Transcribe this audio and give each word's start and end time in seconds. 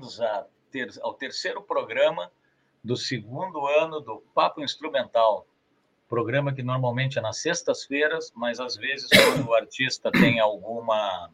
bem-vindos 0.00 0.18
ter, 0.70 0.88
ao 1.02 1.12
terceiro 1.12 1.62
programa 1.62 2.32
do 2.82 2.96
segundo 2.96 3.66
ano 3.66 4.00
do 4.00 4.22
Papo 4.34 4.62
Instrumental. 4.62 5.46
Programa 6.08 6.54
que 6.54 6.62
normalmente 6.62 7.18
é 7.18 7.20
nas 7.20 7.36
sextas-feiras, 7.36 8.32
mas 8.34 8.58
às 8.58 8.76
vezes 8.76 9.10
quando 9.10 9.48
o 9.48 9.54
artista 9.54 10.10
tem 10.10 10.40
alguma 10.40 11.30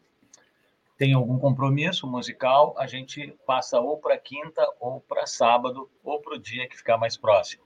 tem 0.97 1.13
algum 1.13 1.39
compromisso 1.39 2.05
musical, 2.07 2.75
a 2.77 2.87
gente 2.87 3.33
passa 3.45 3.79
ou 3.79 3.99
para 3.99 4.17
quinta 4.17 4.67
ou 4.79 4.99
para 4.99 5.25
sábado 5.25 5.89
ou 6.03 6.19
para 6.19 6.35
o 6.35 6.39
dia 6.39 6.67
que 6.67 6.75
ficar 6.75 6.97
mais 6.97 7.15
próximo. 7.15 7.63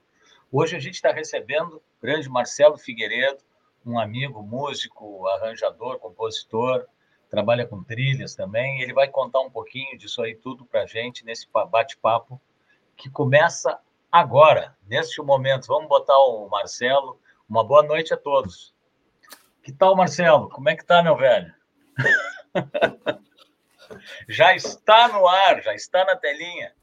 Hoje 0.52 0.76
a 0.76 0.78
gente 0.78 0.94
está 0.94 1.10
recebendo 1.10 1.76
o 1.78 1.82
grande 2.00 2.28
Marcelo 2.28 2.78
Figueiredo, 2.78 3.42
um 3.84 3.98
amigo 3.98 4.40
músico, 4.42 5.26
arranjador, 5.28 5.98
compositor, 5.98 6.86
trabalha 7.32 7.66
com 7.66 7.82
trilhas 7.82 8.34
também. 8.34 8.82
Ele 8.82 8.92
vai 8.92 9.08
contar 9.08 9.40
um 9.40 9.50
pouquinho 9.50 9.96
disso 9.96 10.20
aí 10.20 10.34
tudo 10.34 10.66
para 10.66 10.82
a 10.82 10.86
gente 10.86 11.24
nesse 11.24 11.48
bate-papo 11.50 12.38
que 12.94 13.08
começa 13.08 13.78
agora, 14.10 14.76
neste 14.86 15.22
momento. 15.22 15.66
Vamos 15.66 15.88
botar 15.88 16.18
o 16.18 16.46
Marcelo. 16.50 17.18
Uma 17.48 17.64
boa 17.64 17.82
noite 17.82 18.12
a 18.12 18.18
todos. 18.18 18.74
Que 19.62 19.72
tal, 19.72 19.96
Marcelo? 19.96 20.50
Como 20.50 20.68
é 20.68 20.76
que 20.76 20.84
tá, 20.84 21.02
meu 21.02 21.16
velho? 21.16 21.54
já 24.28 24.54
está 24.54 25.08
no 25.08 25.26
ar, 25.26 25.62
já 25.62 25.74
está 25.74 26.04
na 26.04 26.16
telinha. 26.16 26.74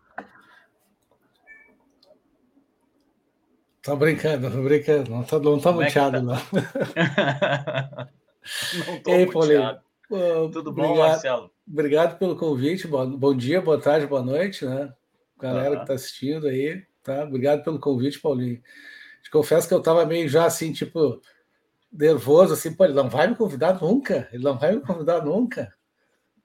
Tá 3.84 3.96
brincando, 3.96 4.50
tô 4.50 4.64
brincando. 4.64 5.12
Não 5.12 5.24
tá, 5.24 5.38
não 5.38 5.60
tá 5.60 5.72
muteado, 5.72 6.18
é 6.18 6.20
tá? 6.20 6.26
não. 6.26 6.34
não 8.88 9.00
tô 9.04 9.12
Ei, 9.12 9.28
muteado. 9.28 9.89
Tudo 10.10 10.74
bom, 10.74 10.86
obrigado, 10.86 11.10
Marcelo? 11.10 11.52
Obrigado 11.68 12.18
pelo 12.18 12.36
convite. 12.36 12.88
Bom, 12.88 13.16
bom 13.16 13.36
dia, 13.36 13.62
boa 13.62 13.80
tarde, 13.80 14.08
boa 14.08 14.24
noite, 14.24 14.66
né? 14.66 14.92
Galera 15.38 15.70
uhum. 15.70 15.76
que 15.76 15.82
está 15.84 15.94
assistindo 15.94 16.48
aí, 16.48 16.84
tá? 17.04 17.24
Obrigado 17.24 17.64
pelo 17.64 17.80
convite, 17.80 18.20
Paulinho. 18.20 18.60
Te 19.22 19.30
confesso 19.30 19.68
que 19.68 19.74
eu 19.74 19.78
estava 19.78 20.06
meio 20.08 20.28
já 20.28 20.46
assim, 20.46 20.74
tipo, 20.74 21.22
nervoso, 21.92 22.54
assim, 22.54 22.74
pô, 22.74 22.86
ele 22.86 22.94
não 22.94 23.08
vai 23.08 23.28
me 23.28 23.36
convidar 23.36 23.80
nunca, 23.80 24.28
ele 24.34 24.44
não 24.44 24.58
vai 24.58 24.76
me 24.76 24.82
convidar 24.82 25.24
nunca. 25.24 25.72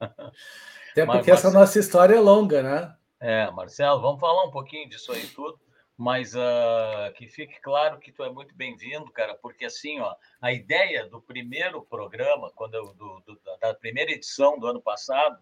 Até 0.92 1.06
porque 1.06 1.31
Mas, 1.31 1.38
essa 1.38 1.50
nossa 1.50 1.78
história 1.78 2.14
é 2.14 2.20
longa, 2.20 2.62
né? 2.62 2.94
É, 3.19 3.50
Marcelo, 3.50 4.02
vamos 4.02 4.20
falar 4.20 4.44
um 4.44 4.50
pouquinho 4.50 4.88
disso 4.91 5.10
aí 5.10 5.26
tudo 5.28 5.58
mas 5.96 6.34
uh, 6.34 7.12
que 7.14 7.28
fique 7.28 7.60
claro 7.60 7.98
que 7.98 8.10
tu 8.10 8.25
é 8.25 8.31
muito 8.31 8.54
bem-vindo, 8.56 9.10
cara, 9.12 9.34
porque 9.34 9.64
assim, 9.64 10.00
ó, 10.00 10.14
a 10.41 10.52
ideia 10.52 11.06
do 11.06 11.20
primeiro 11.20 11.82
programa, 11.82 12.50
quando 12.54 12.75
eu, 12.75 12.92
do, 12.94 13.20
do, 13.20 13.41
da 13.44 13.53
primeira 13.72 14.10
edição 14.10 14.58
do 14.58 14.66
ano 14.66 14.82
passado, 14.82 15.38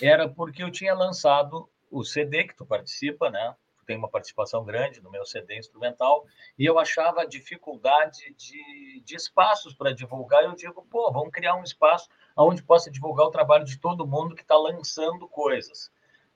era 0.00 0.28
porque 0.28 0.62
eu 0.62 0.70
tinha 0.70 0.94
lançado 0.94 1.68
o 1.90 2.04
CD 2.04 2.44
que 2.44 2.54
tu 2.54 2.66
participa, 2.66 3.30
né? 3.30 3.56
Tu 3.78 3.86
tem 3.86 3.96
uma 3.96 4.10
participação 4.10 4.64
grande 4.64 5.00
no 5.00 5.10
meu 5.10 5.24
CD 5.24 5.56
instrumental, 5.56 6.26
e 6.58 6.64
eu 6.64 6.78
achava 6.78 7.26
dificuldade 7.26 8.34
de, 8.34 9.02
de 9.04 9.16
espaços 9.16 9.74
para 9.74 9.94
divulgar. 9.94 10.44
Eu 10.44 10.54
digo, 10.54 10.86
pô, 10.90 11.10
vamos 11.10 11.30
criar 11.30 11.56
um 11.56 11.62
espaço 11.62 12.08
onde 12.36 12.62
possa 12.62 12.90
divulgar 12.90 13.26
o 13.26 13.30
trabalho 13.30 13.64
de 13.64 13.78
todo 13.78 14.06
mundo 14.06 14.34
que 14.34 14.42
está 14.42 14.56
lançando 14.56 15.26
coisas. 15.28 15.90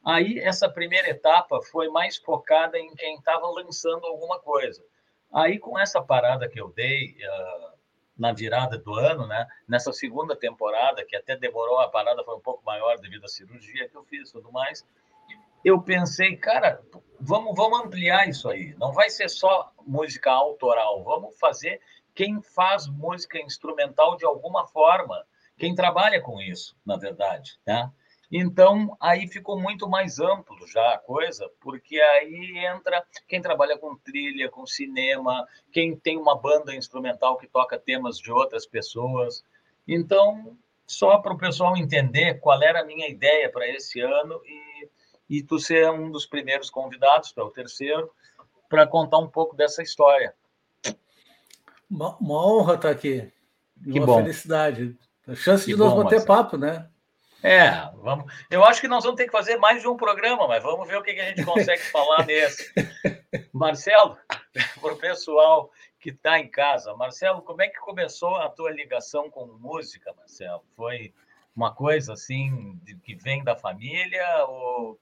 Aí, 0.04 0.38
essa 0.38 0.68
primeira 0.68 1.10
etapa 1.10 1.60
foi 1.70 1.88
mais 1.88 2.16
focada 2.16 2.78
em 2.78 2.94
quem 2.94 3.16
estava 3.16 3.46
lançando 3.50 4.06
alguma 4.06 4.40
coisa. 4.40 4.82
Aí, 5.32 5.58
com 5.58 5.78
essa 5.78 6.00
parada 6.00 6.48
que 6.48 6.60
eu 6.60 6.68
dei 6.72 7.16
uh, 7.16 7.69
na 8.20 8.34
virada 8.34 8.76
do 8.76 8.94
ano, 8.94 9.26
né, 9.26 9.48
nessa 9.66 9.94
segunda 9.94 10.36
temporada, 10.36 11.02
que 11.06 11.16
até 11.16 11.34
demorou, 11.34 11.80
a 11.80 11.88
parada 11.88 12.22
foi 12.22 12.36
um 12.36 12.40
pouco 12.40 12.62
maior 12.66 12.98
devido 12.98 13.24
à 13.24 13.28
cirurgia 13.28 13.88
que 13.88 13.96
eu 13.96 14.04
fiz 14.04 14.30
tudo 14.30 14.52
mais, 14.52 14.86
eu 15.64 15.80
pensei, 15.80 16.36
cara, 16.36 16.82
vamos, 17.18 17.56
vamos 17.56 17.80
ampliar 17.80 18.28
isso 18.28 18.48
aí. 18.50 18.74
Não 18.78 18.92
vai 18.92 19.08
ser 19.08 19.30
só 19.30 19.72
música 19.86 20.30
autoral, 20.30 21.02
vamos 21.02 21.38
fazer 21.38 21.80
quem 22.14 22.42
faz 22.42 22.86
música 22.86 23.40
instrumental 23.40 24.16
de 24.16 24.26
alguma 24.26 24.66
forma, 24.66 25.24
quem 25.56 25.74
trabalha 25.74 26.20
com 26.20 26.38
isso, 26.42 26.76
na 26.84 26.98
verdade, 26.98 27.58
né? 27.66 27.90
Então, 28.30 28.96
aí 29.00 29.26
ficou 29.26 29.58
muito 29.58 29.88
mais 29.88 30.20
amplo 30.20 30.64
já 30.68 30.94
a 30.94 30.98
coisa, 30.98 31.50
porque 31.60 32.00
aí 32.00 32.58
entra 32.58 33.04
quem 33.26 33.42
trabalha 33.42 33.76
com 33.76 33.96
trilha, 33.96 34.48
com 34.48 34.64
cinema, 34.64 35.46
quem 35.72 35.96
tem 35.96 36.16
uma 36.16 36.36
banda 36.38 36.74
instrumental 36.74 37.36
que 37.36 37.48
toca 37.48 37.78
temas 37.78 38.18
de 38.18 38.30
outras 38.30 38.66
pessoas. 38.66 39.42
Então, 39.86 40.56
só 40.86 41.18
para 41.18 41.32
o 41.32 41.38
pessoal 41.38 41.76
entender 41.76 42.34
qual 42.34 42.62
era 42.62 42.82
a 42.82 42.84
minha 42.84 43.08
ideia 43.08 43.50
para 43.50 43.68
esse 43.68 44.00
ano 44.00 44.40
e, 44.44 44.88
e 45.38 45.42
tu 45.42 45.58
ser 45.58 45.90
um 45.90 46.08
dos 46.10 46.24
primeiros 46.24 46.70
convidados, 46.70 47.32
para 47.32 47.44
o 47.44 47.50
terceiro, 47.50 48.12
para 48.68 48.86
contar 48.86 49.18
um 49.18 49.28
pouco 49.28 49.56
dessa 49.56 49.82
história. 49.82 50.32
Uma, 51.90 52.16
uma 52.18 52.46
honra 52.46 52.74
estar 52.74 52.90
aqui. 52.90 53.28
Que 53.82 53.98
uma 53.98 54.06
bom. 54.06 54.16
felicidade. 54.18 54.96
A 55.26 55.34
chance 55.34 55.64
que 55.64 55.72
de 55.72 55.78
nós 55.78 55.92
bater 55.94 56.24
papo, 56.24 56.56
né? 56.56 56.88
É, 57.42 57.70
vamos. 58.02 58.32
Eu 58.50 58.64
acho 58.64 58.80
que 58.80 58.88
nós 58.88 59.04
vamos 59.04 59.16
ter 59.16 59.26
que 59.26 59.32
fazer 59.32 59.56
mais 59.56 59.80
de 59.80 59.88
um 59.88 59.96
programa, 59.96 60.46
mas 60.46 60.62
vamos 60.62 60.86
ver 60.86 60.98
o 60.98 61.02
que, 61.02 61.10
a 61.12 61.28
gente 61.28 61.44
consegue 61.44 61.82
falar 61.84 62.26
nesse. 62.26 62.72
Marcelo, 63.52 64.16
para 64.80 64.92
o 64.92 64.96
pessoal 64.96 65.70
que 65.98 66.10
está 66.10 66.38
em 66.38 66.48
casa, 66.48 66.94
Marcelo, 66.94 67.42
como 67.42 67.62
é 67.62 67.68
que 67.68 67.78
começou 67.78 68.36
a 68.36 68.48
tua 68.48 68.70
ligação 68.70 69.30
com 69.30 69.46
música, 69.46 70.12
Marcelo? 70.16 70.62
Foi 70.76 71.14
uma 71.54 71.74
coisa 71.74 72.12
assim 72.12 72.78
de, 72.82 72.94
que 72.96 73.14
vem 73.14 73.42
da 73.42 73.56
família 73.56 74.44
ou 74.46 74.98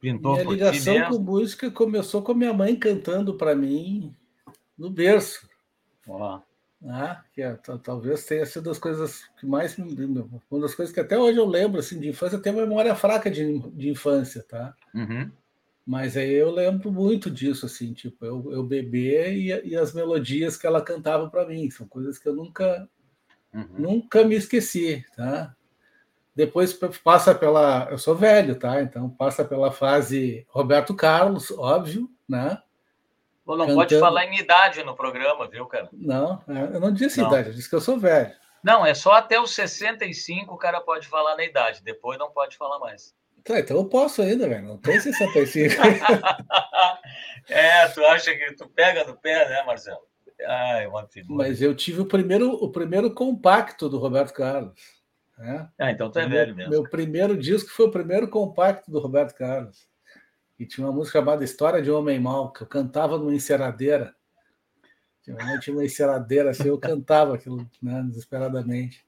pintou 0.00 0.32
minha 0.32 0.44
por 0.44 0.52
ligação 0.52 1.08
com 1.08 1.18
música 1.18 1.70
começou 1.70 2.22
com 2.22 2.34
minha 2.34 2.52
mãe 2.52 2.76
cantando 2.76 3.34
para 3.34 3.54
mim 3.54 4.14
no 4.76 4.90
berço. 4.90 5.48
Oh 6.06 6.40
né? 6.86 7.20
que 7.32 7.42
é, 7.42 7.58
talvez 7.82 8.24
tenha 8.24 8.46
sido 8.46 8.64
das 8.64 8.78
coisas 8.78 9.28
que 9.40 9.44
mais 9.44 9.76
uma 9.76 10.60
das 10.60 10.72
coisas 10.72 10.94
que 10.94 11.00
até 11.00 11.18
hoje 11.18 11.36
eu 11.36 11.44
lembro 11.44 11.80
assim 11.80 11.98
de 11.98 12.08
infância 12.08 12.36
eu 12.36 12.42
tenho 12.42 12.54
memória 12.54 12.94
fraca 12.94 13.28
de, 13.28 13.58
de 13.70 13.90
infância 13.90 14.40
tá 14.48 14.72
uhum. 14.94 15.28
mas 15.84 16.16
aí 16.16 16.32
eu 16.32 16.48
lembro 16.52 16.92
muito 16.92 17.28
disso 17.28 17.66
assim 17.66 17.92
tipo 17.92 18.24
eu, 18.24 18.52
eu 18.52 18.62
beber 18.62 19.32
e, 19.32 19.70
e 19.70 19.76
as 19.76 19.92
melodias 19.92 20.56
que 20.56 20.64
ela 20.64 20.80
cantava 20.80 21.28
para 21.28 21.48
mim 21.48 21.68
são 21.70 21.88
coisas 21.88 22.20
que 22.20 22.28
eu 22.28 22.36
nunca 22.36 22.88
uhum. 23.52 23.68
nunca 23.76 24.22
me 24.22 24.36
esqueci 24.36 25.04
tá 25.16 25.56
depois 26.36 26.72
passa 27.02 27.34
pela 27.34 27.88
eu 27.90 27.98
sou 27.98 28.14
velho 28.14 28.54
tá 28.54 28.80
então 28.80 29.10
passa 29.10 29.44
pela 29.44 29.72
fase 29.72 30.46
Roberto 30.50 30.94
Carlos 30.94 31.50
óbvio 31.50 32.08
né 32.28 32.62
não 33.54 33.66
cantando. 33.66 33.76
pode 33.76 34.00
falar 34.00 34.24
em 34.24 34.38
idade 34.38 34.82
no 34.82 34.96
programa, 34.96 35.48
viu, 35.48 35.66
cara? 35.66 35.88
Não, 35.92 36.42
eu 36.48 36.80
não 36.80 36.92
disse 36.92 37.20
não. 37.20 37.28
idade, 37.28 37.50
eu 37.50 37.54
disse 37.54 37.68
que 37.68 37.76
eu 37.76 37.80
sou 37.80 37.98
velho. 37.98 38.32
Não, 38.64 38.84
é 38.84 38.94
só 38.94 39.12
até 39.12 39.40
os 39.40 39.54
65 39.54 40.52
o 40.52 40.58
cara 40.58 40.80
pode 40.80 41.06
falar 41.06 41.36
na 41.36 41.44
idade, 41.44 41.82
depois 41.84 42.18
não 42.18 42.30
pode 42.30 42.56
falar 42.56 42.80
mais. 42.80 43.14
Tá, 43.44 43.60
então 43.60 43.76
eu 43.76 43.84
posso 43.84 44.22
ainda, 44.22 44.48
velho. 44.48 44.66
Não 44.66 44.76
tem 44.76 44.98
65. 44.98 45.74
é, 47.48 47.86
tu 47.90 48.04
acha 48.06 48.34
que 48.34 48.54
tu 48.54 48.68
pega 48.68 49.04
no 49.04 49.16
pé, 49.16 49.48
né, 49.48 49.62
Marcelo? 49.64 50.00
Ai, 50.44 50.88
uma 50.88 51.06
figura. 51.06 51.46
Mas 51.46 51.62
eu 51.62 51.72
tive 51.74 52.00
o 52.00 52.06
primeiro, 52.06 52.50
o 52.52 52.72
primeiro 52.72 53.14
compacto 53.14 53.88
do 53.88 53.98
Roberto 53.98 54.32
Carlos. 54.32 54.74
Né? 55.38 55.68
Ah, 55.78 55.90
então 55.92 56.10
tu 56.10 56.18
é 56.18 56.26
velho 56.26 56.56
mesmo. 56.56 56.72
Meu 56.72 56.82
primeiro 56.82 57.36
disco 57.36 57.70
foi 57.70 57.86
o 57.86 57.90
primeiro 57.92 58.28
compacto 58.28 58.90
do 58.90 58.98
Roberto 58.98 59.34
Carlos 59.36 59.86
e 60.58 60.66
tinha 60.66 60.86
uma 60.86 60.92
música 60.92 61.18
chamada 61.18 61.44
História 61.44 61.82
de 61.82 61.90
Homem 61.90 62.18
Mal, 62.18 62.52
que 62.52 62.62
eu 62.62 62.66
cantava 62.66 63.18
numa 63.18 63.34
enceradeira. 63.34 64.14
Tinha 65.22 65.76
uma 65.76 65.84
enceradeira 65.84 66.50
assim, 66.50 66.68
eu 66.68 66.78
cantava 66.78 67.34
aquilo 67.34 67.68
né, 67.82 68.02
desesperadamente. 68.08 69.04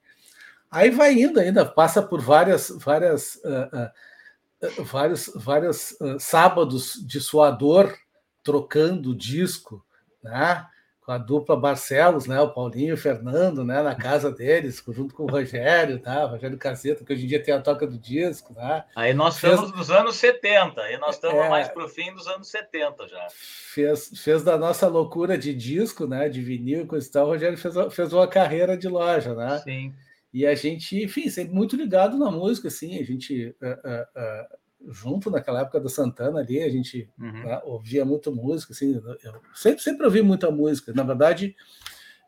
Aí 0.70 0.90
vai 0.90 1.14
indo 1.14 1.40
ainda, 1.40 1.64
passa 1.64 2.02
por 2.02 2.20
várias, 2.20 2.70
várias, 2.70 3.36
uh, 3.36 4.80
uh, 4.80 4.84
vários, 4.84 5.30
vários 5.34 5.96
sábados 6.18 6.94
de 7.06 7.20
suador 7.20 7.96
trocando 8.42 9.14
disco, 9.14 9.84
né? 10.22 10.66
Com 11.08 11.12
a 11.12 11.16
dupla 11.16 11.56
Barcelos, 11.56 12.26
né? 12.26 12.38
O 12.38 12.50
Paulinho 12.50 12.90
e 12.90 12.92
o 12.92 12.96
Fernando, 12.98 13.64
né? 13.64 13.82
Na 13.82 13.94
casa 13.94 14.30
deles, 14.30 14.84
junto 14.86 15.14
com 15.14 15.22
o 15.22 15.26
Rogério, 15.26 15.98
tá? 15.98 16.26
O 16.26 16.28
Rogério 16.28 16.58
Caseta, 16.58 17.02
que 17.02 17.10
hoje 17.10 17.24
em 17.24 17.26
dia 17.26 17.42
tem 17.42 17.54
a 17.54 17.62
toca 17.62 17.86
do 17.86 17.96
disco, 17.96 18.52
né? 18.52 18.84
Aí 18.94 19.14
nós 19.14 19.38
fez... 19.38 19.54
estamos 19.54 19.74
nos 19.74 19.90
anos 19.90 20.16
70, 20.16 20.78
aí 20.82 20.98
nós 20.98 21.14
estamos 21.14 21.38
é... 21.38 21.48
mais 21.48 21.66
para 21.68 21.82
o 21.82 21.88
fim 21.88 22.12
dos 22.12 22.26
anos 22.26 22.48
70 22.48 23.08
já. 23.08 23.26
Fez, 23.30 24.10
fez 24.22 24.42
da 24.42 24.58
nossa 24.58 24.86
loucura 24.86 25.38
de 25.38 25.54
disco, 25.54 26.06
né? 26.06 26.28
De 26.28 26.42
vinil 26.42 26.86
e 26.86 27.10
tal, 27.10 27.28
o 27.28 27.30
Rogério 27.30 27.56
fez, 27.56 27.74
fez 27.90 28.12
uma 28.12 28.28
carreira 28.28 28.76
de 28.76 28.86
loja, 28.86 29.34
né? 29.34 29.62
Sim. 29.64 29.94
E 30.30 30.46
a 30.46 30.54
gente, 30.54 31.02
enfim, 31.02 31.30
sempre 31.30 31.54
muito 31.54 31.74
ligado 31.74 32.18
na 32.18 32.30
música, 32.30 32.68
assim, 32.68 32.98
a 32.98 33.02
gente. 33.02 33.56
Uh, 33.62 33.66
uh, 33.66 34.02
uh, 34.02 34.57
junto 34.86 35.30
naquela 35.30 35.62
época 35.62 35.80
do 35.80 35.88
Santana 35.88 36.40
ali, 36.40 36.62
a 36.62 36.68
gente 36.68 37.08
uhum. 37.18 37.44
né, 37.44 37.60
ouvia 37.64 38.04
muito 38.04 38.34
música, 38.34 38.72
assim, 38.72 38.94
eu 38.94 39.40
sempre, 39.54 39.82
sempre 39.82 40.04
ouvi 40.06 40.22
muita 40.22 40.50
música. 40.50 40.92
Na 40.92 41.02
verdade, 41.02 41.56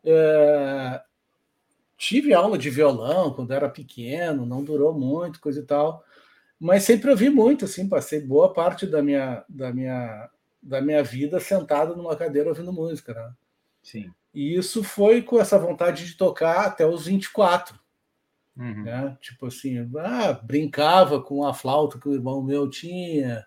é, 0.03 1.01
tive 1.97 2.33
aula 2.33 2.57
de 2.57 2.69
violão 2.69 3.33
quando 3.33 3.51
era 3.51 3.69
pequeno, 3.69 4.45
não 4.45 4.63
durou 4.63 4.93
muito, 4.93 5.39
coisa 5.39 5.59
e 5.59 5.63
tal, 5.63 6.03
mas 6.59 6.83
sempre 6.83 7.09
ouvi 7.09 7.29
muito, 7.29 7.65
assim, 7.65 7.87
passei 7.87 8.19
boa 8.21 8.53
parte 8.53 8.85
da 8.85 9.01
minha, 9.01 9.43
da 9.49 9.73
minha, 9.73 10.29
da 10.61 10.81
minha 10.81 11.03
vida 11.03 11.39
sentado 11.39 11.95
numa 11.95 12.15
cadeira 12.15 12.49
ouvindo 12.49 12.71
música, 12.71 13.13
né? 13.13 13.33
Sim. 13.81 14.11
E 14.33 14.55
isso 14.55 14.83
foi 14.83 15.21
com 15.21 15.39
essa 15.39 15.57
vontade 15.57 16.05
de 16.05 16.15
tocar 16.15 16.65
até 16.65 16.85
os 16.85 17.05
24. 17.05 17.80
Uhum. 18.61 18.83
Né? 18.83 19.17
Tipo 19.19 19.47
assim, 19.47 19.89
ah, 19.97 20.33
brincava 20.33 21.19
com 21.19 21.43
a 21.43 21.53
flauta 21.53 21.99
que 21.99 22.07
o 22.07 22.13
irmão 22.13 22.43
meu 22.43 22.69
tinha, 22.69 23.43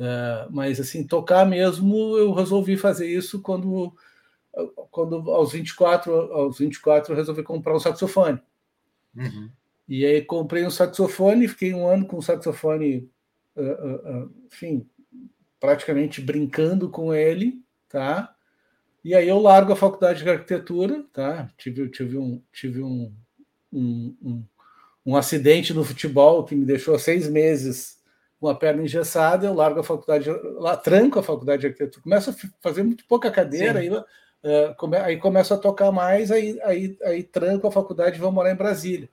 uh, 0.00 0.50
mas 0.50 0.80
assim, 0.80 1.06
tocar 1.06 1.46
mesmo, 1.46 2.18
eu 2.18 2.32
resolvi 2.32 2.76
fazer 2.76 3.06
isso 3.06 3.40
quando 3.40 3.94
quando 4.90 5.30
aos 5.30 5.52
24, 5.52 6.12
aos 6.32 6.58
24 6.58 7.12
eu 7.12 7.16
resolvi 7.16 7.44
comprar 7.44 7.76
um 7.76 7.78
saxofone. 7.78 8.40
Uhum. 9.14 9.48
E 9.88 10.04
aí 10.04 10.20
comprei 10.22 10.66
um 10.66 10.70
saxofone, 10.70 11.46
fiquei 11.46 11.72
um 11.72 11.86
ano 11.86 12.06
com 12.06 12.16
o 12.16 12.22
saxofone, 12.22 13.08
uh, 13.54 14.24
uh, 14.24 14.34
enfim, 14.46 14.84
praticamente 15.60 16.20
brincando 16.20 16.90
com 16.90 17.14
ele, 17.14 17.62
tá? 17.88 18.34
E 19.04 19.14
aí 19.14 19.28
eu 19.28 19.38
largo 19.38 19.72
a 19.72 19.76
faculdade 19.76 20.24
de 20.24 20.28
arquitetura, 20.28 21.04
tá? 21.12 21.48
Tive, 21.56 21.88
tive 21.88 22.18
um, 22.18 22.42
tive 22.52 22.82
um, 22.82 23.14
um, 23.72 24.14
um, 24.22 24.44
um 25.06 25.16
acidente 25.16 25.72
no 25.74 25.84
futebol 25.84 26.44
que 26.44 26.54
me 26.54 26.64
deixou 26.64 26.98
seis 26.98 27.28
meses 27.28 27.98
com 28.40 28.48
a 28.48 28.54
perna 28.54 28.82
engessada, 28.82 29.46
eu 29.46 29.54
largo 29.54 29.80
a 29.80 29.84
faculdade, 29.84 30.30
lá 30.58 30.76
tranco 30.76 31.18
a 31.18 31.22
faculdade 31.22 31.62
de 31.62 31.66
arquitetura, 31.66 32.02
começo 32.02 32.30
a 32.30 32.34
fazer 32.60 32.82
muito 32.82 33.04
pouca 33.06 33.30
cadeira, 33.30 33.80
aí 33.80 33.90
Uh, 34.40 34.72
come, 34.76 34.96
aí 34.96 35.16
começo 35.16 35.52
a 35.52 35.58
tocar 35.58 35.90
mais, 35.90 36.30
aí, 36.30 36.60
aí, 36.62 36.96
aí 37.02 37.22
tranco 37.24 37.66
a 37.66 37.72
faculdade 37.72 38.16
e 38.16 38.20
vou 38.20 38.30
morar 38.30 38.52
em 38.52 38.56
Brasília. 38.56 39.08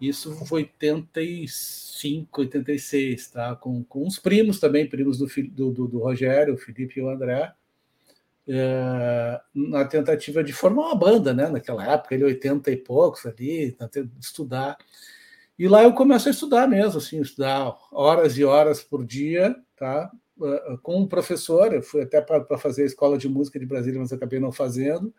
Isso 0.00 0.34
foi 0.46 0.62
85, 0.62 2.40
86, 2.40 3.28
tá? 3.28 3.54
Com, 3.56 3.84
com 3.84 4.06
uns 4.06 4.18
primos 4.18 4.58
também, 4.58 4.88
primos 4.88 5.18
do, 5.18 5.26
do, 5.26 5.70
do, 5.70 5.86
do 5.86 5.98
Rogério, 5.98 6.54
o 6.54 6.58
Felipe 6.58 6.98
e 6.98 7.02
o 7.02 7.10
André, 7.10 7.52
uh, 8.50 9.40
na 9.54 9.84
tentativa 9.84 10.42
de 10.42 10.52
formar 10.52 10.86
uma 10.86 10.94
banda, 10.94 11.32
né? 11.32 11.48
Naquela 11.48 11.92
época, 11.92 12.14
ele 12.14 12.24
80 12.24 12.70
e 12.70 12.76
poucos 12.76 13.24
ali, 13.24 13.72
tentando 13.72 14.10
estudar. 14.20 14.76
E 15.58 15.68
lá 15.68 15.82
eu 15.82 15.92
começo 15.92 16.28
a 16.28 16.30
estudar 16.30 16.66
mesmo, 16.66 16.98
assim, 16.98 17.20
estudar 17.20 17.76
horas 17.92 18.36
e 18.36 18.44
horas 18.44 18.82
por 18.82 19.04
dia, 19.04 19.54
tá? 19.76 20.10
com 20.82 21.00
um 21.00 21.06
professor, 21.06 21.72
eu 21.72 21.82
fui 21.82 22.00
até 22.00 22.18
para 22.20 22.56
fazer 22.56 22.84
a 22.84 22.86
escola 22.86 23.18
de 23.18 23.28
música 23.28 23.58
de 23.58 23.66
Brasília, 23.66 24.00
mas 24.00 24.10
acabei 24.10 24.40
não 24.40 24.50
fazendo. 24.50 25.14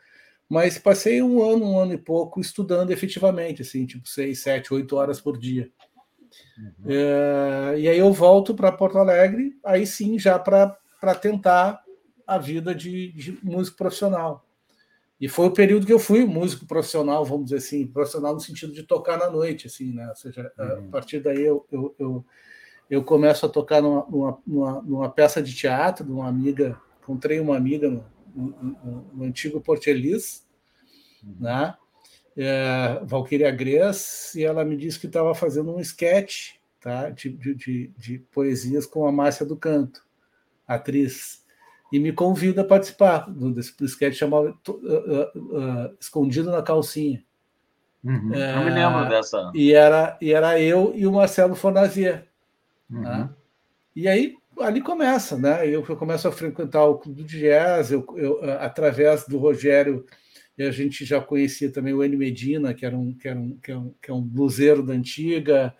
Mas 0.49 0.77
passei 0.77 1.21
um 1.21 1.41
ano, 1.43 1.63
um 1.63 1.79
ano 1.79 1.93
e 1.93 1.97
pouco 1.97 2.41
estudando 2.41 2.91
efetivamente, 2.91 3.61
assim, 3.61 3.85
tipo 3.85 4.07
seis, 4.07 4.41
sete, 4.41 4.73
oito 4.73 4.95
horas 4.95 5.21
por 5.21 5.37
dia. 5.37 5.69
Uhum. 6.57 6.91
É, 6.91 7.79
e 7.79 7.87
aí 7.87 7.99
eu 7.99 8.11
volto 8.11 8.53
para 8.55 8.71
Porto 8.71 8.97
Alegre, 8.97 9.53
aí 9.63 9.85
sim 9.85 10.17
já 10.17 10.39
para 10.39 10.75
tentar 11.21 11.81
a 12.35 12.37
vida 12.37 12.73
de, 12.73 13.11
de, 13.11 13.39
músico 13.43 13.77
profissional. 13.77 14.45
E 15.19 15.27
foi 15.27 15.47
o 15.47 15.53
período 15.53 15.85
que 15.85 15.93
eu 15.93 15.99
fui 15.99 16.25
músico 16.25 16.65
profissional, 16.65 17.23
vamos 17.23 17.45
dizer 17.45 17.57
assim, 17.57 17.85
profissional 17.85 18.33
no 18.33 18.39
sentido 18.39 18.73
de 18.73 18.83
tocar 18.83 19.17
na 19.17 19.29
noite, 19.29 19.67
assim, 19.67 19.93
né? 19.93 20.07
Ou 20.09 20.15
seja, 20.15 20.51
uhum. 20.57 20.87
a 20.87 20.91
partir 20.91 21.19
daí 21.19 21.41
eu, 21.41 21.65
eu, 21.71 21.95
eu 21.99 22.25
eu 22.91 23.01
começo 23.01 23.45
a 23.45 23.49
tocar 23.49 23.81
numa, 23.81 24.05
numa, 24.45 24.81
numa, 24.81 25.09
peça 25.09 25.41
de 25.41 25.55
teatro 25.55 26.03
de 26.05 26.11
uma 26.11 26.27
amiga, 26.27 26.77
encontrei 27.01 27.39
uma 27.39 27.55
amiga 27.55 27.89
no, 27.89 28.03
no, 28.35 29.09
no 29.13 29.23
antigo 29.23 29.61
Portelis, 29.61 30.45
uhum. 31.23 31.35
né? 31.39 31.73
É, 32.35 32.99
Valquíria 33.05 33.49
Gres, 33.49 34.35
e 34.35 34.43
ela 34.43 34.65
me 34.65 34.75
disse 34.75 34.99
que 34.99 35.07
estava 35.07 35.33
fazendo 35.33 35.73
um 35.73 35.79
sketch 35.79 36.55
tá? 36.81 37.09
de, 37.09 37.29
de, 37.29 37.87
de, 37.97 38.19
poesias 38.31 38.85
com 38.85 39.07
a 39.07 39.11
Márcia 39.11 39.45
do 39.45 39.55
Canto, 39.55 40.03
atriz, 40.67 41.40
e 41.91 41.99
me 41.99 42.11
convida 42.11 42.61
a 42.61 42.65
participar 42.65 43.29
do, 43.29 43.53
desse 43.53 43.73
sketch 43.85 44.15
chamado 44.15 44.57
uh, 44.67 44.71
uh, 44.71 45.57
uh, 45.57 45.97
Escondido 45.99 46.51
na 46.51 46.61
Calcinha. 46.61 47.23
Uhum. 48.03 48.33
É, 48.33 48.55
eu 48.55 48.63
me 48.65 48.71
lembro 48.71 49.09
dessa. 49.09 49.51
E 49.53 49.73
era, 49.73 50.17
e 50.21 50.33
era 50.33 50.59
eu 50.59 50.93
e 50.95 51.05
o 51.05 51.11
Marcelo 51.11 51.55
Fonazier. 51.55 52.27
Uhum. 52.89 53.01
Né? 53.01 53.29
E 53.95 54.07
aí 54.07 54.35
ali 54.59 54.81
começa, 54.81 55.37
né? 55.37 55.65
Eu, 55.65 55.85
eu 55.87 55.95
começo 55.95 56.27
a 56.27 56.31
frequentar 56.31 56.85
o 56.85 56.97
clube 56.97 57.23
de 57.23 57.39
jazz, 57.39 57.91
eu, 57.91 58.05
eu, 58.15 58.39
através 58.59 59.25
do 59.25 59.37
Rogério, 59.37 60.05
a 60.59 60.71
gente 60.71 61.05
já 61.05 61.19
conhecia 61.19 61.71
também 61.71 61.93
o 61.93 62.03
N 62.03 62.15
Medina, 62.15 62.73
que 62.73 62.85
era 62.85 62.95
um, 62.95 63.13
que 63.13 63.27
era 63.27 63.39
um, 63.39 63.57
que 63.57 63.71
é 63.71 63.77
um, 63.77 63.93
que 64.01 64.11
é 64.11 64.13
um 64.13 64.21
bluseiro 64.21 64.83
da 64.83 64.93
antiga, 64.93 65.73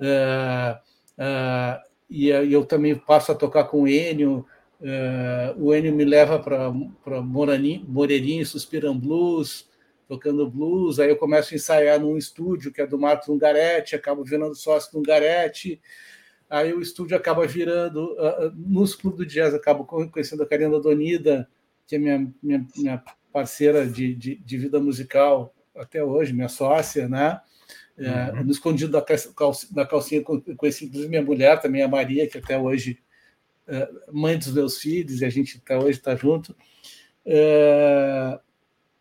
uh, 0.00 0.76
uh, 1.18 1.86
e, 2.08 2.28
eu 2.28 2.64
também 2.64 2.94
passo 2.94 3.32
a 3.32 3.34
tocar 3.34 3.64
com 3.64 3.82
o 3.82 3.88
Enio. 3.88 4.46
Uh, 4.80 5.62
o 5.64 5.74
Enio 5.74 5.94
me 5.94 6.04
leva 6.04 6.38
para 6.38 7.22
Moreirinho, 7.22 8.44
Suspiram 8.44 8.98
Blues, 8.98 9.68
tocando 10.06 10.48
blues. 10.50 10.98
Aí 10.98 11.08
eu 11.08 11.16
começo 11.16 11.54
a 11.54 11.56
ensaiar 11.56 12.00
num 12.00 12.16
estúdio 12.16 12.72
que 12.72 12.80
é 12.82 12.86
do 12.86 12.98
Marcos 12.98 13.28
Ungaretti, 13.28 13.96
acabo 13.96 14.22
virando 14.22 14.54
sócio 14.54 14.92
do 14.92 14.98
Ungaretti 14.98 15.80
aí 16.48 16.72
o 16.72 16.80
estúdio 16.80 17.16
acaba 17.16 17.46
virando, 17.46 18.12
uh, 18.14 18.52
nos 18.56 18.94
clubes 18.94 19.18
do 19.18 19.26
jazz, 19.26 19.52
acabo 19.54 19.84
conhecendo 19.84 20.42
a 20.42 20.46
Karina 20.46 20.80
Donida, 20.80 21.48
que 21.86 21.96
é 21.96 21.98
minha, 21.98 22.32
minha, 22.42 22.66
minha 22.76 23.02
parceira 23.32 23.86
de, 23.86 24.14
de, 24.14 24.36
de, 24.36 24.58
vida 24.58 24.80
musical 24.80 25.54
até 25.76 26.02
hoje, 26.02 26.32
minha 26.32 26.48
sócia, 26.48 27.08
né? 27.08 27.40
É, 27.98 28.32
uhum. 28.32 28.44
No 28.44 28.50
escondido 28.50 28.92
da, 28.92 29.02
calcinha, 29.02 29.72
da 29.72 29.86
calcinha 29.86 30.22
conheci 30.22 30.84
inclusive 30.84 31.08
minha 31.08 31.22
mulher 31.22 31.60
também, 31.60 31.82
a 31.82 31.88
Maria, 31.88 32.28
que 32.28 32.38
até 32.38 32.58
hoje 32.58 32.92
é 32.92 33.05
mãe 34.12 34.38
dos 34.38 34.52
meus 34.52 34.78
filhos, 34.78 35.20
e 35.20 35.24
a 35.24 35.30
gente 35.30 35.60
até 35.62 35.76
hoje 35.76 35.98
está 35.98 36.14
junto. 36.14 36.56
É, 37.24 38.38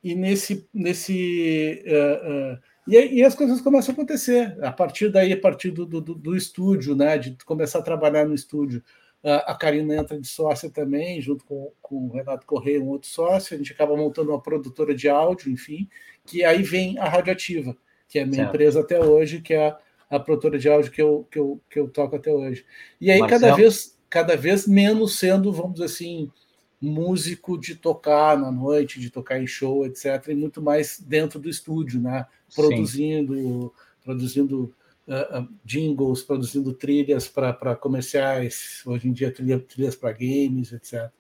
e 0.03 0.15
nesse, 0.15 0.67
nesse 0.73 1.83
uh, 1.85 2.59
e, 2.87 3.19
e, 3.19 3.23
as 3.23 3.33
coisas 3.33 3.61
começam 3.61 3.91
a 3.91 3.93
acontecer. 3.93 4.57
A 4.61 4.71
partir 4.71 5.09
daí, 5.09 5.33
a 5.33 5.39
partir 5.39 5.71
do, 5.71 5.85
do, 5.85 6.01
do 6.01 6.35
estúdio, 6.35 6.95
né, 6.95 7.17
de 7.17 7.35
começar 7.45 7.79
a 7.79 7.83
trabalhar 7.83 8.25
no 8.25 8.35
estúdio, 8.35 8.83
a 9.23 9.55
Karina 9.55 9.95
entra 9.95 10.19
de 10.19 10.27
sócia 10.27 10.69
também, 10.69 11.19
junto 11.19 11.43
com, 11.45 11.71
com 11.81 12.07
o 12.07 12.11
Renato 12.11 12.45
Correia, 12.45 12.79
um 12.79 12.89
outro 12.89 13.09
sócio. 13.09 13.55
A 13.55 13.57
gente 13.57 13.73
acaba 13.73 13.97
montando 13.97 14.29
uma 14.29 14.41
produtora 14.41 14.93
de 14.93 15.09
áudio, 15.09 15.51
enfim, 15.51 15.89
que 16.23 16.43
aí 16.43 16.61
vem 16.61 16.99
a 16.99 17.09
Radioativa, 17.09 17.75
que 18.07 18.19
é 18.19 18.21
a 18.21 18.25
minha 18.25 18.43
certo. 18.43 18.49
empresa 18.49 18.81
até 18.81 18.99
hoje, 19.03 19.41
que 19.41 19.55
é 19.55 19.67
a, 19.67 19.79
a 20.11 20.19
produtora 20.19 20.59
de 20.59 20.69
áudio 20.69 20.91
que 20.91 21.01
eu, 21.01 21.27
que, 21.31 21.39
eu, 21.39 21.59
que 21.67 21.79
eu 21.79 21.89
toco 21.89 22.15
até 22.15 22.31
hoje. 22.31 22.63
E 23.01 23.09
aí, 23.09 23.19
cada 23.27 23.55
vez, 23.55 23.94
cada 24.15 24.37
vez 24.37 24.65
menos 24.65 25.19
sendo, 25.19 25.51
vamos 25.51 25.73
dizer 25.73 25.87
assim, 25.87 26.31
músico 26.79 27.59
de 27.59 27.75
tocar 27.75 28.37
na 28.37 28.49
noite, 28.49 28.97
de 28.97 29.09
tocar 29.09 29.41
em 29.41 29.45
show, 29.45 29.85
etc., 29.85 30.29
e 30.29 30.33
muito 30.33 30.61
mais 30.61 31.01
dentro 31.01 31.37
do 31.37 31.49
estúdio, 31.49 31.99
né? 31.99 32.25
Produzindo, 32.55 33.35
Sim. 33.35 33.71
produzindo 34.01 34.73
uh, 35.05 35.41
uh, 35.41 35.49
jingles, 35.65 36.23
produzindo 36.23 36.71
trilhas 36.71 37.27
para 37.27 37.75
comerciais, 37.75 38.81
hoje 38.85 39.09
em 39.09 39.11
dia 39.11 39.33
trilha, 39.33 39.59
trilhas 39.59 39.97
para 39.97 40.13
games, 40.13 40.71
etc. 40.71 41.11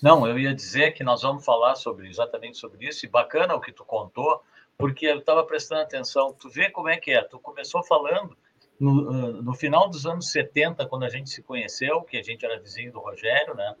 Não, 0.00 0.24
eu 0.24 0.38
ia 0.38 0.54
dizer 0.54 0.92
que 0.92 1.02
nós 1.02 1.22
vamos 1.22 1.44
falar 1.44 1.74
sobre 1.74 2.08
exatamente 2.08 2.56
sobre 2.56 2.86
isso, 2.86 3.04
e 3.04 3.08
bacana 3.08 3.56
o 3.56 3.60
que 3.60 3.72
tu 3.72 3.84
contou, 3.84 4.40
porque 4.76 5.06
eu 5.06 5.18
estava 5.18 5.42
prestando 5.42 5.80
atenção. 5.80 6.32
Tu 6.38 6.48
vê 6.48 6.70
como 6.70 6.88
é 6.88 6.98
que 6.98 7.10
é, 7.10 7.20
tu 7.24 7.40
começou 7.40 7.82
falando 7.82 8.36
no, 8.78 9.42
no 9.42 9.54
final 9.54 9.88
dos 9.88 10.06
anos 10.06 10.30
70, 10.30 10.86
quando 10.86 11.04
a 11.04 11.08
gente 11.08 11.30
se 11.30 11.42
conheceu, 11.42 12.02
que 12.02 12.16
a 12.16 12.22
gente 12.22 12.44
era 12.44 12.60
vizinho 12.60 12.92
do 12.92 13.00
Rogério, 13.00 13.54
né? 13.54 13.74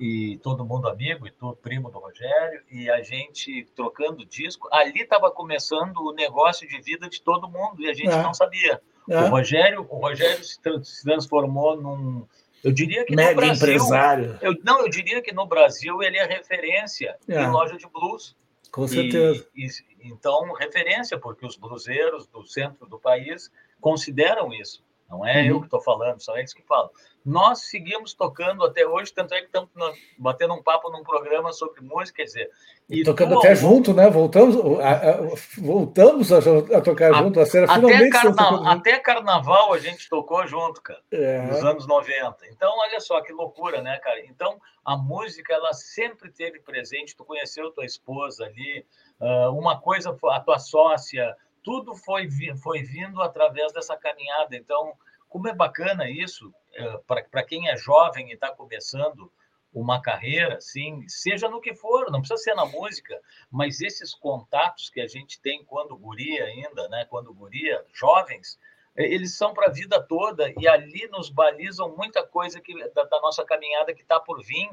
e 0.00 0.38
todo 0.38 0.64
mundo 0.64 0.88
amigo, 0.88 1.26
e 1.26 1.30
tu 1.30 1.54
primo 1.56 1.90
do 1.90 1.98
Rogério, 1.98 2.62
e 2.70 2.90
a 2.90 3.02
gente 3.02 3.68
trocando 3.76 4.24
disco. 4.24 4.66
Ali 4.72 5.02
estava 5.02 5.30
começando 5.30 5.98
o 5.98 6.12
negócio 6.14 6.66
de 6.66 6.80
vida 6.80 7.06
de 7.06 7.20
todo 7.20 7.50
mundo, 7.50 7.82
e 7.82 7.90
a 7.90 7.92
gente 7.92 8.08
é. 8.08 8.22
não 8.22 8.32
sabia. 8.32 8.80
É. 9.08 9.18
O 9.18 9.28
Rogério, 9.28 9.86
o 9.88 9.98
Rogério 9.98 10.42
se, 10.42 10.58
se, 10.82 11.04
transformou 11.04 11.76
num. 11.76 12.26
Eu 12.64 12.72
diria 12.72 13.04
que 13.04 13.14
Mega 13.14 13.30
no 13.30 13.36
Brasil. 13.36 13.66
empresário. 13.66 14.38
Eu, 14.40 14.54
não, 14.64 14.80
eu 14.80 14.88
diria 14.88 15.20
que 15.20 15.34
no 15.34 15.46
Brasil 15.46 16.02
ele 16.02 16.16
é 16.16 16.24
referência 16.24 17.16
é. 17.28 17.42
em 17.42 17.50
loja 17.50 17.76
de 17.76 17.86
blues. 17.86 18.34
Com 18.70 18.88
certeza. 18.88 19.46
E, 19.54 19.66
e, 19.66 19.68
então, 20.04 20.50
referência, 20.54 21.18
porque 21.18 21.44
os 21.44 21.56
bluseiros 21.56 22.26
do 22.26 22.46
centro 22.46 22.86
do 22.86 22.98
país 22.98 23.50
consideram 23.80 24.52
isso. 24.52 24.82
Não 25.10 25.26
é 25.26 25.40
uhum. 25.40 25.48
eu 25.48 25.58
que 25.58 25.66
estou 25.66 25.82
falando, 25.82 26.20
são 26.20 26.38
eles 26.38 26.54
que 26.54 26.62
falam. 26.62 26.88
Nós 27.26 27.64
seguimos 27.64 28.14
tocando 28.14 28.64
até 28.64 28.86
hoje, 28.86 29.12
tanto 29.12 29.34
é 29.34 29.40
que 29.40 29.46
estamos 29.46 29.68
batendo 30.16 30.54
um 30.54 30.62
papo 30.62 30.88
num 30.88 31.02
programa 31.02 31.52
sobre 31.52 31.80
música, 31.80 32.18
quer 32.18 32.24
dizer. 32.24 32.50
E 32.88 33.02
tocando 33.02 33.36
até 33.36 33.54
junto, 33.56 33.92
né? 33.92 34.08
Voltamos 34.08 34.56
a, 34.80 34.90
a, 34.92 35.16
voltamos 35.58 36.32
a, 36.32 36.38
a 36.38 36.80
tocar 36.80 37.12
a, 37.12 37.18
junto. 37.18 37.40
A 37.40 37.46
cena 37.46 37.66
até, 37.70 38.08
carna, 38.08 38.72
até 38.72 38.98
carnaval 39.00 39.74
a 39.74 39.78
gente 39.78 40.08
tocou 40.08 40.46
junto, 40.46 40.80
cara, 40.80 41.02
é. 41.10 41.42
nos 41.42 41.64
anos 41.64 41.86
90. 41.88 42.46
Então, 42.46 42.72
olha 42.78 43.00
só 43.00 43.20
que 43.20 43.32
loucura, 43.32 43.82
né, 43.82 43.98
cara? 43.98 44.24
Então, 44.26 44.60
a 44.84 44.96
música, 44.96 45.52
ela 45.52 45.72
sempre 45.72 46.30
teve 46.30 46.60
presente. 46.60 47.16
Tu 47.16 47.24
conheceu 47.24 47.72
tua 47.72 47.84
esposa 47.84 48.44
ali, 48.44 48.86
uh, 49.20 49.50
uma 49.50 49.80
coisa, 49.80 50.16
a 50.30 50.40
tua 50.40 50.58
sócia 50.60 51.36
tudo 51.62 51.94
foi, 51.94 52.28
foi 52.62 52.82
vindo 52.82 53.20
através 53.22 53.72
dessa 53.72 53.96
caminhada. 53.96 54.56
Então, 54.56 54.94
como 55.28 55.48
é 55.48 55.54
bacana 55.54 56.10
isso, 56.10 56.52
é, 56.74 56.98
para 57.06 57.44
quem 57.44 57.68
é 57.68 57.76
jovem 57.76 58.30
e 58.30 58.34
está 58.34 58.52
começando 58.52 59.30
uma 59.72 60.02
carreira, 60.02 60.56
assim, 60.56 61.06
seja 61.08 61.48
no 61.48 61.60
que 61.60 61.74
for, 61.74 62.10
não 62.10 62.20
precisa 62.20 62.42
ser 62.42 62.54
na 62.54 62.66
música, 62.66 63.20
mas 63.50 63.80
esses 63.80 64.12
contatos 64.12 64.90
que 64.90 65.00
a 65.00 65.06
gente 65.06 65.40
tem 65.40 65.64
quando 65.64 65.96
guria 65.96 66.44
ainda, 66.44 66.88
né, 66.88 67.06
quando 67.08 67.32
guria, 67.32 67.84
jovens, 67.94 68.58
é, 68.96 69.04
eles 69.04 69.36
são 69.36 69.54
para 69.54 69.68
a 69.68 69.72
vida 69.72 70.02
toda 70.02 70.52
e 70.58 70.66
ali 70.66 71.06
nos 71.08 71.30
balizam 71.30 71.94
muita 71.96 72.26
coisa 72.26 72.60
que, 72.60 72.74
da, 72.92 73.04
da 73.04 73.20
nossa 73.20 73.44
caminhada 73.44 73.94
que 73.94 74.02
está 74.02 74.18
por 74.18 74.42
vir 74.42 74.70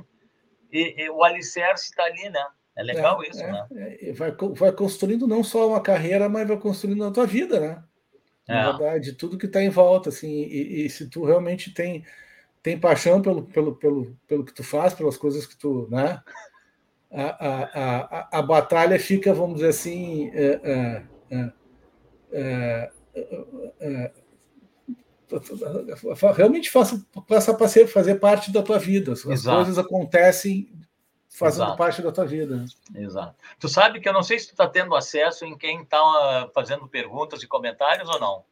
e, 0.71 1.03
e 1.03 1.09
o 1.09 1.23
alicerce 1.23 1.91
está 1.91 2.03
ali, 2.03 2.29
né? 2.29 2.45
É 2.77 2.83
legal 2.83 3.23
é, 3.23 3.27
isso, 3.27 3.41
é, 3.41 3.51
né? 3.51 3.67
É, 3.71 4.13
vai, 4.13 4.31
vai 4.53 4.71
construindo 4.71 5.27
não 5.27 5.43
só 5.43 5.67
uma 5.67 5.81
carreira, 5.81 6.29
mas 6.29 6.47
vai 6.47 6.57
construindo 6.57 7.03
a 7.03 7.11
tua 7.11 7.25
vida, 7.25 7.59
né? 7.59 7.83
Na 8.47 8.59
é. 8.59 8.63
verdade, 8.65 9.13
tudo 9.13 9.37
que 9.37 9.47
está 9.47 9.61
em 9.61 9.69
volta, 9.69 10.09
assim, 10.09 10.43
e, 10.43 10.85
e, 10.85 10.89
se 10.89 11.09
tu 11.09 11.25
realmente 11.25 11.73
tem, 11.73 12.05
tem 12.61 12.79
paixão 12.79 13.21
pelo, 13.21 13.43
pelo, 13.43 13.75
pelo, 13.75 14.15
pelo 14.27 14.45
que 14.45 14.53
tu 14.53 14.63
faz, 14.63 14.93
pelas 14.93 15.17
coisas 15.17 15.45
que 15.45 15.57
tu, 15.57 15.87
né? 15.89 16.21
A, 17.11 17.23
a, 17.23 17.63
a, 17.63 18.39
a 18.39 18.41
batalha 18.41 18.99
fica, 18.99 19.33
vamos 19.33 19.55
dizer 19.55 19.69
assim, 19.69 20.29
é, 20.33 21.03
é, 22.31 22.91
realmente 26.35 26.69
faça, 26.69 27.03
passa 27.27 27.51
a 27.51 27.87
fazer 27.87 28.15
parte 28.15 28.51
da 28.51 28.61
tua 28.61 28.77
vida. 28.77 29.13
As 29.13 29.25
Exato. 29.25 29.57
coisas 29.57 29.77
acontecem 29.77 30.69
fazendo 31.37 31.65
Exato. 31.65 31.77
parte 31.77 32.01
da 32.01 32.11
tua 32.11 32.25
vida. 32.25 32.65
Exato. 32.95 33.35
Tu 33.59 33.69
sabe 33.69 33.99
que 33.99 34.09
eu 34.09 34.13
não 34.13 34.23
sei 34.23 34.39
se 34.39 34.47
tu 34.47 34.51
está 34.51 34.67
tendo 34.67 34.95
acesso 34.95 35.45
em 35.45 35.55
quem 35.55 35.83
está 35.83 36.49
fazendo 36.53 36.87
perguntas 36.87 37.43
e 37.43 37.47
comentários 37.47 38.09
ou 38.09 38.19
não. 38.19 38.43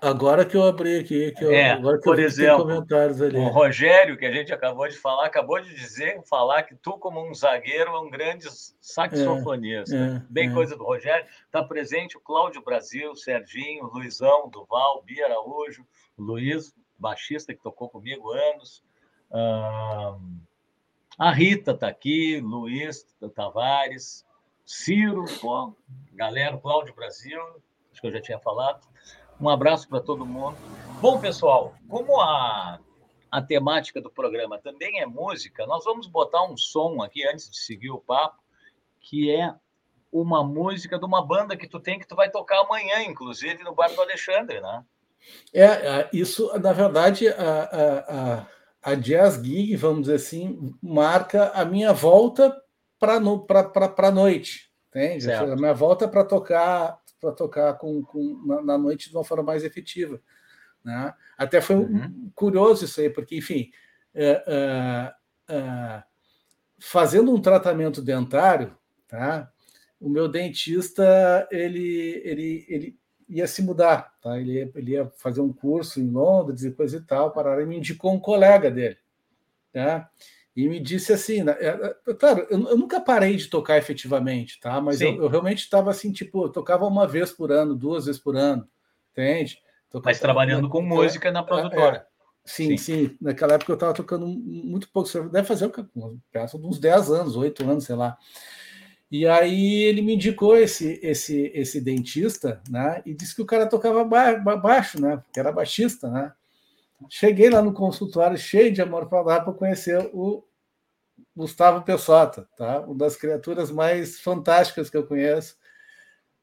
Agora 0.00 0.46
que 0.46 0.56
eu 0.56 0.62
abri 0.62 0.98
aqui, 0.98 1.30
que 1.32 1.44
eu, 1.44 1.52
é, 1.52 1.72
agora 1.72 1.98
que 1.98 2.04
por 2.04 2.18
eu 2.18 2.24
exemplo, 2.24 2.62
comentários 2.62 3.20
ali. 3.20 3.36
o 3.36 3.48
Rogério, 3.48 4.16
que 4.16 4.24
a 4.24 4.32
gente 4.32 4.50
acabou 4.50 4.88
de 4.88 4.96
falar, 4.96 5.26
acabou 5.26 5.60
de 5.60 5.74
dizer, 5.74 6.22
falar 6.26 6.62
que 6.62 6.74
tu, 6.74 6.92
como 6.92 7.22
um 7.22 7.34
zagueiro, 7.34 7.90
é 7.90 8.00
um 8.00 8.08
grande 8.08 8.46
saxofonista. 8.80 9.94
É, 9.94 10.16
é, 10.16 10.22
Bem 10.30 10.48
é. 10.48 10.54
coisa 10.54 10.74
do 10.74 10.84
Rogério. 10.84 11.26
Está 11.44 11.62
presente 11.62 12.16
o 12.16 12.20
Cláudio 12.20 12.64
Brasil, 12.64 13.14
Serginho, 13.14 13.90
Luizão, 13.92 14.48
Duval, 14.48 15.02
Bia 15.02 15.26
Araújo, 15.26 15.84
Luiz, 16.16 16.72
baixista 16.98 17.52
que 17.52 17.62
tocou 17.62 17.90
comigo 17.90 18.32
anos. 18.32 18.82
Um, 19.30 20.40
a 21.20 21.30
Rita 21.30 21.72
está 21.72 21.86
aqui, 21.86 22.40
Luiz 22.40 23.06
Tavares, 23.34 24.24
Ciro, 24.64 25.26
galera, 26.14 26.56
Cláudio 26.56 26.94
Brasil, 26.94 27.38
acho 27.92 28.00
que 28.00 28.06
eu 28.06 28.12
já 28.12 28.22
tinha 28.22 28.38
falado. 28.38 28.88
Um 29.38 29.46
abraço 29.46 29.86
para 29.86 30.00
todo 30.00 30.24
mundo. 30.24 30.56
Bom, 30.98 31.20
pessoal, 31.20 31.74
como 31.90 32.18
a, 32.22 32.80
a 33.30 33.42
temática 33.42 34.00
do 34.00 34.10
programa 34.10 34.56
também 34.56 34.98
é 35.00 35.04
música, 35.04 35.66
nós 35.66 35.84
vamos 35.84 36.06
botar 36.06 36.42
um 36.44 36.56
som 36.56 37.02
aqui 37.02 37.22
antes 37.28 37.50
de 37.50 37.58
seguir 37.58 37.90
o 37.90 38.00
papo, 38.00 38.38
que 38.98 39.30
é 39.30 39.54
uma 40.10 40.42
música 40.42 40.98
de 40.98 41.04
uma 41.04 41.22
banda 41.22 41.54
que 41.54 41.68
tu 41.68 41.78
tem 41.78 41.98
que 41.98 42.08
tu 42.08 42.16
vai 42.16 42.30
tocar 42.30 42.60
amanhã, 42.60 43.02
inclusive, 43.02 43.62
no 43.62 43.74
Bar 43.74 43.92
do 43.92 44.00
Alexandre, 44.00 44.58
né? 44.62 44.84
É, 45.52 45.64
é 45.64 46.10
isso, 46.14 46.50
na 46.58 46.72
verdade, 46.72 47.28
a, 47.28 47.62
a, 47.62 48.38
a 48.38 48.46
a 48.82 48.94
Jazz 48.94 49.36
Gig, 49.36 49.76
vamos 49.76 50.02
dizer 50.02 50.14
assim, 50.14 50.74
marca 50.82 51.50
a 51.50 51.64
minha 51.64 51.92
volta 51.92 52.54
para 52.98 53.20
no, 53.20 53.46
a 53.48 54.10
noite, 54.10 54.70
entende? 54.88 55.24
Certo. 55.24 55.52
A 55.52 55.56
minha 55.56 55.74
volta 55.74 56.08
para 56.08 56.24
tocar 56.24 57.00
para 57.20 57.32
tocar 57.32 57.74
com, 57.74 58.02
com 58.02 58.42
na, 58.46 58.62
na, 58.62 58.78
noite 58.78 59.10
de 59.10 59.16
uma 59.16 59.24
forma 59.24 59.44
mais 59.44 59.62
efetiva. 59.62 60.18
Né? 60.82 61.12
Até 61.36 61.60
foi 61.60 61.76
uhum. 61.76 62.30
curioso 62.34 62.86
isso 62.86 62.98
aí, 62.98 63.10
porque, 63.10 63.36
enfim, 63.36 63.70
é, 64.14 64.42
é, 64.46 65.12
é, 65.54 66.02
fazendo 66.78 67.30
um 67.30 67.40
tratamento 67.40 68.00
dentário, 68.00 68.74
tá? 69.06 69.52
o 70.00 70.08
meu 70.08 70.26
dentista 70.26 71.46
ele, 71.50 72.22
ele, 72.24 72.64
ele 72.68 72.99
ia 73.30 73.46
se 73.46 73.62
mudar, 73.62 74.12
tá? 74.20 74.38
Ele 74.38 74.52
ia, 74.52 74.70
ele 74.74 74.90
ia 74.92 75.06
fazer 75.16 75.40
um 75.40 75.52
curso 75.52 76.00
em 76.00 76.10
Londres 76.10 76.64
e 76.64 76.72
coisa 76.72 76.96
e 76.96 77.00
tal, 77.00 77.30
para 77.30 77.64
me 77.64 77.76
indicou 77.76 78.12
um 78.12 78.18
colega 78.18 78.70
dele, 78.70 78.98
tá? 79.72 80.10
E 80.54 80.68
me 80.68 80.80
disse 80.80 81.12
assim, 81.12 81.44
né, 81.44 81.56
é, 81.60 81.96
é, 82.08 82.14
claro, 82.14 82.46
eu, 82.50 82.68
eu, 82.68 82.76
nunca 82.76 83.00
parei 83.00 83.36
de 83.36 83.46
tocar 83.46 83.78
efetivamente, 83.78 84.58
tá? 84.58 84.80
Mas 84.80 85.00
eu, 85.00 85.14
eu, 85.14 85.28
realmente 85.28 85.60
estava 85.60 85.90
assim, 85.90 86.12
tipo, 86.12 86.44
eu 86.44 86.48
tocava 86.48 86.84
uma 86.86 87.06
vez 87.06 87.30
por 87.30 87.52
ano, 87.52 87.74
duas 87.74 88.06
vezes 88.06 88.20
por 88.20 88.36
ano, 88.36 88.68
entende? 89.12 89.58
Tocava, 89.88 90.10
Mas 90.10 90.20
trabalhando 90.20 90.68
com 90.68 90.82
música 90.82 91.30
na 91.30 91.42
produtora. 91.42 91.98
É, 91.98 92.06
sim, 92.44 92.76
sim, 92.76 93.06
sim, 93.06 93.16
Naquela 93.20 93.54
época 93.54 93.70
eu 93.70 93.74
estava 93.74 93.94
tocando 93.94 94.26
muito 94.26 94.90
pouco, 94.90 95.08
deve 95.30 95.46
fazer 95.46 95.70
uns 96.54 96.78
10 96.80 97.10
anos, 97.10 97.36
8 97.36 97.64
anos, 97.64 97.84
sei 97.84 97.94
lá. 97.94 98.18
E 99.10 99.26
aí 99.26 99.82
ele 99.84 100.02
me 100.02 100.14
indicou 100.14 100.56
esse 100.56 101.00
esse 101.02 101.50
esse 101.54 101.80
dentista, 101.80 102.62
né? 102.70 103.02
E 103.04 103.12
disse 103.12 103.34
que 103.34 103.42
o 103.42 103.46
cara 103.46 103.66
tocava 103.66 104.04
ba 104.04 104.56
baixo, 104.56 105.00
né? 105.00 105.22
Que 105.32 105.40
era 105.40 105.50
baixista, 105.50 106.08
né? 106.08 106.32
Cheguei 107.08 107.50
lá 107.50 107.60
no 107.62 107.72
consultório 107.72 108.38
cheio 108.38 108.72
de 108.72 108.80
amor 108.82 109.08
para 109.08 109.22
dar 109.22 109.40
para 109.40 109.52
conhecer 109.52 110.10
o 110.12 110.44
Gustavo 111.34 111.84
Pessota, 111.84 112.48
tá? 112.56 112.80
Uma 112.80 112.94
das 112.94 113.16
criaturas 113.16 113.70
mais 113.70 114.20
fantásticas 114.20 114.90
que 114.90 114.96
eu 114.96 115.06
conheço. 115.06 115.56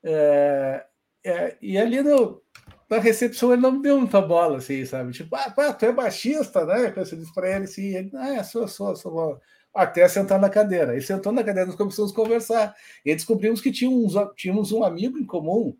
É, 0.04 0.86
é, 1.24 1.58
e 1.62 1.78
ali 1.78 2.02
no, 2.02 2.42
na 2.90 3.00
recepção 3.00 3.54
ele 3.54 3.62
não 3.62 3.74
me 3.74 3.82
deu 3.82 3.98
muita 4.00 4.22
bola, 4.22 4.58
assim, 4.58 4.86
sabe? 4.86 5.12
Tipo, 5.12 5.36
ah, 5.36 5.74
tu 5.74 5.86
é 5.86 5.92
baixista, 5.92 6.66
né? 6.66 6.94
Eu 6.96 7.04
disse 7.04 7.34
para 7.34 7.56
ele 7.56 7.66
assim, 7.66 7.96
ele, 7.96 8.12
ah, 8.16 8.44
sou, 8.44 8.68
sou, 8.68 8.96
sou 8.96 9.40
até 9.78 10.08
sentar 10.08 10.40
na 10.40 10.50
cadeira. 10.50 10.98
E 10.98 11.02
sentando 11.02 11.36
na 11.36 11.44
cadeira, 11.44 11.68
nós 11.68 11.76
começamos 11.76 12.12
a 12.12 12.16
conversar. 12.16 12.76
E 13.06 13.14
descobrimos 13.14 13.62
que 13.62 13.72
tínhamos, 13.72 14.14
tínhamos 14.36 14.72
um 14.72 14.84
amigo 14.84 15.20
em 15.20 15.26
comum, 15.26 15.78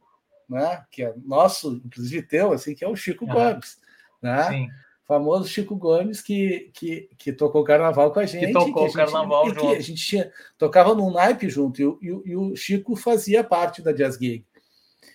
né? 0.48 0.86
que 0.92 1.04
é 1.04 1.14
nosso, 1.26 1.82
inclusive 1.84 2.22
teu, 2.22 2.54
assim, 2.54 2.76
que 2.76 2.86
é 2.86 2.88
o 2.88 2.96
Chico 2.96 3.26
ah, 3.28 3.34
Gomes. 3.34 3.80
Né? 4.22 4.44
Sim. 4.44 4.70
famoso 5.08 5.48
Chico 5.48 5.76
Gomes, 5.76 6.22
que, 6.22 6.70
que, 6.74 7.10
que 7.18 7.34
tocou 7.34 7.64
carnaval 7.64 8.12
com 8.12 8.20
a 8.20 8.26
gente. 8.26 8.46
Que 8.46 8.54
tocou 8.54 8.74
que 8.74 8.80
a 8.80 8.84
gente, 8.84 9.12
carnaval 9.12 9.50
junto. 9.50 9.68
a 9.70 9.80
gente 9.80 10.06
tinha, 10.06 10.32
tocava 10.60 10.94
num 10.94 11.12
naipe 11.12 11.50
junto, 11.50 11.82
e, 11.82 12.08
e, 12.08 12.32
e, 12.32 12.36
o 12.36 12.56
Chico 12.56 12.96
fazia 12.96 13.44
parte 13.44 13.82
da 13.82 13.92
Jazz 13.92 14.16
Gig. 14.16 14.46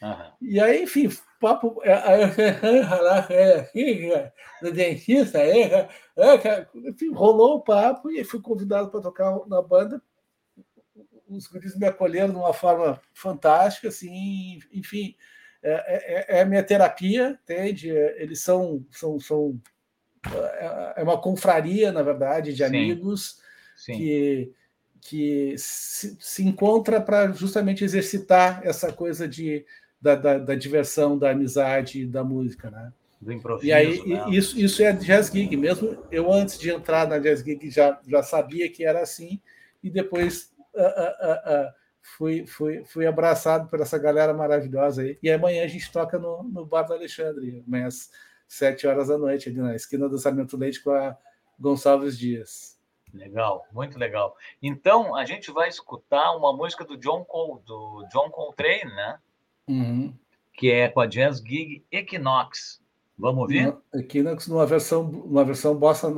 Uhum. 0.03 0.33
E 0.41 0.59
aí, 0.59 0.83
enfim, 0.83 1.09
papo 1.43 1.83
é, 1.83 1.93
é, 3.31 4.33
do 4.63 4.73
dentista, 4.73 5.41
enfim, 6.75 7.13
rolou 7.13 7.57
o 7.57 7.61
papo 7.61 8.11
e 8.11 8.23
fui 8.23 8.41
convidado 8.41 8.91
para 8.91 9.01
tocar 9.01 9.47
na 9.49 9.61
banda. 9.61 10.01
Os 11.29 11.49
guris 11.49 11.77
me 11.77 11.87
acolheram 11.87 12.31
de 12.31 12.37
uma 12.37 12.55
forma 12.55 13.01
fantástica, 13.13 13.89
assim, 13.89 14.61
enfim, 14.73 15.17
é, 15.63 16.33
é, 16.33 16.39
é 16.39 16.43
a 16.43 16.45
minha 16.45 16.63
terapia, 16.63 17.39
entende? 17.43 17.89
Eles 17.89 18.41
são, 18.41 18.87
são, 18.91 19.19
são 19.19 19.61
é 20.95 21.03
uma 21.03 21.21
confraria, 21.21 21.91
na 21.91 22.03
verdade, 22.03 22.55
de 22.55 22.63
amigos 22.63 23.41
Sim. 23.77 23.95
Sim. 23.95 23.99
que 23.99 24.55
que 25.03 25.57
se, 25.59 26.17
se 26.21 26.45
encontra 26.45 27.01
para 27.01 27.33
justamente 27.33 27.83
exercitar 27.83 28.61
essa 28.65 28.93
coisa 28.93 29.27
de 29.27 29.67
da, 30.03 30.17
da, 30.17 30.39
da, 30.39 30.55
diversão, 30.57 31.17
da 31.17 31.31
amizade, 31.31 32.05
da 32.05 32.25
música, 32.25 32.71
né? 32.71 32.93
Do 33.21 33.33
improviso. 33.33 33.69
E 33.69 33.73
aí 33.73 34.05
né? 34.05 34.25
isso, 34.31 34.59
isso 34.59 34.83
é 34.83 34.93
jazz 34.93 35.31
gig. 35.31 35.57
Mesmo 35.57 35.97
eu 36.11 36.31
antes 36.33 36.59
de 36.59 36.71
entrar 36.71 37.07
na 37.07 37.21
jazz 37.21 37.41
gig 37.41 37.71
já, 37.71 38.01
já 38.07 38.21
sabia 38.21 38.69
que 38.69 38.85
era 38.85 39.01
assim 39.01 39.41
e 39.81 39.89
depois 39.89 40.53
uh, 40.75 40.81
uh, 40.81 41.69
uh, 41.69 41.73
fui, 42.03 42.45
fui, 42.45 42.85
fui 42.85 43.07
abraçado 43.07 43.69
por 43.69 43.81
essa 43.81 43.97
galera 43.97 44.35
maravilhosa 44.35 45.03
aí. 45.03 45.17
E 45.23 45.31
amanhã 45.31 45.63
a 45.63 45.69
gente 45.69 45.91
toca 45.93 46.19
no, 46.19 46.43
no 46.43 46.67
Bar 46.67 46.83
do 46.83 46.95
Alexandre, 46.95 47.63
amanhã 47.65 47.87
às 47.87 48.11
sete 48.49 48.89
horas 48.89 49.07
da 49.07 49.17
noite, 49.17 49.49
ali 49.49 49.59
na 49.59 49.77
esquina 49.77 50.09
do 50.09 50.19
Sarmento 50.19 50.57
Leite 50.57 50.83
com 50.83 50.91
a 50.91 51.17
Gonçalves 51.59 52.19
Dias. 52.19 52.77
Legal, 53.15 53.67
muito 53.73 53.99
legal. 53.99 54.37
Então 54.61 55.15
a 55.15 55.25
gente 55.25 55.53
vai 55.53 55.69
escutar 55.69 56.35
uma 56.37 56.53
música 56.53 56.85
do 56.85 56.97
John 56.97 57.25
Col 57.25 57.63
do 57.65 58.05
John 58.11 58.31
Coltrane, 58.31 58.93
né? 58.93 59.19
Uhum. 59.69 60.15
que 60.55 60.71
é 60.71 60.89
com 60.89 61.01
a 61.01 61.07
Jazz 61.07 61.39
Gig 61.39 61.85
Equinox. 61.91 62.81
Vamos 63.19 63.43
ouvir? 63.43 63.77
Equinox 63.95 64.49
numa 64.49 64.67
versão, 64.67 65.09
uma 65.09 65.45
versão 65.45 65.77
bossa, 65.77 66.09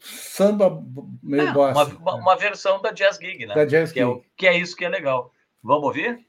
samba 0.00 0.82
meio 1.22 1.48
é, 1.48 1.52
bossa. 1.52 1.94
Uma, 1.96 2.14
uma, 2.14 2.36
versão 2.36 2.80
da 2.80 2.92
Jazz 2.92 3.18
Gig, 3.18 3.46
né? 3.46 3.54
Da 3.54 3.64
Jazz 3.64 3.92
que 3.92 4.00
Gig. 4.00 4.10
É, 4.10 4.22
que 4.36 4.46
é 4.46 4.56
isso 4.56 4.76
que 4.76 4.84
é 4.84 4.88
legal. 4.88 5.32
Vamos 5.62 5.84
ouvir? 5.84 6.24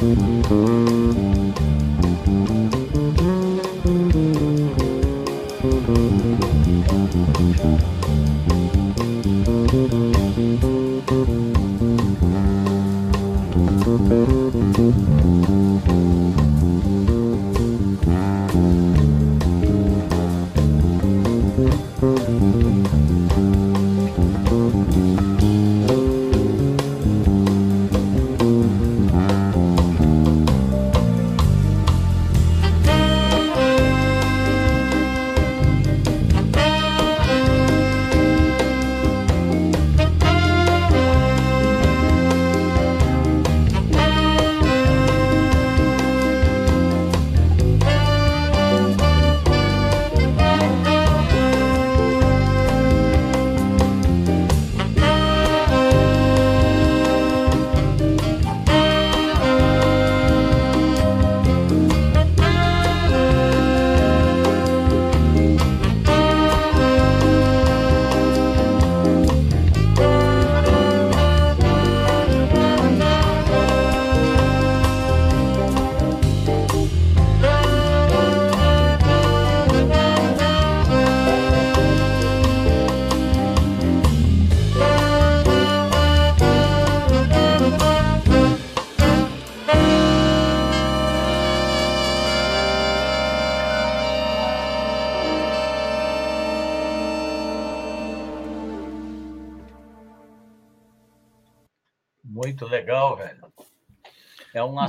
Música 0.00 0.77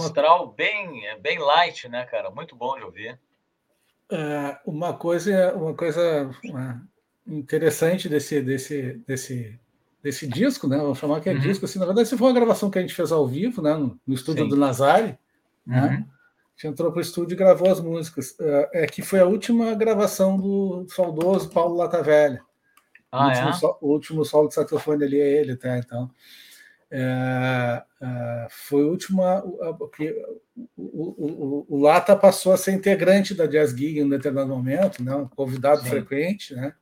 astral 0.06 0.52
bem, 0.52 1.04
bem 1.22 1.40
light, 1.40 1.88
né, 1.88 2.06
cara? 2.06 2.30
Muito 2.30 2.56
bom 2.56 2.78
de 2.78 2.84
ouvir. 2.84 3.20
É, 4.12 4.58
uma 4.66 4.94
coisa, 4.94 5.54
uma 5.56 5.74
coisa 5.74 6.32
interessante 7.28 8.10
desse, 8.10 8.42
desse, 8.42 8.94
desse, 9.08 9.60
desse 10.02 10.28
disco, 10.28 10.68
né? 10.68 10.78
Vou 10.78 10.96
chamar 10.96 11.22
que 11.22 11.30
é 11.30 11.34
uhum. 11.34 11.40
disco. 11.40 11.66
Assim, 11.66 11.80
na 11.80 11.86
verdade, 11.86 12.10
se 12.10 12.18
foi 12.18 12.28
uma 12.28 12.34
gravação 12.34 12.72
que 12.72 12.80
a 12.80 12.82
gente 12.82 12.96
fez 12.96 13.12
ao 13.12 13.28
vivo, 13.28 13.62
né? 13.62 13.74
No, 13.76 14.00
no 14.06 14.14
estúdio 14.16 14.44
Sim. 14.44 14.50
do 14.50 14.56
Nazari, 14.58 15.18
né? 15.66 15.82
Uhum. 15.82 15.88
A 15.88 16.62
gente 16.62 16.74
entrou 16.74 16.92
para 16.92 17.00
o 17.00 17.02
estúdio 17.02 17.36
e 17.36 17.38
gravou 17.38 17.72
as 17.72 17.80
músicas. 17.80 18.36
É, 18.40 18.84
é, 18.84 18.88
que 18.88 19.02
foi 19.02 19.20
a 19.20 19.26
última 19.26 19.74
gravação 19.76 20.38
do 20.38 20.86
saudoso 20.90 21.50
Paulo 21.52 21.76
Lata 21.76 22.02
Velha. 22.02 22.42
Ah, 23.12 23.26
o, 23.26 23.30
último, 23.30 23.50
é? 23.50 23.54
so, 23.54 23.78
o 23.82 23.88
último 23.88 24.26
solo 24.26 24.48
de 24.48 24.56
saxofone 24.56 25.04
ali 25.04 25.20
é 25.22 25.40
ele, 25.40 25.56
tá? 25.56 25.78
Então. 25.78 26.10
É, 26.92 27.84
é, 28.02 28.48
foi 28.50 28.84
a 28.84 28.88
última. 28.88 29.42
Porque 29.78 30.16
o, 30.78 31.66
o, 31.66 31.66
o, 31.70 31.82
Lata 31.82 32.16
passou 32.16 32.54
a 32.54 32.58
ser 32.58 32.72
integrante 32.72 33.34
da 33.34 33.46
Jazz 33.46 33.72
Gig 33.72 34.00
em 34.00 34.04
um 34.04 34.10
determinado 34.10 34.50
momento, 34.50 35.04
né, 35.04 35.14
um 35.16 35.28
convidado 35.28 35.82
Sim. 35.84 35.90
frequente, 35.90 36.56
né? 36.56 36.74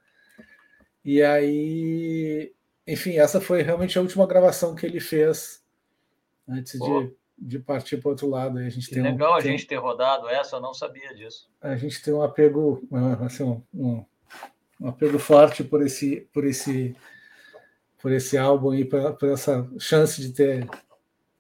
E 1.04 1.24
aí, 1.24 2.54
enfim, 2.86 3.18
essa 3.18 3.40
foi 3.40 3.62
realmente 3.62 3.98
a 3.98 4.02
última 4.02 4.28
gravação 4.28 4.76
que 4.76 4.86
ele 4.86 5.00
fez 5.00 5.64
antes 6.48 6.80
de, 6.80 7.16
de 7.38 7.60
partir 7.60 7.98
para 7.98 8.10
o 8.10 8.12
outro 8.12 8.30
lado. 8.30 8.60
A 8.60 8.70
gente 8.70 8.90
que 8.90 8.94
tem 8.94 9.04
legal 9.04 9.32
um, 9.32 9.36
a 9.36 9.42
gente 9.42 9.66
ter 9.66 9.78
rodado 9.78 10.28
essa, 10.28 10.58
eu 10.58 10.62
não 10.62 10.74
sabia 10.74 11.16
disso. 11.16 11.50
A 11.62 11.76
gente 11.78 12.02
tem 12.02 12.14
um 12.14 12.22
apego, 12.22 12.86
assim, 13.26 13.44
um, 13.44 13.64
um, 13.74 14.06
um 14.82 14.88
apego 14.90 15.18
forte 15.18 15.64
por 15.64 15.82
esse, 15.82 16.28
por 16.34 16.46
esse 16.46 16.96
por 18.00 18.12
esse 18.12 18.38
álbum 18.38 18.74
e 18.74 18.86
por, 18.86 19.14
por, 19.14 19.30
essa 19.30 19.68
chance 19.80 20.22
de 20.22 20.32
ter 20.32 20.70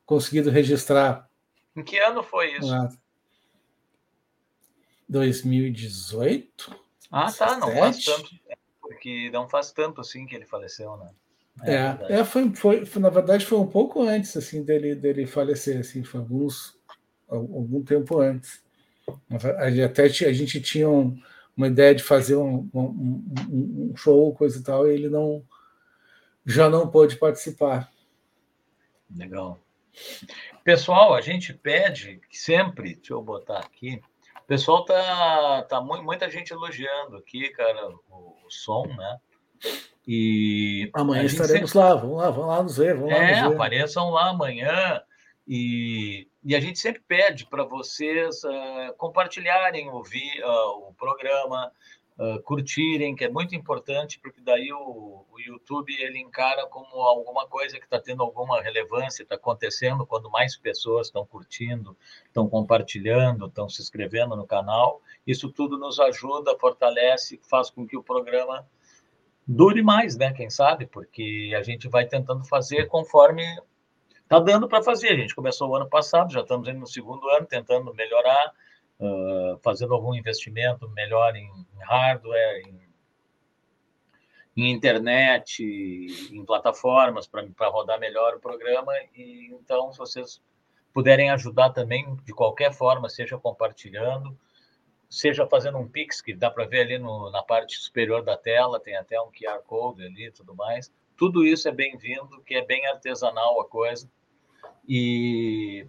conseguido 0.08 0.50
registrar. 0.50 1.30
Em 1.76 1.84
que 1.84 2.00
ano 2.00 2.24
foi 2.24 2.58
isso? 2.58 2.98
2018. 5.08 6.76
Ah, 7.12 7.32
tá, 7.32 7.58
não 7.58 7.72
faz 7.72 8.04
tanto, 8.04 8.30
porque 8.82 9.30
não 9.30 9.48
faz 9.48 9.72
tanto 9.72 10.02
assim 10.02 10.26
que 10.26 10.36
ele 10.36 10.46
faleceu, 10.46 10.98
né? 10.98 11.12
É, 11.64 11.74
é, 11.74 12.20
é 12.20 12.24
foi, 12.24 12.54
foi, 12.56 12.86
foi, 12.86 13.02
na 13.02 13.10
verdade 13.10 13.46
foi 13.46 13.58
um 13.58 13.68
pouco 13.68 14.04
antes 14.04 14.38
assim 14.38 14.64
dele 14.64 14.94
dele 14.94 15.26
falecer, 15.26 15.80
assim, 15.80 16.04
foi 16.04 16.20
alguns 16.20 16.78
algum 17.28 17.84
tempo 17.84 18.20
antes. 18.20 18.64
Até 19.86 20.04
a 20.04 20.34
gente 20.34 20.62
tinha 20.62 20.90
um, 20.90 21.20
uma 21.56 21.68
ideia 21.68 21.96
de 21.96 22.04
fazer 22.04 22.36
um, 22.36 22.70
um, 22.74 23.26
um 23.50 23.94
show, 23.96 24.34
coisa 24.36 24.60
e 24.60 24.64
tal, 24.64 24.88
e 24.88 24.94
ele 24.94 25.10
não 25.10 25.44
já 26.46 26.70
não 26.70 26.90
pôde 26.90 27.18
participar. 27.18 27.92
Legal. 29.14 29.60
Pessoal, 30.64 31.14
a 31.14 31.22
gente 31.22 31.54
pede 31.54 32.20
sempre, 32.32 32.96
deixa 32.96 33.14
eu 33.14 33.22
botar 33.22 33.60
aqui, 33.60 34.02
pessoal 34.48 34.86
tá, 34.86 35.66
tá 35.70 35.82
muita 35.82 36.32
gente 36.32 36.52
elogiando 36.52 37.18
aqui, 37.18 37.50
cara, 37.50 37.90
o, 38.10 38.36
o 38.46 38.50
som, 38.50 38.86
né? 38.88 39.18
E 40.08 40.90
amanhã 40.94 41.24
estaremos 41.24 41.72
sempre... 41.72 41.86
lá, 41.86 41.96
vamos 41.96 42.18
lá, 42.18 42.30
vamos 42.30 42.48
lá 42.48 42.64
nos 42.64 42.78
ver, 42.78 42.96
vamos 42.96 43.12
é, 43.12 43.42
lá 43.42 43.50
ver. 43.50 43.56
apareçam 43.56 44.10
lá 44.10 44.30
amanhã 44.30 45.02
e, 45.46 46.30
e 46.44 46.56
a 46.56 46.62
gente 46.62 46.80
sempre 46.80 47.02
pede 47.06 47.46
para 47.46 47.66
vocês 47.66 48.42
uh, 48.46 48.96
compartilharem, 48.98 49.90
ouvir 49.90 50.42
uh, 50.44 50.88
o 50.88 50.94
programa, 50.94 51.70
uh, 52.18 52.42
curtirem, 52.42 53.16
que 53.16 53.24
é 53.24 53.30
muito 53.30 53.56
importante, 53.56 54.20
porque 54.20 54.42
daí 54.42 54.72
o, 54.74 55.26
o 55.32 55.40
YouTube 55.40 55.96
ele 56.00 56.20
encara 56.20 56.66
como 56.68 57.02
alguma 57.02 57.48
coisa 57.48 57.78
que 57.78 57.86
está 57.86 58.00
tendo 58.00 58.24
alguma 58.24 58.62
relevância, 58.62 59.24
está 59.24 59.36
acontecendo 59.36 60.06
quando 60.06 60.30
mais 60.30 60.58
pessoas 60.58 61.08
estão 61.08 61.26
curtindo, 61.26 61.96
estão 62.26 62.50
compartilhando, 62.50 63.46
estão 63.46 63.70
se 63.70 63.82
inscrevendo 63.82 64.36
no 64.36 64.46
canal. 64.46 65.02
Isso 65.26 65.52
tudo 65.52 65.78
nos 65.78 66.00
ajuda, 66.00 66.58
fortalece, 66.58 67.40
faz 67.50 67.70
com 67.70 67.86
que 67.86 67.98
o 67.98 68.04
programa 68.04 68.68
dure 69.48 69.82
mais, 69.82 70.18
né? 70.18 70.34
Quem 70.34 70.50
sabe? 70.50 70.86
Porque 70.86 71.54
a 71.58 71.64
gente 71.64 71.88
vai 71.88 72.06
tentando 72.06 72.44
fazer 72.44 72.88
conforme 72.88 73.44
está 74.28 74.40
dando 74.40 74.68
para 74.68 74.84
fazer. 74.84 75.10
A 75.10 75.16
gente 75.16 75.34
começou 75.34 75.70
o 75.70 75.76
ano 75.76 75.88
passado, 75.88 76.34
já 76.34 76.42
estamos 76.42 76.68
no 76.74 76.86
segundo 76.86 77.30
ano, 77.30 77.46
tentando 77.46 77.94
melhorar 77.94 78.52
uh, 79.00 79.58
fazendo 79.64 79.94
algum 79.94 80.14
investimento 80.14 80.90
melhor 80.90 81.36
em, 81.36 81.50
hardware, 81.80 82.62
em, 82.68 82.82
em, 84.56 84.72
internet, 84.72 85.64
em 86.32 86.44
plataformas 86.46 87.28
para 87.28 87.70
rodar 87.70 88.00
melhor 88.00 88.36
o 88.36 88.40
programa. 88.40 88.92
E 89.16 89.50
então, 89.52 89.92
se 89.92 89.98
vocês 89.98 90.42
puderem 90.94 91.30
ajudar 91.30 91.70
também 91.70 92.16
de 92.26 92.34
qualquer 92.34 92.74
forma, 92.74 93.08
seja 93.08 93.38
compartilhando, 93.38 94.38
seja 95.10 95.46
fazendo 95.48 95.78
um 95.78 95.88
Pix, 95.88 96.22
que 96.22 96.34
dá 96.34 96.50
para 96.50 96.66
ver 96.66 96.82
ali 96.82 96.98
no, 96.98 97.30
na 97.32 97.44
parte 97.44 97.78
superior 97.78 98.24
da 98.24 98.36
tela, 98.36 98.80
tem 98.80 98.96
até 98.96 99.20
um 99.22 99.32
QR 99.32 99.62
Code 99.66 100.04
ali 100.04 100.28
e 100.28 100.32
tudo 100.32 100.56
mais. 100.56 100.92
Tudo 101.16 101.46
isso 101.46 101.68
é 101.68 101.72
bem-vindo, 101.72 102.42
que 102.44 102.56
é 102.56 102.66
bem 102.66 102.86
artesanal 102.88 103.60
a 103.62 103.66
coisa. 103.68 104.10
E 104.88 105.88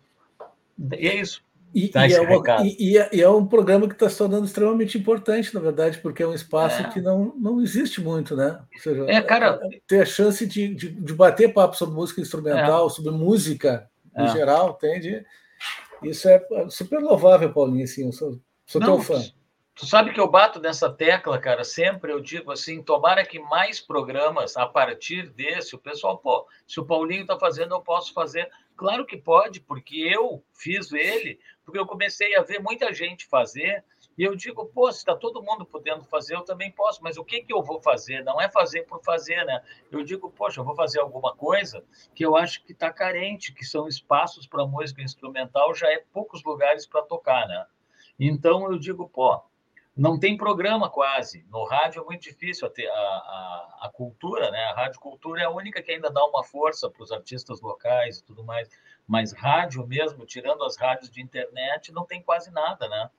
é 0.92 1.14
isso. 1.14 1.42
E, 1.74 1.88
tá 1.88 2.06
e, 2.08 2.12
é 2.12 2.20
uma, 2.20 2.42
e, 2.64 2.98
é, 2.98 3.10
e, 3.12 3.22
é 3.22 3.28
um 3.28 3.46
programa 3.46 3.86
que 3.86 3.92
está 3.92 4.08
se 4.08 4.16
tornando 4.16 4.46
extremamente 4.46 4.96
importante, 4.96 5.54
na 5.54 5.60
verdade, 5.60 5.98
porque 5.98 6.22
é 6.22 6.26
um 6.26 6.34
espaço 6.34 6.80
é. 6.80 6.88
que 6.88 7.00
não, 7.00 7.34
não 7.36 7.60
existe 7.60 8.00
muito, 8.00 8.34
né? 8.34 8.60
Ou 8.74 8.80
seja, 8.80 9.04
é, 9.06 9.20
cara... 9.20 9.60
É, 9.62 9.80
ter 9.86 10.02
a 10.02 10.06
chance 10.06 10.46
de, 10.46 10.74
de, 10.74 10.88
de, 10.90 11.14
bater 11.14 11.52
papo 11.52 11.76
sobre 11.76 11.94
música 11.94 12.20
instrumental, 12.20 12.86
é. 12.86 12.90
sobre 12.90 13.10
música 13.10 13.88
em 14.16 14.24
é. 14.24 14.28
geral, 14.28 14.76
entende? 14.76 15.24
Isso 16.02 16.28
é 16.28 16.40
super 16.70 17.00
louvável, 17.00 17.52
Paulinho, 17.52 17.84
assim, 17.84 18.06
eu 18.06 18.12
sou, 18.12 18.40
sou 18.64 18.80
não, 18.80 18.96
teu 18.96 19.16
fã. 19.16 19.22
Tu 19.74 19.86
sabe 19.86 20.12
que 20.12 20.18
eu 20.18 20.28
bato 20.28 20.58
nessa 20.58 20.90
tecla, 20.90 21.38
cara, 21.38 21.62
sempre 21.62 22.10
eu 22.10 22.20
digo 22.20 22.50
assim, 22.50 22.82
tomara 22.82 23.24
que 23.24 23.38
mais 23.38 23.80
programas, 23.80 24.56
a 24.56 24.66
partir 24.66 25.28
desse, 25.30 25.76
o 25.76 25.78
pessoal, 25.78 26.18
pô, 26.18 26.46
se 26.66 26.80
o 26.80 26.84
Paulinho 26.84 27.22
está 27.22 27.38
fazendo, 27.38 27.74
eu 27.74 27.80
posso 27.80 28.12
fazer. 28.12 28.50
Claro 28.78 29.04
que 29.04 29.16
pode, 29.16 29.60
porque 29.60 29.96
eu 29.96 30.40
fiz 30.54 30.92
ele, 30.92 31.40
porque 31.64 31.80
eu 31.80 31.84
comecei 31.84 32.36
a 32.36 32.42
ver 32.42 32.60
muita 32.60 32.92
gente 32.92 33.26
fazer, 33.26 33.84
e 34.16 34.22
eu 34.22 34.36
digo, 34.36 34.66
pô, 34.66 34.92
se 34.92 34.98
está 34.98 35.16
todo 35.16 35.42
mundo 35.42 35.66
podendo 35.66 36.04
fazer, 36.04 36.36
eu 36.36 36.42
também 36.42 36.70
posso, 36.70 37.02
mas 37.02 37.16
o 37.16 37.24
que, 37.24 37.42
que 37.42 37.52
eu 37.52 37.60
vou 37.60 37.82
fazer? 37.82 38.22
Não 38.22 38.40
é 38.40 38.48
fazer 38.48 38.82
por 38.82 39.02
fazer, 39.02 39.44
né? 39.44 39.60
Eu 39.90 40.04
digo, 40.04 40.30
poxa, 40.30 40.60
eu 40.60 40.64
vou 40.64 40.76
fazer 40.76 41.00
alguma 41.00 41.34
coisa 41.34 41.84
que 42.14 42.24
eu 42.24 42.36
acho 42.36 42.64
que 42.64 42.70
está 42.70 42.92
carente, 42.92 43.52
que 43.52 43.64
são 43.64 43.88
espaços 43.88 44.46
para 44.46 44.64
música 44.64 45.02
instrumental, 45.02 45.74
já 45.74 45.90
é 45.90 46.04
poucos 46.12 46.44
lugares 46.44 46.86
para 46.86 47.02
tocar, 47.02 47.48
né? 47.48 47.66
Então 48.16 48.70
eu 48.70 48.78
digo, 48.78 49.08
pô, 49.08 49.42
não 49.98 50.16
tem 50.16 50.36
programa 50.36 50.88
quase. 50.88 51.44
No 51.50 51.64
rádio 51.64 52.02
é 52.02 52.04
muito 52.04 52.22
difícil 52.22 52.68
a, 52.68 52.92
a, 52.92 53.78
a, 53.82 53.90
cultura, 53.92 54.48
né? 54.52 54.64
A 54.66 54.74
rádio 54.74 55.00
cultura 55.00 55.42
é 55.42 55.44
a 55.44 55.50
única 55.50 55.82
que 55.82 55.90
ainda 55.90 56.08
dá 56.08 56.24
uma 56.24 56.44
força 56.44 56.88
para 56.88 57.02
os 57.02 57.10
artistas 57.10 57.60
locais 57.60 58.18
e 58.18 58.24
tudo 58.24 58.44
mais. 58.44 58.70
Mas 59.08 59.32
rádio 59.32 59.84
mesmo, 59.84 60.24
tirando 60.24 60.62
as 60.62 60.76
rádios 60.76 61.10
de 61.10 61.20
internet, 61.20 61.90
não 61.90 62.06
tem 62.06 62.22
quase 62.22 62.52
nada, 62.52 62.88
né? 62.88 63.10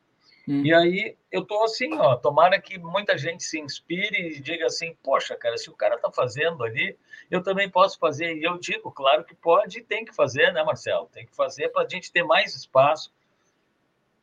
Hum. 0.48 0.64
E 0.64 0.74
aí 0.74 1.18
eu 1.30 1.44
tô 1.44 1.62
assim, 1.66 1.94
ó, 1.96 2.16
tomara 2.16 2.62
que 2.62 2.78
muita 2.80 3.18
gente 3.18 3.44
se 3.44 3.60
inspire 3.60 4.38
e 4.38 4.40
diga 4.40 4.66
assim, 4.66 4.96
poxa, 5.04 5.36
cara, 5.36 5.58
se 5.58 5.70
o 5.70 5.76
cara 5.76 5.98
tá 5.98 6.10
fazendo 6.10 6.64
ali, 6.64 6.98
eu 7.30 7.44
também 7.44 7.70
posso 7.70 8.00
fazer. 8.00 8.38
E 8.38 8.44
eu 8.46 8.58
digo, 8.58 8.90
claro 8.90 9.26
que 9.26 9.36
pode 9.36 9.80
e 9.80 9.84
tem 9.84 10.06
que 10.06 10.16
fazer, 10.16 10.54
né, 10.54 10.64
Marcelo? 10.64 11.10
Tem 11.12 11.26
que 11.26 11.36
fazer 11.36 11.68
para 11.70 11.84
a 11.84 11.90
gente 11.90 12.10
ter 12.10 12.24
mais 12.24 12.56
espaço. 12.56 13.14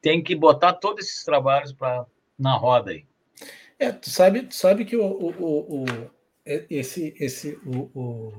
Tem 0.00 0.22
que 0.22 0.34
botar 0.34 0.72
todos 0.72 1.04
esses 1.04 1.22
trabalhos 1.22 1.74
para 1.74 2.06
na 2.38 2.56
roda 2.56 2.90
aí. 2.90 3.04
É, 3.78 3.92
tu 3.92 4.10
sabe, 4.10 4.42
tu 4.42 4.54
sabe 4.54 4.84
que 4.84 4.96
o, 4.96 5.04
o, 5.04 5.82
o, 5.82 5.84
esse, 6.44 7.14
esse 7.18 7.58
o, 7.66 7.90
o, 7.94 8.32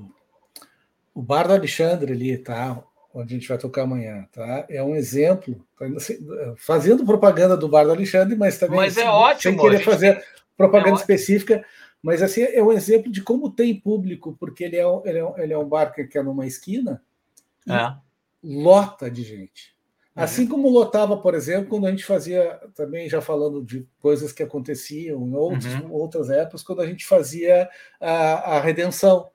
o 1.13 1.21
Bar 1.21 1.47
do 1.47 1.53
Alexandre 1.53 2.11
ali, 2.11 2.37
tá? 2.37 2.83
Onde 3.13 3.35
a 3.35 3.37
gente 3.37 3.47
vai 3.47 3.57
tocar 3.57 3.83
amanhã, 3.83 4.27
tá? 4.31 4.65
É 4.69 4.81
um 4.83 4.95
exemplo, 4.95 5.63
tá 5.77 5.85
fazendo 6.57 7.05
propaganda 7.05 7.55
do 7.55 7.69
Bar 7.69 7.85
do 7.85 7.91
Alexandre, 7.91 8.35
mas 8.35 8.57
também 8.57 8.77
mas 8.77 8.97
é 8.97 9.01
sem, 9.01 9.09
ótimo, 9.09 9.41
sem 9.41 9.57
querer 9.57 9.83
fazer 9.83 10.23
propaganda 10.55 10.97
é 10.97 10.99
específica, 10.99 11.63
mas 12.01 12.21
assim 12.21 12.41
é 12.41 12.61
um 12.63 12.71
exemplo 12.71 13.11
de 13.11 13.21
como 13.21 13.51
tem 13.51 13.79
público, 13.79 14.35
porque 14.39 14.63
ele 14.63 14.75
é, 14.75 14.83
ele 15.05 15.19
é, 15.19 15.33
ele 15.43 15.53
é 15.53 15.57
um 15.57 15.67
bar 15.67 15.93
que 15.93 16.17
é 16.17 16.23
numa 16.23 16.47
esquina 16.47 17.01
é. 17.69 17.93
lota 18.43 19.09
de 19.09 19.23
gente. 19.23 19.76
Assim 20.17 20.43
uhum. 20.43 20.49
como 20.49 20.69
lotava, 20.69 21.15
por 21.15 21.35
exemplo, 21.35 21.69
quando 21.69 21.85
a 21.85 21.91
gente 21.91 22.03
fazia, 22.03 22.59
também 22.73 23.07
já 23.07 23.21
falando 23.21 23.63
de 23.63 23.87
coisas 23.99 24.31
que 24.33 24.41
aconteciam 24.41 25.27
em 25.27 25.35
outros, 25.35 25.71
uhum. 25.75 25.91
outras 25.91 26.31
épocas, 26.31 26.63
quando 26.63 26.81
a 26.81 26.87
gente 26.87 27.05
fazia 27.05 27.69
a, 28.01 28.55
a 28.55 28.59
redenção, 28.59 29.29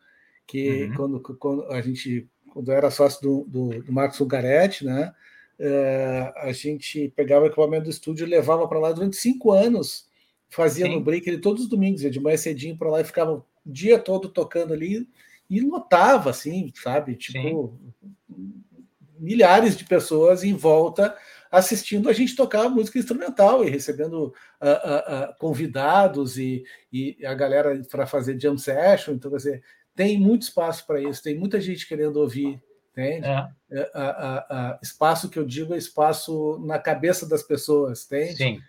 que 0.45 0.87
uhum. 0.87 0.95
quando, 0.97 1.21
quando 1.39 1.63
a 1.71 1.81
gente, 1.81 2.29
quando 2.53 2.73
era 2.73 2.91
sócio 2.91 3.23
do, 3.23 3.45
do, 3.45 3.83
do 3.85 3.93
Marcos 3.93 4.19
Ugaretti, 4.19 4.85
né, 4.85 5.15
uh, 5.61 6.39
a 6.39 6.53
gente 6.53 7.13
pegava 7.15 7.45
o 7.45 7.47
equipamento 7.47 7.85
do 7.85 7.91
estúdio 7.91 8.27
e 8.27 8.31
levava 8.31 8.67
para 8.67 8.81
lá 8.81 8.91
durante 8.91 9.15
cinco 9.15 9.53
anos, 9.53 10.09
fazia 10.49 10.87
Sim. 10.87 10.97
no 10.97 11.01
break 11.01 11.29
ele 11.29 11.39
todos 11.39 11.63
os 11.63 11.69
domingos, 11.69 12.03
ia 12.03 12.11
de 12.11 12.19
manhã 12.19 12.37
cedinho 12.37 12.77
para 12.77 12.91
lá 12.91 13.01
e 13.01 13.05
ficava 13.05 13.35
o 13.35 13.45
dia 13.65 14.01
todo 14.01 14.29
tocando 14.29 14.75
ali, 14.75 15.09
e 15.49 15.61
lotava, 15.61 16.31
assim, 16.31 16.73
sabe? 16.75 17.15
Tipo, 17.15 17.79
Sim. 18.29 18.65
Milhares 19.23 19.77
de 19.77 19.85
pessoas 19.85 20.43
em 20.43 20.55
volta 20.55 21.17
assistindo 21.53 22.09
a 22.09 22.15
gente 22.15 22.35
tocar 22.35 22.71
música 22.71 22.99
instrumental 22.99 23.63
e 23.63 23.69
recebendo 23.69 24.25
uh, 24.25 24.29
uh, 24.29 25.31
uh, 25.31 25.35
convidados 25.39 26.39
e, 26.39 26.65
e, 26.91 27.25
a 27.27 27.35
galera 27.35 27.79
para 27.91 28.07
fazer 28.07 28.41
jam 28.41 28.57
session. 28.57 29.13
Então, 29.13 29.31
quer 29.31 29.37
dizer, 29.37 29.65
tem 29.95 30.19
muito 30.19 30.43
espaço 30.43 30.87
para 30.87 30.99
isso, 30.99 31.23
tem 31.23 31.39
muita 31.39 31.61
gente 31.61 31.87
querendo 31.87 32.17
ouvir, 32.17 32.59
entende? 32.93 33.27
É. 33.27 33.49
É, 33.71 34.79
espaço 34.83 35.29
que 35.29 35.39
eu 35.39 35.45
digo 35.45 35.75
é 35.75 35.77
espaço 35.77 36.59
na 36.65 36.79
cabeça 36.79 37.29
das 37.29 37.43
pessoas, 37.43 38.07
entende? 38.07 38.37
Sim. 38.37 38.63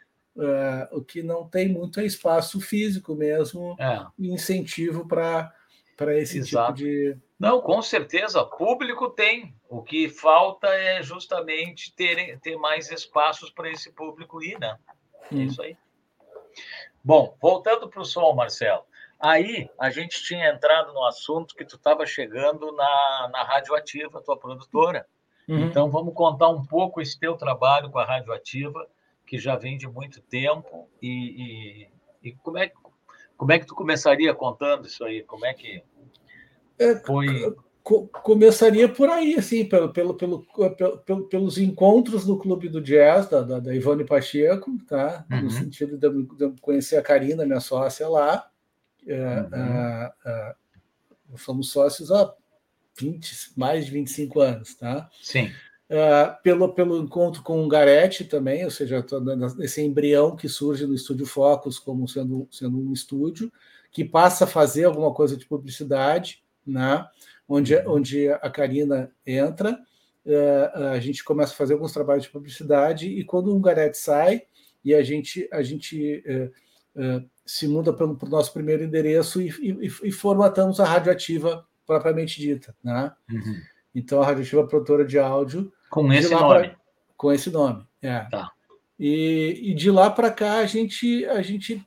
o 0.91 1.01
que 1.01 1.23
não 1.23 1.47
tem 1.47 1.69
muito 1.69 2.01
é 2.01 2.05
espaço 2.05 2.59
físico 2.59 3.15
mesmo, 3.15 3.77
é. 3.79 4.05
incentivo 4.19 5.07
para 5.07 5.53
esse 6.17 6.43
tipo 6.43 6.47
Exato. 6.49 6.73
tipo 6.73 6.89
de 6.89 7.17
não, 7.43 7.59
com 7.59 7.81
certeza, 7.81 8.41
público 8.45 9.09
tem. 9.09 9.53
O 9.73 9.81
que 9.81 10.07
falta 10.07 10.67
é 10.67 11.01
justamente 11.01 11.91
ter, 11.95 12.39
ter 12.41 12.55
mais 12.57 12.91
espaços 12.91 13.49
para 13.49 13.71
esse 13.71 13.91
público 13.91 14.43
ir, 14.43 14.59
né? 14.59 14.77
É 15.31 15.36
hum. 15.36 15.41
isso 15.45 15.63
aí. 15.63 15.75
Bom, 17.03 17.36
voltando 17.41 17.89
para 17.89 17.99
o 17.99 18.05
som, 18.05 18.31
Marcelo. 18.33 18.83
Aí 19.19 19.67
a 19.79 19.89
gente 19.89 20.23
tinha 20.23 20.47
entrado 20.47 20.93
no 20.93 21.03
assunto 21.05 21.55
que 21.55 21.65
tu 21.65 21.75
estava 21.77 22.05
chegando 22.05 22.71
na, 22.71 23.29
na 23.33 23.43
Radioativa, 23.43 24.21
tua 24.21 24.38
produtora. 24.38 25.07
Uhum. 25.49 25.62
Então 25.62 25.89
vamos 25.89 26.13
contar 26.13 26.49
um 26.49 26.63
pouco 26.63 27.01
esse 27.01 27.19
teu 27.19 27.36
trabalho 27.36 27.89
com 27.89 27.97
a 27.97 28.05
Radioativa, 28.05 28.88
que 29.25 29.39
já 29.39 29.55
vem 29.55 29.75
de 29.75 29.88
muito 29.88 30.21
tempo. 30.21 30.88
E, 31.01 31.88
e, 32.21 32.29
e 32.29 32.36
como, 32.36 32.59
é, 32.59 32.71
como 33.36 33.51
é 33.51 33.57
que 33.57 33.65
tu 33.65 33.73
começaria 33.73 34.36
contando 34.36 34.86
isso 34.86 35.03
aí? 35.03 35.23
Como 35.23 35.47
é 35.47 35.53
que 35.55 35.83
é, 36.77 36.93
Foi... 37.86 38.08
começaria 38.24 38.88
por 38.88 39.10
aí, 39.10 39.36
assim, 39.36 39.65
pelo, 39.65 39.91
pelo, 39.91 40.13
pelo, 40.13 40.46
pelo, 41.06 41.28
pelos 41.28 41.58
encontros 41.58 42.26
no 42.26 42.38
Clube 42.38 42.69
do 42.69 42.82
Jazz, 42.82 43.28
da, 43.28 43.41
da, 43.41 43.60
da 43.60 43.76
Ivone 43.76 44.06
Pacheco, 44.06 44.72
tá? 44.88 45.26
Uhum. 45.32 45.43
no 45.43 45.52
sentido 45.52 45.98
de 45.98 46.08
eu 46.43 46.56
conhecer 46.62 46.98
a 46.98 47.02
Karina, 47.02 47.46
minha 47.46 47.60
sócia 47.60 48.08
lá. 48.08 48.50
É, 49.06 49.41
uhum. 49.41 50.12
É, 50.26 50.56
somos 51.38 51.72
sócios 51.72 52.12
há 52.12 52.34
20, 53.00 53.52
mais 53.56 53.86
de 53.86 53.91
25 53.91 54.39
anos. 54.39 54.76
Tá? 54.76 55.10
Sim. 55.22 55.52
Uh, 55.89 56.41
pelo, 56.41 56.74
pelo 56.74 56.98
encontro 56.98 57.43
com 57.43 57.63
o 57.63 57.67
Garete 57.67 58.24
também, 58.24 58.63
ou 58.63 58.72
seja, 58.72 59.06
esse 59.60 59.82
embrião 59.82 60.36
que 60.36 60.50
surge 60.50 60.88
no 60.88 60.96
Estúdio 60.96 61.26
Focus 61.26 61.78
como 61.78 62.08
sendo, 62.08 62.48
sendo 62.50 62.80
um 62.80 62.93
estúdio, 62.93 63.52
que 63.91 64.04
passa 64.04 64.46
a 64.46 64.48
fazer 64.48 64.86
alguma 64.86 65.13
coisa 65.13 65.38
de 65.38 65.46
publicidade, 65.46 66.42
né? 66.65 67.06
onde, 67.47 67.76
uhum. 67.76 67.95
onde 67.95 68.30
a 68.30 68.49
Karina 68.49 69.12
entra, 69.26 69.80
uh, 70.26 70.84
a 70.91 70.99
gente 70.99 71.23
começa 71.23 71.54
a 71.54 71.56
fazer 71.56 71.73
alguns 71.73 71.91
trabalhos 71.91 72.23
de 72.23 72.30
publicidade, 72.30 73.08
e 73.08 73.23
quando 73.23 73.56
o 73.56 73.60
Garete 73.60 73.97
sai, 73.97 74.43
e 74.84 74.93
a 74.93 75.04
gente, 75.04 75.47
a 75.52 75.62
gente 75.62 76.23
uh, 76.26 76.99
uh, 77.02 77.30
se 77.45 77.67
muda 77.67 77.93
para 77.93 78.06
o 78.06 78.30
nosso 78.30 78.52
primeiro 78.54 78.84
endereço 78.84 79.41
e, 79.41 79.49
e, 79.62 79.88
e, 80.04 80.12
formatamos 80.12 80.80
a 80.80 80.86
radioativa 80.86 81.65
propriamente 81.86 82.39
dita. 82.39 82.76
Né? 82.84 83.12
Uhum. 83.30 83.62
Então, 83.95 84.21
a 84.21 84.26
radioativa 84.26 84.67
produtora 84.67 85.06
de 85.06 85.19
áudio. 85.19 85.71
Com 85.89 86.12
esse 86.12 86.32
nome. 86.32 86.69
Pra, 86.69 86.78
com 87.15 87.32
esse 87.32 87.49
nome, 87.49 87.86
é. 88.02 88.19
Tá. 88.30 88.52
E, 88.99 89.71
e 89.71 89.73
de 89.73 89.89
lá 89.89 90.10
para 90.10 90.32
cá 90.32 90.58
a 90.58 90.65
gente, 90.65 91.26
a 91.26 91.41
gente 91.41 91.86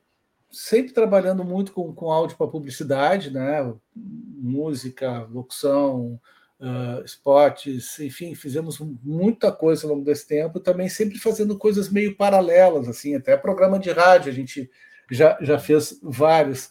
sempre 0.57 0.93
trabalhando 0.93 1.45
muito 1.45 1.73
com, 1.73 1.93
com 1.93 2.11
áudio 2.11 2.37
para 2.37 2.47
publicidade, 2.47 3.31
né? 3.31 3.75
música, 3.95 5.29
locução, 5.31 6.19
uh, 6.59 7.05
spots, 7.05 7.99
enfim, 8.01 8.35
fizemos 8.35 8.79
muita 9.03 9.53
coisa 9.53 9.87
ao 9.87 9.93
longo 9.93 10.05
desse 10.05 10.27
tempo, 10.27 10.59
também 10.59 10.89
sempre 10.89 11.19
fazendo 11.19 11.59
coisas 11.59 11.91
meio 11.91 12.17
paralelas, 12.17 12.89
assim, 12.89 13.15
até 13.15 13.37
programa 13.37 13.79
de 13.79 13.91
rádio 13.91 14.33
a 14.33 14.35
gente 14.35 14.71
já, 15.11 15.37
já 15.41 15.59
fez 15.59 15.99
vários 16.03 16.71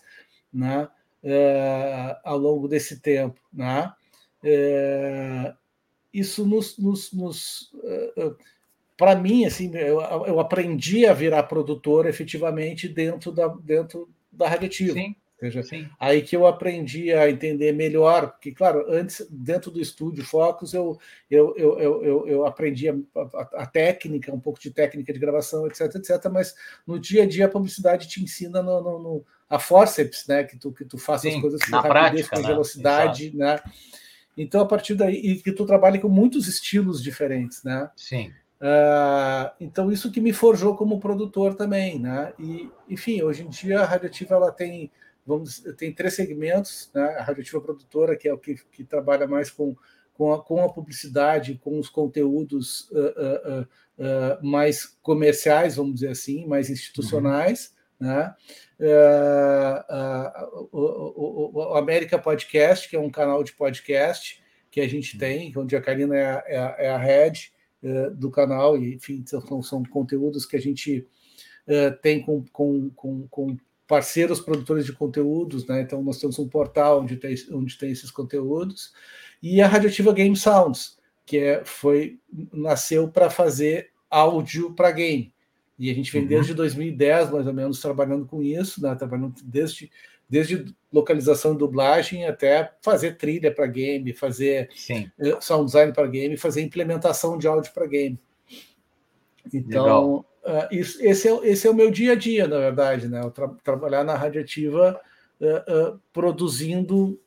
né? 0.52 0.88
Uh, 1.24 2.16
ao 2.24 2.38
longo 2.38 2.68
desse 2.68 3.00
tempo. 3.00 3.40
Né? 3.52 3.92
Uh, 4.44 5.56
isso 6.14 6.46
nos, 6.46 6.78
nos, 6.78 7.12
nos 7.12 7.74
para 8.98 9.16
mim, 9.16 9.46
assim, 9.46 9.72
eu, 9.76 10.00
eu, 10.26 10.40
aprendi 10.40 11.06
a 11.06 11.14
virar 11.14 11.44
produtor 11.44 12.08
efetivamente 12.08 12.88
dentro 12.88 13.32
da, 13.32 13.48
dentro 13.48 14.10
da 14.32 14.48
Radioativa. 14.48 14.94
Sim. 14.94 15.16
Seja, 15.38 15.64
Sim. 15.64 15.90
aí 16.00 16.22
que 16.22 16.34
eu 16.34 16.48
aprendi 16.48 17.12
a 17.12 17.30
entender 17.30 17.74
melhor, 17.74 18.32
porque, 18.32 18.54
claro, 18.54 18.86
antes, 18.88 19.28
dentro 19.30 19.70
do 19.70 19.82
estúdio 19.82 20.24
Focus, 20.24 20.74
eu, 20.74 20.98
eu, 21.30 21.54
eu, 21.58 21.80
eu, 21.80 22.28
eu 22.28 22.46
aprendi 22.46 22.88
a, 22.88 22.96
a, 23.16 23.64
a, 23.64 23.66
técnica, 23.66 24.34
um 24.34 24.40
pouco 24.40 24.62
de 24.62 24.72
técnica 24.72 25.12
de 25.12 25.20
gravação, 25.20 25.68
etc, 25.68 25.94
etc, 25.96 26.32
mas 26.32 26.56
no 26.88 26.98
dia 26.98 27.24
a 27.24 27.26
dia 27.28 27.48
a 27.48 27.50
publicidade 27.50 28.08
te 28.08 28.24
ensina 28.24 28.62
no, 28.64 28.82
no, 28.82 29.00
no 29.00 29.26
a 29.50 29.60
forceps, 29.60 30.26
né, 30.26 30.46
que 30.46 30.58
tu, 30.58 30.72
que 30.72 30.86
tu 30.86 30.98
faça 30.98 31.24
Sim, 31.30 31.36
as 31.36 31.42
coisas 31.42 31.62
com 31.62 31.76
rapidez, 31.76 31.92
prática, 31.92 32.36
com 32.38 32.42
né? 32.42 32.48
velocidade, 32.48 33.36
né, 33.36 33.60
então 34.38 34.62
a 34.62 34.66
partir 34.66 34.96
daí, 34.96 35.16
e 35.16 35.42
que 35.42 35.52
tu 35.52 35.66
trabalha 35.66 36.00
com 36.00 36.10
muitos 36.10 36.48
estilos 36.48 37.04
diferentes, 37.04 37.62
né. 37.62 37.92
Sim. 37.98 38.32
Uh, 38.62 39.52
então 39.60 39.92
isso 39.92 40.12
que 40.12 40.22
me 40.22 40.32
forjou 40.32 40.76
como 40.76 41.00
produtor 41.00 41.56
também, 41.56 42.00
né? 42.00 42.34
E 42.40 42.70
enfim, 42.90 43.22
hoje 43.22 43.44
em 43.44 43.50
dia 43.50 43.82
a 43.82 43.86
Radioativa 43.86 44.36
ela 44.36 44.52
tem, 44.52 44.92
vamos, 45.26 45.60
tem 45.78 45.94
três 45.94 46.16
segmentos, 46.16 46.90
né? 46.94 47.04
A 47.18 47.24
Radioativa 47.24 47.62
produtora 47.62 48.16
que 48.16 48.28
é 48.28 48.34
o 48.34 48.38
que, 48.38 48.56
que 48.72 48.84
trabalha 48.84 49.28
mais 49.28 49.50
com 49.50 49.76
com 50.18 50.34
a, 50.34 50.42
com 50.42 50.64
a 50.64 50.72
publicidade, 50.72 51.60
com 51.62 51.78
os 51.78 51.90
conteúdos 51.90 52.90
uh, 52.92 53.62
uh, 53.62 54.46
mais 54.46 54.86
comerciais, 55.02 55.76
vamos 55.76 55.96
dizer 55.96 56.10
assim, 56.10 56.48
mais 56.48 56.70
institucionais, 56.70 57.74
uhum. 58.00 58.08
né? 58.08 58.34
o, 60.72 61.74
América 61.76 62.18
Podcast, 62.18 62.90
que 62.90 62.96
é 62.96 63.00
um 63.00 63.10
canal 63.10 63.44
de 63.44 63.54
podcast 63.54 64.42
que 64.72 64.80
a 64.80 64.88
gente 64.88 65.14
uhum. 65.14 65.20
tem, 65.20 65.54
onde 65.58 65.76
a 65.76 65.82
Karina 65.82 66.16
é 66.16 66.26
a, 66.26 66.44
é 66.48 66.58
a, 66.58 66.76
é 66.80 66.90
a 66.90 66.98
head, 66.98 67.52
eh, 67.88 68.10
do 68.10 68.32
canal, 68.32 68.76
e 68.76 68.96
enfim, 68.96 69.24
são, 69.28 69.62
são 69.62 69.84
conteúdos 69.84 70.44
que 70.44 70.56
a 70.56 70.60
gente 70.60 71.08
uh, 71.68 71.96
tem 72.02 72.20
com, 72.20 72.44
com, 72.52 72.90
com, 72.96 73.28
com, 73.28 73.58
parceiros 73.86 74.40
produtores 74.40 74.88
de 74.88 74.92
conteúdos, 74.92 75.68
né? 75.68 75.82
Então 75.82 76.02
nós 76.02 76.18
temos 76.18 76.40
um 76.40 76.48
portal 76.48 77.02
onde 77.02 77.16
tem, 77.16 77.36
onde 77.52 77.78
tem 77.78 77.92
esses 77.92 78.10
conteúdos, 78.10 78.92
e 79.40 79.62
a 79.62 79.68
Radioativa 79.68 80.12
Game 80.12 80.36
Sounds, 80.36 80.98
que 81.28 81.38
é, 81.38 81.64
foi 81.64 82.18
nasceu 82.52 83.08
para 83.08 83.30
fazer 83.30 83.92
áudio 84.10 84.74
para 84.74 84.90
game. 84.90 85.32
E 85.78 85.92
a 85.92 85.94
gente 85.94 86.12
vem 86.12 86.24
uhum. 86.24 86.28
desde 86.28 86.56
2010, 86.56 87.30
mais 87.30 87.46
ou 87.46 87.54
menos, 87.54 87.80
trabalhando 87.80 88.26
com 88.26 88.42
isso, 88.42 88.82
né? 88.82 88.96
trabalhando 88.96 89.36
desde 89.44 89.92
desde 90.30 90.66
localização 90.92 91.54
e 91.54 91.58
dublagem 91.58 92.26
até 92.26 92.72
fazer 92.82 93.18
trilha 93.18 93.54
para 93.54 93.68
game, 93.68 94.14
fazer 94.14 94.70
Sim. 94.76 95.12
Eh, 95.20 95.38
sound 95.42 95.66
design 95.66 95.94
para 95.94 96.08
game, 96.08 96.38
fazer 96.38 96.62
implementação 96.62 97.38
de 97.38 97.48
áudio 97.48 97.72
para 97.74 97.86
game. 97.86 98.20
Então, 99.54 100.26
uh, 100.44 100.68
isso, 100.72 101.04
esse, 101.04 101.28
é, 101.28 101.48
esse 101.48 101.68
é 101.68 101.70
o 101.70 101.76
meu 101.76 101.92
dia 101.92 102.14
a 102.14 102.16
dia, 102.16 102.48
na 102.48 102.58
verdade, 102.58 103.08
né? 103.08 103.22
Tra 103.30 103.48
trabalhar 103.64 104.04
na 104.04 104.16
radioativa 104.16 105.00
uh, 105.40 105.94
uh, 105.94 106.02
produzindo 106.12 107.20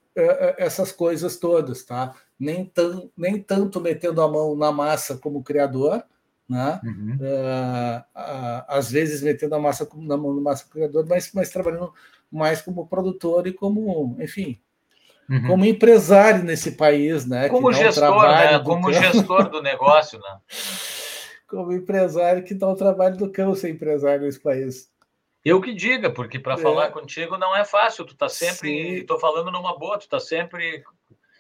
essas 0.57 0.91
coisas 0.91 1.37
todas, 1.37 1.85
tá? 1.85 2.13
Nem, 2.37 2.65
tão, 2.65 3.09
nem 3.17 3.41
tanto 3.41 3.81
metendo 3.81 4.21
a 4.21 4.27
mão 4.27 4.57
na 4.57 4.73
massa 4.73 5.17
como 5.17 5.45
criador, 5.45 6.03
né? 6.49 6.81
Uhum. 6.83 7.19
às 8.67 8.91
vezes 8.91 9.23
metendo 9.23 9.55
a 9.55 9.59
massa 9.59 9.87
na 9.97 10.17
mão 10.17 10.35
na 10.35 10.41
massa 10.41 10.69
criador, 10.71 11.05
mas, 11.07 11.31
mas 11.35 11.51
trabalhando 11.51 11.93
mais 12.31 12.63
como 12.63 12.87
produtor 12.87 13.47
e 13.47 13.53
como, 13.53 14.17
enfim, 14.19 14.59
uhum. 15.29 15.47
como 15.47 15.65
empresário 15.65 16.43
nesse 16.43 16.73
país, 16.73 17.27
né? 17.27 17.49
Como 17.49 17.73
gestor, 17.73 18.23
né? 18.23 18.59
Como 18.61 18.91
campo. 18.91 18.93
gestor 18.93 19.51
do 19.51 19.63
negócio, 19.63 20.19
né? 20.19 20.39
como 21.47 21.73
empresário 21.73 22.45
que 22.45 22.55
dá 22.55 22.69
o 22.69 22.77
trabalho 22.77 23.17
do 23.17 23.31
cão 23.31 23.55
ser 23.55 23.71
empresário 23.71 24.23
nesse 24.23 24.41
país. 24.41 24.91
Eu 25.45 25.61
que 25.61 25.73
diga, 25.73 26.11
porque 26.11 26.39
para 26.39 26.55
é. 26.55 26.59
falar 26.59 26.91
contigo 26.91 27.39
não 27.39 27.57
é 27.57 27.65
fácil. 27.65 28.05
Tu 28.05 28.15
tá 28.15 28.29
sempre, 28.29 29.01
estou 29.01 29.19
falando 29.19 29.51
numa 29.51 29.79
boa, 29.79 29.99
tu 29.99 30.09
tá 30.09 30.21
sempre 30.21 30.85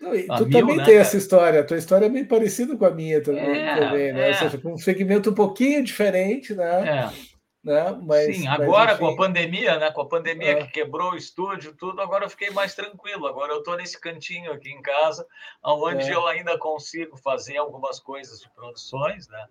não, 0.00 0.10
tu 0.10 0.46
mil, 0.46 0.60
também 0.60 0.76
né, 0.76 0.84
tem 0.84 0.94
cara? 0.94 1.06
essa 1.06 1.16
história, 1.16 1.60
a 1.60 1.64
tua 1.64 1.76
história 1.76 2.06
é 2.06 2.10
bem 2.10 2.24
parecida 2.24 2.76
com 2.76 2.84
a 2.84 2.90
minha 2.90 3.22
também, 3.22 3.62
é, 3.62 3.76
também 3.76 4.12
né? 4.12 4.26
É. 4.26 4.28
Ou 4.28 4.34
seja, 4.34 4.58
com 4.58 4.72
um 4.72 4.78
segmento 4.78 5.30
um 5.30 5.34
pouquinho 5.34 5.82
diferente, 5.82 6.54
né? 6.54 7.10
É. 7.14 7.38
Né? 7.64 8.00
Mas, 8.02 8.36
Sim, 8.36 8.46
agora 8.46 8.92
mas, 8.92 8.98
com 8.98 9.08
a 9.08 9.16
pandemia, 9.16 9.78
né? 9.78 9.90
Com 9.90 10.02
a 10.02 10.08
pandemia 10.08 10.52
é. 10.52 10.54
que 10.64 10.72
quebrou 10.72 11.12
o 11.12 11.16
estúdio, 11.16 11.74
tudo, 11.74 12.00
agora 12.00 12.24
eu 12.24 12.30
fiquei 12.30 12.50
mais 12.50 12.74
tranquilo. 12.74 13.26
Agora 13.26 13.52
eu 13.52 13.58
estou 13.58 13.76
nesse 13.76 14.00
cantinho 14.00 14.52
aqui 14.52 14.70
em 14.70 14.80
casa, 14.80 15.26
onde 15.62 16.08
é. 16.08 16.14
eu 16.14 16.26
ainda 16.26 16.56
consigo 16.56 17.16
fazer 17.16 17.56
algumas 17.56 17.98
coisas 17.98 18.40
de 18.40 18.48
produções, 18.50 19.28
né? 19.28 19.46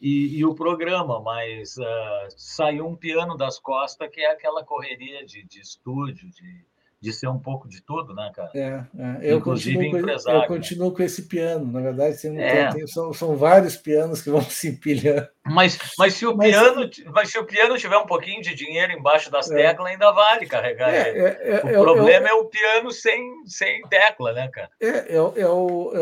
E, 0.00 0.38
e 0.38 0.44
o 0.44 0.54
programa, 0.54 1.20
mas 1.20 1.76
uh, 1.76 2.28
saiu 2.36 2.86
um 2.86 2.94
piano 2.94 3.36
das 3.36 3.58
costas, 3.58 4.08
que 4.10 4.20
é 4.20 4.30
aquela 4.30 4.64
correria 4.64 5.26
de, 5.26 5.42
de 5.42 5.60
estúdio, 5.60 6.30
de, 6.30 6.64
de 7.00 7.12
ser 7.12 7.28
um 7.28 7.38
pouco 7.38 7.68
de 7.68 7.80
tudo, 7.80 8.12
né, 8.12 8.30
cara? 8.34 8.50
É, 8.54 8.84
é. 8.98 9.32
Eu, 9.32 9.38
Inclusive 9.38 9.76
continuo 9.76 9.98
empresário. 10.00 10.42
eu 10.42 10.46
continuo 10.48 10.92
com 10.92 11.02
esse 11.02 11.22
piano, 11.22 11.70
na 11.70 11.80
verdade, 11.80 12.20
tem, 12.20 12.40
é. 12.40 12.72
tem, 12.72 12.86
são, 12.88 13.12
são 13.12 13.36
vários 13.36 13.76
pianos 13.76 14.20
que 14.20 14.30
vão 14.30 14.40
se 14.50 14.68
empilhando. 14.68 15.28
Mas, 15.46 15.78
mas, 15.96 16.14
se 16.14 16.26
o 16.26 16.36
mas, 16.36 16.50
piano, 16.50 16.90
mas 17.14 17.30
se 17.30 17.38
o 17.38 17.44
piano 17.44 17.78
tiver 17.78 17.96
um 17.96 18.04
pouquinho 18.04 18.42
de 18.42 18.54
dinheiro 18.54 18.92
embaixo 18.92 19.30
das 19.30 19.50
é. 19.50 19.54
teclas, 19.54 19.92
ainda 19.92 20.10
vale 20.10 20.46
carregar. 20.46 20.92
É, 20.92 21.08
é, 21.08 21.72
é 21.72 21.78
o 21.78 21.82
problema 21.82 22.28
é 22.28 22.32
o 22.34 22.46
piano 22.46 22.90
sem, 22.90 23.32
sem 23.46 23.80
tecla, 23.88 24.32
né, 24.32 24.48
cara? 24.48 24.70
É, 24.80 25.14
é, 25.14 25.48
o. 25.48 25.92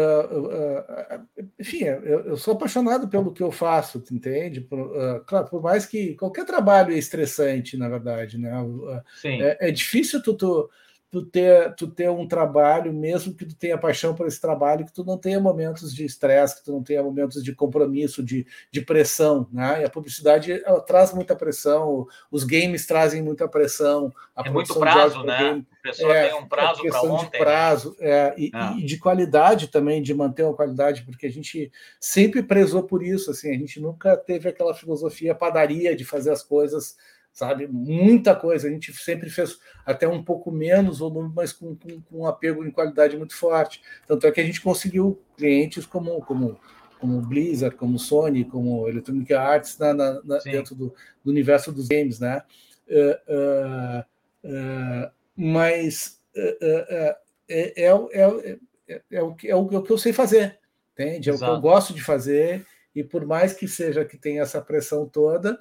enfim, 1.61 1.85
eu, 1.85 2.21
eu, 2.25 2.37
sou 2.37 2.55
apaixonado 2.55 3.07
pelo 3.07 3.33
que 3.33 3.43
eu 3.43 3.53
faço, 3.53 4.03
entende? 4.11 4.63
Por, 4.63 4.81
uh, 4.81 5.23
claro, 5.27 5.47
por 5.49 5.63
mais 5.63 5.85
que 5.85 6.15
qualquer 6.15 6.47
trabalho 6.47 6.93
é 6.93 6.99
estressante, 6.99 7.77
na 7.77 7.89
verdade, 7.89 8.39
né? 8.39 8.51
Sim. 9.21 9.43
É, 9.43 9.71
difícil 9.71 10.23
tu, 10.23 10.35
tu 10.35 10.71
tu 11.17 11.25
ter, 11.25 11.75
tu 11.77 11.87
ter 11.89 12.11
um 12.11 12.29
trabalho, 12.29 12.93
mesmo 12.93 13.35
que 13.35 13.47
tu 13.47 13.55
tenha 13.55 13.79
paixão 13.79 14.15
por 14.15 14.27
esse 14.27 14.39
trabalho, 14.39 14.85
que 14.85 14.93
tu 14.93 15.03
não 15.03 15.17
tenha 15.17 15.41
momentos 15.41 15.95
de 15.95 16.05
estresse, 16.05 16.57
que 16.57 16.65
tu 16.65 16.73
não 16.73 16.83
tenha 16.83 17.03
momentos 17.03 17.43
de 17.43 17.55
compromisso, 17.55 18.23
de, 18.23 18.47
de 18.71 18.83
pressão, 18.83 19.49
né? 19.51 19.81
E 19.81 19.85
a 19.85 19.89
publicidade 19.89 20.63
traz 20.87 21.15
muita 21.15 21.35
pressão, 21.35 22.07
os 22.31 22.45
games 22.45 22.87
trazem 22.87 23.23
muita 23.23 23.49
pressão. 23.49 24.13
É 24.37 24.51
muito 24.51 24.79
prazo, 24.79 25.23
né? 25.23 25.39
Game, 25.39 25.67
a 25.71 25.83
pessoa 25.89 26.15
é, 26.15 26.29
tem 26.29 26.39
um 26.39 26.47
prazo 26.47 26.83
para 26.83 27.03
ontem. 27.03 27.31
De 27.31 27.39
prazo, 27.39 27.97
é, 27.99 28.35
e, 28.37 28.51
ah. 28.53 28.75
e, 28.77 28.85
de 28.85 28.99
qualidade 28.99 29.69
também, 29.69 30.03
de 30.03 30.13
manter 30.13 30.43
uma 30.43 30.55
qualidade, 30.55 31.03
porque 31.03 31.27
a 31.27 31.33
gente 31.33 31.73
sempre 31.99 32.43
prezou 32.43 32.83
por 32.83 33.03
isso, 33.03 33.31
assim, 33.31 33.49
a 33.51 33.59
gente 33.59 33.81
nunca 33.81 34.19
teve 34.19 34.51
aquela 34.51 34.75
filosofia 34.75 35.35
padaria 35.35 35.97
de 35.97 36.05
fazer 36.05 36.31
as 36.31 36.43
coisas 36.43 36.95
sabe? 37.37 37.69
Muita 37.69 38.35
coisa. 38.35 38.67
A 38.67 38.71
gente 38.71 38.91
sempre 38.95 39.29
fez 39.29 39.59
até 39.85 40.09
um 40.09 40.25
pouco 40.25 40.51
menos 40.51 41.01
volume, 41.01 41.31
mas 41.37 41.53
com, 41.53 41.77
com, 41.77 42.01
com, 42.01 42.21
um 42.21 42.27
apego 42.27 42.65
em 42.65 42.71
qualidade 42.71 43.15
muito 43.15 43.37
forte. 43.37 43.83
Tanto 44.07 44.27
é 44.27 44.33
que 44.33 44.41
a 44.41 44.45
gente 44.45 44.63
conseguiu 44.63 45.23
clientes 45.37 45.85
como, 45.85 46.19
como, 46.23 46.59
como 46.99 47.21
Blizzard, 47.21 47.77
como 47.77 47.99
Sony, 47.99 48.43
como 48.47 48.89
Electronic 48.89 49.35
Arts 49.35 49.77
na, 49.79 49.93
na, 49.93 50.23
na 50.25 50.39
dentro 50.39 50.75
do, 50.75 50.95
do, 51.23 51.31
universo 51.31 51.71
dos 51.71 51.89
games, 51.89 52.19
né? 52.19 52.43
Uh, 52.89 53.35
uh, 53.35 54.01
uh, 54.49 55.11
mas 55.37 56.19
é, 56.35 57.17
é, 57.49 57.85
é, 57.85 59.05
é, 59.11 59.23
o 59.23 59.35
que, 59.35 59.51
é 59.51 59.55
o 59.55 59.83
que 59.83 59.93
eu 59.93 59.99
sei 59.99 60.15
fazer, 60.15 60.59
entende? 60.95 61.29
É 61.29 61.35
Exato. 61.35 61.53
o 61.53 61.55
que 61.55 61.59
eu 61.59 61.71
gosto 61.71 61.93
de 61.93 62.03
fazer, 62.03 62.65
e 62.95 63.05
por 63.05 63.27
mais 63.27 63.53
que 63.53 63.69
seja 63.69 64.07
que 64.07 64.17
tenha 64.17 64.41
essa 64.41 64.63
pressão 64.63 65.07
toda, 65.07 65.59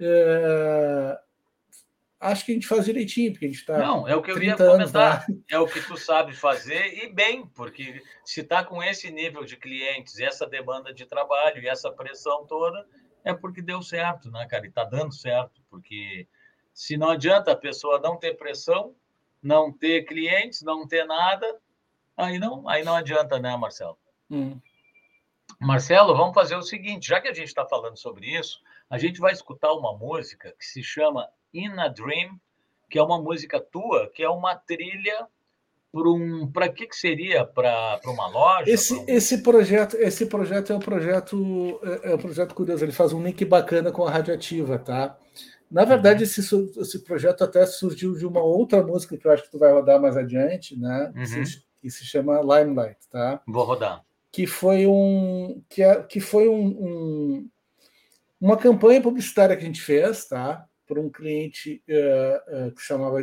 é, 0.00 1.18
acho 2.20 2.44
que 2.44 2.52
a 2.52 2.54
gente 2.54 2.66
faz 2.66 2.84
direitinho, 2.84 3.32
porque 3.32 3.46
a 3.46 3.48
gente 3.48 3.60
está. 3.60 3.78
Não, 3.78 4.08
é 4.08 4.16
o 4.16 4.22
que 4.22 4.30
eu 4.30 4.42
ia 4.42 4.56
comentar. 4.56 5.26
É 5.48 5.58
o 5.58 5.66
que 5.66 5.80
tu 5.80 5.96
sabe 5.96 6.34
fazer 6.34 7.04
e 7.04 7.12
bem, 7.12 7.46
porque 7.46 8.02
se 8.24 8.40
está 8.40 8.64
com 8.64 8.82
esse 8.82 9.10
nível 9.10 9.44
de 9.44 9.56
clientes, 9.56 10.18
essa 10.18 10.46
demanda 10.46 10.92
de 10.92 11.06
trabalho 11.06 11.62
e 11.62 11.68
essa 11.68 11.92
pressão 11.92 12.46
toda, 12.46 12.84
é 13.22 13.32
porque 13.32 13.62
deu 13.62 13.82
certo, 13.82 14.30
né, 14.30 14.46
cara? 14.46 14.64
E 14.64 14.68
está 14.68 14.84
dando 14.84 15.14
certo, 15.14 15.62
porque 15.70 16.26
se 16.72 16.96
não 16.96 17.10
adianta 17.10 17.52
a 17.52 17.56
pessoa 17.56 18.00
não 18.00 18.16
ter 18.16 18.36
pressão, 18.36 18.94
não 19.42 19.72
ter 19.72 20.04
clientes, 20.04 20.62
não 20.62 20.88
ter 20.88 21.04
nada, 21.04 21.58
aí 22.16 22.38
não, 22.38 22.68
aí 22.68 22.82
não 22.82 22.94
adianta, 22.94 23.38
né, 23.38 23.56
Marcelo? 23.56 23.98
Hum. 24.30 24.58
Marcelo, 25.64 26.16
vamos 26.16 26.34
fazer 26.34 26.56
o 26.56 26.62
seguinte: 26.62 27.08
já 27.08 27.20
que 27.20 27.28
a 27.28 27.34
gente 27.34 27.48
está 27.48 27.66
falando 27.66 27.96
sobre 27.96 28.26
isso, 28.26 28.60
a 28.88 28.98
gente 28.98 29.18
vai 29.18 29.32
escutar 29.32 29.72
uma 29.72 29.96
música 29.96 30.54
que 30.58 30.64
se 30.64 30.82
chama 30.82 31.28
In 31.52 31.78
a 31.78 31.88
Dream, 31.88 32.38
que 32.90 32.98
é 32.98 33.02
uma 33.02 33.20
música 33.20 33.58
tua, 33.60 34.10
que 34.14 34.22
é 34.22 34.28
uma 34.28 34.54
trilha 34.54 35.26
para 35.90 36.10
um 36.10 36.50
para 36.50 36.68
que 36.68 36.86
que 36.86 36.96
seria? 36.96 37.44
Para 37.44 38.00
uma 38.06 38.26
loja? 38.26 38.70
Esse 38.70 38.94
um... 38.94 39.04
esse 39.08 39.42
projeto 39.42 39.96
esse 39.96 40.26
projeto 40.26 40.72
é 40.72 40.76
um 40.76 40.80
projeto 40.80 41.80
é, 41.82 42.10
é 42.10 42.14
um 42.14 42.18
projeto 42.18 42.54
curioso 42.54 42.84
ele 42.84 42.92
faz 42.92 43.12
um 43.12 43.22
link 43.22 43.44
bacana 43.44 43.92
com 43.92 44.04
a 44.04 44.10
radioativa 44.10 44.76
tá? 44.78 45.16
Na 45.70 45.84
verdade 45.84 46.24
uhum. 46.24 46.24
esse, 46.24 46.80
esse 46.80 47.04
projeto 47.04 47.44
até 47.44 47.64
surgiu 47.64 48.14
de 48.14 48.26
uma 48.26 48.42
outra 48.42 48.82
música 48.82 49.16
que 49.16 49.26
eu 49.26 49.30
acho 49.30 49.44
que 49.44 49.50
tu 49.50 49.58
vai 49.58 49.72
rodar 49.72 50.00
mais 50.00 50.16
adiante 50.16 50.76
né? 50.76 51.12
Uhum. 51.14 51.22
que, 51.22 51.26
se, 51.46 51.64
que, 51.80 51.90
se, 51.90 52.04
chama 52.04 52.40
Limelight 52.40 52.98
tá? 53.08 53.40
Vou 53.46 53.64
rodar 53.64 54.04
que 54.34 54.48
foi 54.48 54.84
um 54.84 55.62
que, 55.68 55.80
é, 55.80 56.02
que 56.02 56.18
foi 56.18 56.48
um, 56.48 56.66
um 56.66 57.50
uma 58.40 58.56
campanha 58.56 59.00
publicitária 59.00 59.56
que 59.56 59.62
a 59.62 59.66
gente 59.66 59.80
fez, 59.80 60.26
tá? 60.26 60.66
Por 60.88 60.98
um 60.98 61.08
cliente 61.08 61.80
uh, 61.88 62.66
uh, 62.66 62.72
que 62.72 62.82
chamava 62.82 63.20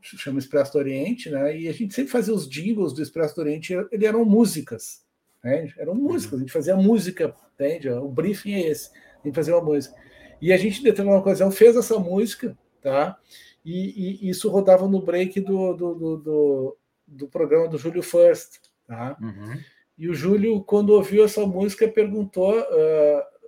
chama 0.00 0.38
Expresso 0.38 0.74
do 0.74 0.78
Oriente, 0.78 1.28
né? 1.28 1.58
E 1.58 1.66
a 1.66 1.72
gente 1.72 1.92
sempre 1.92 2.12
fazia 2.12 2.32
os 2.32 2.48
jingles 2.48 2.92
do 2.92 3.02
Expresso 3.02 3.34
do 3.34 3.40
Oriente, 3.40 3.74
ele 3.90 4.06
eram 4.06 4.24
músicas, 4.24 5.04
né? 5.42 5.72
Eram 5.76 5.94
uhum. 5.94 6.04
músicas, 6.04 6.38
a 6.38 6.42
gente 6.42 6.52
fazia 6.52 6.76
música, 6.76 7.34
entende? 7.54 7.90
O 7.90 8.08
briefing 8.08 8.52
é 8.52 8.68
esse, 8.68 8.90
a 8.92 9.26
gente 9.26 9.34
fazia 9.34 9.56
uma 9.56 9.64
música. 9.64 9.96
E 10.40 10.52
a 10.52 10.56
gente, 10.56 10.78
em 10.78 10.84
determinada 10.84 11.20
ocasião, 11.20 11.50
fez 11.50 11.74
essa 11.74 11.98
música, 11.98 12.56
tá? 12.80 13.18
E, 13.64 14.20
e 14.22 14.30
isso 14.30 14.48
rodava 14.48 14.86
no 14.86 15.02
break 15.02 15.40
do, 15.40 15.74
do, 15.74 15.94
do, 15.96 16.16
do, 16.16 16.78
do 17.08 17.28
programa 17.28 17.66
do 17.66 17.76
Júlio 17.76 18.04
First, 18.04 18.60
tá? 18.86 19.16
Uhum. 19.20 19.58
E 19.98 20.08
o 20.08 20.14
Júlio, 20.14 20.62
quando 20.62 20.90
ouviu 20.90 21.24
essa 21.24 21.44
música, 21.44 21.88
perguntou. 21.88 22.58
Uh, 22.58 23.38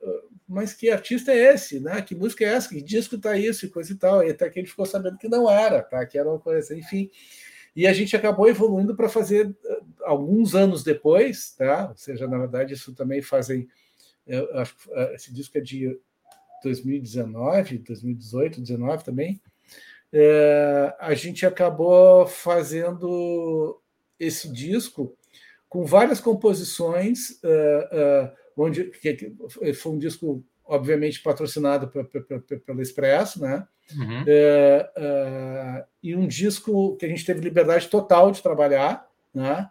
mas 0.50 0.74
que 0.74 0.90
artista 0.90 1.30
é 1.30 1.54
esse, 1.54 1.78
né? 1.78 2.02
Que 2.02 2.12
música 2.12 2.44
é 2.44 2.48
essa? 2.48 2.68
Que 2.68 2.82
disco 2.82 3.16
tá 3.16 3.38
isso 3.38 3.64
e 3.64 3.70
coisa 3.70 3.92
e 3.92 3.94
tal. 3.94 4.24
E 4.24 4.30
até 4.30 4.50
que 4.50 4.58
ele 4.58 4.66
ficou 4.66 4.84
sabendo 4.84 5.16
que 5.16 5.28
não 5.28 5.48
era, 5.48 5.80
tá? 5.80 6.04
Que 6.04 6.18
era 6.18 6.28
uma 6.28 6.40
coisa, 6.40 6.76
enfim. 6.76 7.08
E 7.74 7.86
a 7.86 7.92
gente 7.92 8.16
acabou 8.16 8.48
evoluindo 8.48 8.96
para 8.96 9.08
fazer 9.08 9.56
eh, 9.64 9.80
alguns 10.02 10.56
anos 10.56 10.82
depois, 10.82 11.52
tá? 11.52 11.90
Ou 11.90 11.96
seja, 11.96 12.26
na 12.26 12.36
verdade, 12.36 12.74
isso 12.74 12.92
também 12.92 13.22
fazem. 13.22 13.68
Eu 14.26 14.48
eh, 14.52 15.14
esse 15.14 15.32
disco 15.32 15.56
é 15.56 15.60
de 15.60 15.96
2019, 16.64 17.78
2018, 17.78 18.56
2019 18.56 19.04
também. 19.04 19.40
É, 20.12 20.96
a 20.98 21.14
gente 21.14 21.46
acabou 21.46 22.26
fazendo 22.26 23.80
esse 24.18 24.52
disco 24.52 25.16
com 25.70 25.86
várias 25.86 26.20
composições. 26.20 27.40
Uh, 27.42 28.26
uh, 28.26 28.40
onde 28.56 28.84
que, 28.84 29.32
foi 29.72 29.92
um 29.92 29.98
disco 29.98 30.44
obviamente 30.66 31.22
patrocinado 31.22 31.88
pelo 32.66 32.82
Expresso, 32.82 33.40
né? 33.40 33.66
Uhum. 33.96 34.24
É, 34.26 35.84
e 36.00 36.14
um 36.14 36.28
disco 36.28 36.94
que 36.96 37.06
a 37.06 37.08
gente 37.08 37.24
teve 37.24 37.40
liberdade 37.40 37.88
total 37.88 38.30
de 38.30 38.40
trabalhar, 38.40 39.08
né? 39.34 39.68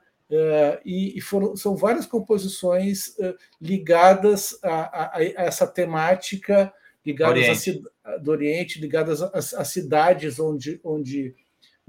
E, 0.84 1.18
e 1.18 1.22
foram, 1.22 1.56
são 1.56 1.78
várias 1.78 2.06
composições 2.06 3.16
ligadas 3.62 4.60
a, 4.62 5.04
a, 5.04 5.18
a, 5.18 5.24
essa 5.24 5.66
temática, 5.66 6.74
ligadas 7.06 7.38
Oriente. 7.38 7.84
A, 8.04 8.18
do 8.18 8.32
Oriente, 8.32 8.82
ligadas 8.82 9.22
às 9.22 9.68
cidades 9.70 10.38
onde, 10.38 10.82
onde 10.84 11.34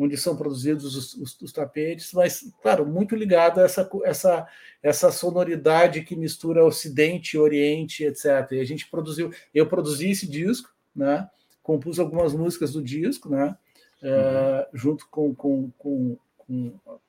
onde 0.02 0.16
são 0.16 0.34
produzidos 0.34 0.96
os, 0.96 1.14
os, 1.14 1.40
os, 1.42 1.52
tapetes, 1.52 2.12
mas, 2.14 2.50
claro, 2.62 2.86
muito 2.86 3.14
ligado 3.14 3.60
a 3.60 3.64
essa, 3.64 3.88
essa, 4.04 4.48
essa 4.82 5.12
sonoridade 5.12 6.02
que 6.02 6.16
mistura 6.16 6.64
Ocidente, 6.64 7.36
Oriente, 7.36 8.04
etc. 8.04 8.52
E 8.52 8.60
a 8.60 8.64
gente 8.64 8.88
produziu, 8.88 9.30
eu 9.54 9.66
produzi 9.66 10.10
esse 10.10 10.26
disco, 10.26 10.74
né? 10.96 11.28
compus 11.62 11.98
algumas 11.98 12.32
músicas 12.32 12.72
do 12.72 12.82
disco, 12.82 13.28
né? 13.28 13.56
Uhum. 14.02 14.10
Uh, 14.10 14.66
junto 14.72 15.06
com, 15.10 15.34
com, 15.34 15.70
com, 15.78 16.16
com 16.38 16.56
o 16.86 17.00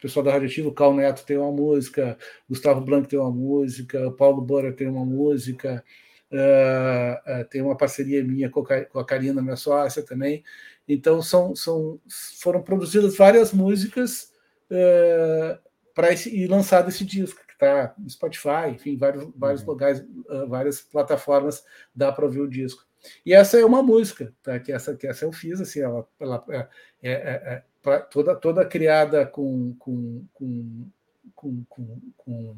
pessoal 0.00 0.24
da 0.24 0.32
Radioativo, 0.32 0.68
o 0.68 0.74
Cal 0.74 0.92
Neto 0.92 1.24
tem 1.24 1.38
uma 1.38 1.52
música, 1.52 2.18
Gustavo 2.48 2.80
Blanco 2.80 3.08
tem 3.08 3.18
uma 3.18 3.30
música, 3.30 4.10
Paulo 4.10 4.42
Bora 4.42 4.72
tem 4.72 4.88
uma 4.88 5.04
música, 5.04 5.82
uh, 6.30 7.40
uh, 7.40 7.44
tem 7.48 7.62
uma 7.62 7.76
parceria 7.76 8.22
minha 8.22 8.50
com 8.50 8.60
a, 8.60 8.84
com 8.84 8.98
a 8.98 9.06
Karina, 9.06 9.40
minha 9.40 9.56
sócia 9.56 10.02
também, 10.02 10.42
então 10.88 11.22
são, 11.22 11.54
são, 11.56 11.98
foram 12.40 12.62
produzidas 12.62 13.16
várias 13.16 13.52
músicas 13.52 14.30
uh, 14.70 15.58
para 15.94 16.12
e 16.12 16.46
lançado 16.46 16.88
esse 16.88 17.04
disco 17.04 17.40
que 17.46 17.54
está 17.54 17.94
no 17.98 18.10
Spotify, 18.10 18.70
enfim, 18.70 18.96
vários, 18.96 19.30
vários 19.36 19.62
uhum. 19.62 19.68
lugares, 19.68 20.00
uh, 20.00 20.46
várias 20.46 20.80
plataformas 20.80 21.64
dá 21.94 22.12
para 22.12 22.24
ouvir 22.24 22.40
o 22.40 22.48
disco. 22.48 22.84
E 23.24 23.32
essa 23.32 23.58
é 23.58 23.64
uma 23.64 23.82
música, 23.82 24.32
tá? 24.42 24.58
Que 24.58 24.72
essa 24.72 24.94
que 24.94 25.06
essa 25.06 25.24
eu 25.24 25.32
fiz 25.32 25.60
assim, 25.60 25.80
ela, 25.80 26.06
ela 26.18 26.44
é, 26.50 26.68
é, 27.02 27.12
é, 27.12 27.62
é 27.86 27.98
toda 28.10 28.34
toda 28.34 28.64
criada 28.64 29.26
com 29.26 29.74
com, 29.78 30.24
com, 30.32 30.86
com, 31.34 31.64
com, 31.68 32.00
com, 32.16 32.56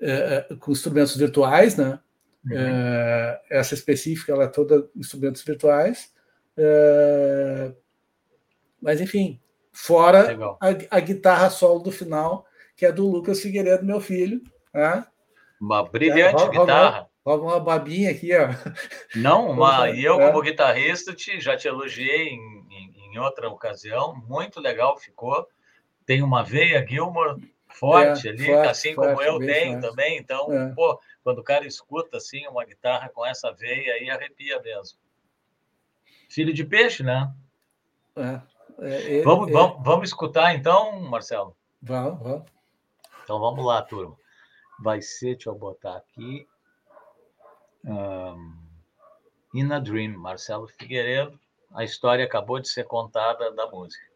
é, 0.00 0.46
é, 0.50 0.56
com 0.56 0.72
instrumentos 0.72 1.16
virtuais, 1.16 1.76
né? 1.76 2.00
Uhum. 2.44 2.54
essa 3.50 3.74
específica 3.74 4.32
ela 4.32 4.44
é 4.44 4.48
toda 4.48 4.88
instrumentos 4.94 5.42
virtuais 5.42 6.12
é... 6.58 7.72
Mas, 8.80 9.00
enfim, 9.00 9.40
fora 9.72 10.36
a, 10.60 10.96
a, 10.96 11.00
guitarra 11.00 11.50
solo 11.50 11.80
do 11.80 11.90
final, 11.92 12.44
que 12.76 12.84
é 12.84 12.92
do 12.92 13.06
Lucas 13.06 13.40
Figueiredo, 13.40 13.84
meu 13.84 14.00
filho. 14.00 14.42
Né? 14.74 15.06
Uma 15.60 15.82
brilhante 15.82 16.42
é, 16.42 16.48
guitarra. 16.48 17.08
Uma 17.24 17.60
babinha 17.60 18.10
aqui, 18.10 18.30
ó. 18.34 18.48
Não, 19.14 19.50
uma, 19.52 19.90
e 19.90 20.04
eu, 20.04 20.18
como 20.18 20.42
é. 20.42 20.44
guitarrista, 20.44 21.14
te, 21.14 21.40
já 21.40 21.56
te 21.56 21.68
elogiei 21.68 22.28
em, 22.28 22.66
em, 22.70 23.12
em 23.12 23.18
outra 23.18 23.48
ocasião, 23.48 24.14
muito 24.26 24.60
legal 24.60 24.98
ficou. 24.98 25.46
Tem 26.06 26.22
uma 26.22 26.42
veia 26.42 26.86
Gilmore 26.86 27.42
forte 27.68 28.28
é, 28.28 28.30
ali, 28.30 28.46
forte, 28.46 28.68
assim 28.68 28.94
forte, 28.94 29.14
como 29.14 29.22
eu 29.22 29.38
tenho 29.38 29.72
forte. 29.72 29.88
também. 29.88 30.18
Então, 30.18 30.52
é. 30.52 30.72
pô, 30.74 30.98
quando 31.22 31.40
o 31.40 31.44
cara 31.44 31.66
escuta 31.66 32.16
assim 32.16 32.46
uma 32.46 32.64
guitarra 32.64 33.10
com 33.10 33.26
essa 33.26 33.52
veia 33.52 33.94
aí, 33.94 34.08
arrepia 34.08 34.60
mesmo. 34.62 34.98
Filho 36.28 36.52
de 36.52 36.64
peixe, 36.64 37.02
né? 37.02 37.32
É. 38.16 38.40
é, 38.80 39.18
é 39.18 39.22
vamos, 39.22 39.50
vamos, 39.50 39.82
vamos 39.82 40.08
escutar 40.08 40.54
então, 40.54 41.00
Marcelo? 41.00 41.56
Vamos, 41.82 42.22
vamos. 42.22 42.50
Então 43.24 43.40
vamos 43.40 43.64
lá, 43.64 43.82
turma. 43.82 44.16
Vai 44.80 45.02
ser, 45.02 45.34
deixa 45.34 45.50
eu 45.50 45.54
botar 45.54 45.96
aqui. 45.96 46.46
Um, 47.84 48.56
In 49.54 49.72
a 49.72 49.78
Dream, 49.78 50.16
Marcelo 50.18 50.66
Figueiredo. 50.66 51.38
A 51.74 51.84
história 51.84 52.24
acabou 52.24 52.58
de 52.60 52.68
ser 52.68 52.84
contada 52.84 53.52
da 53.52 53.66
música. 53.66 54.07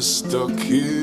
Stuck 0.00 0.58
here 0.60 0.99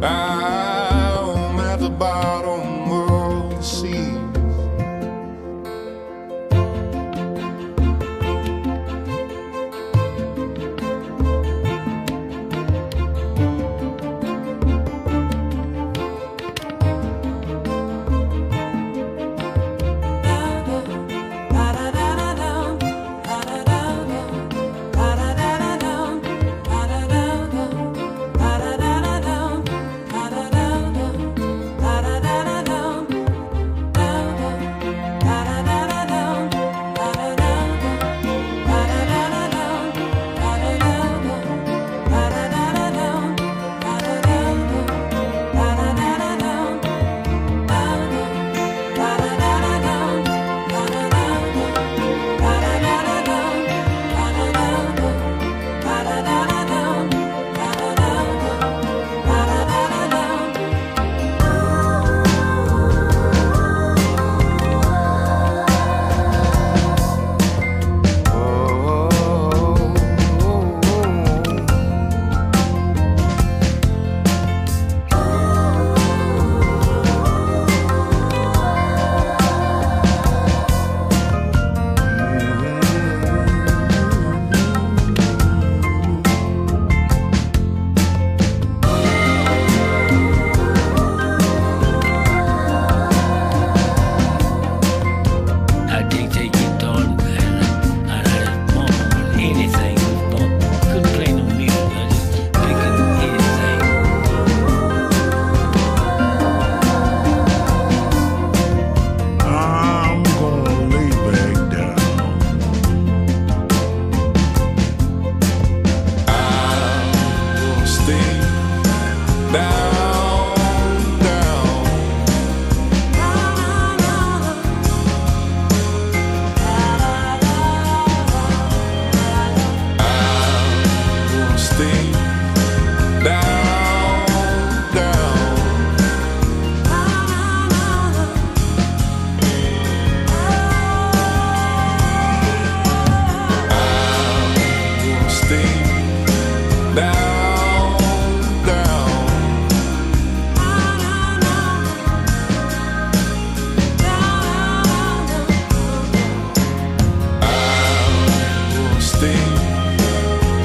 I 0.00 0.27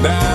back. 0.04 0.33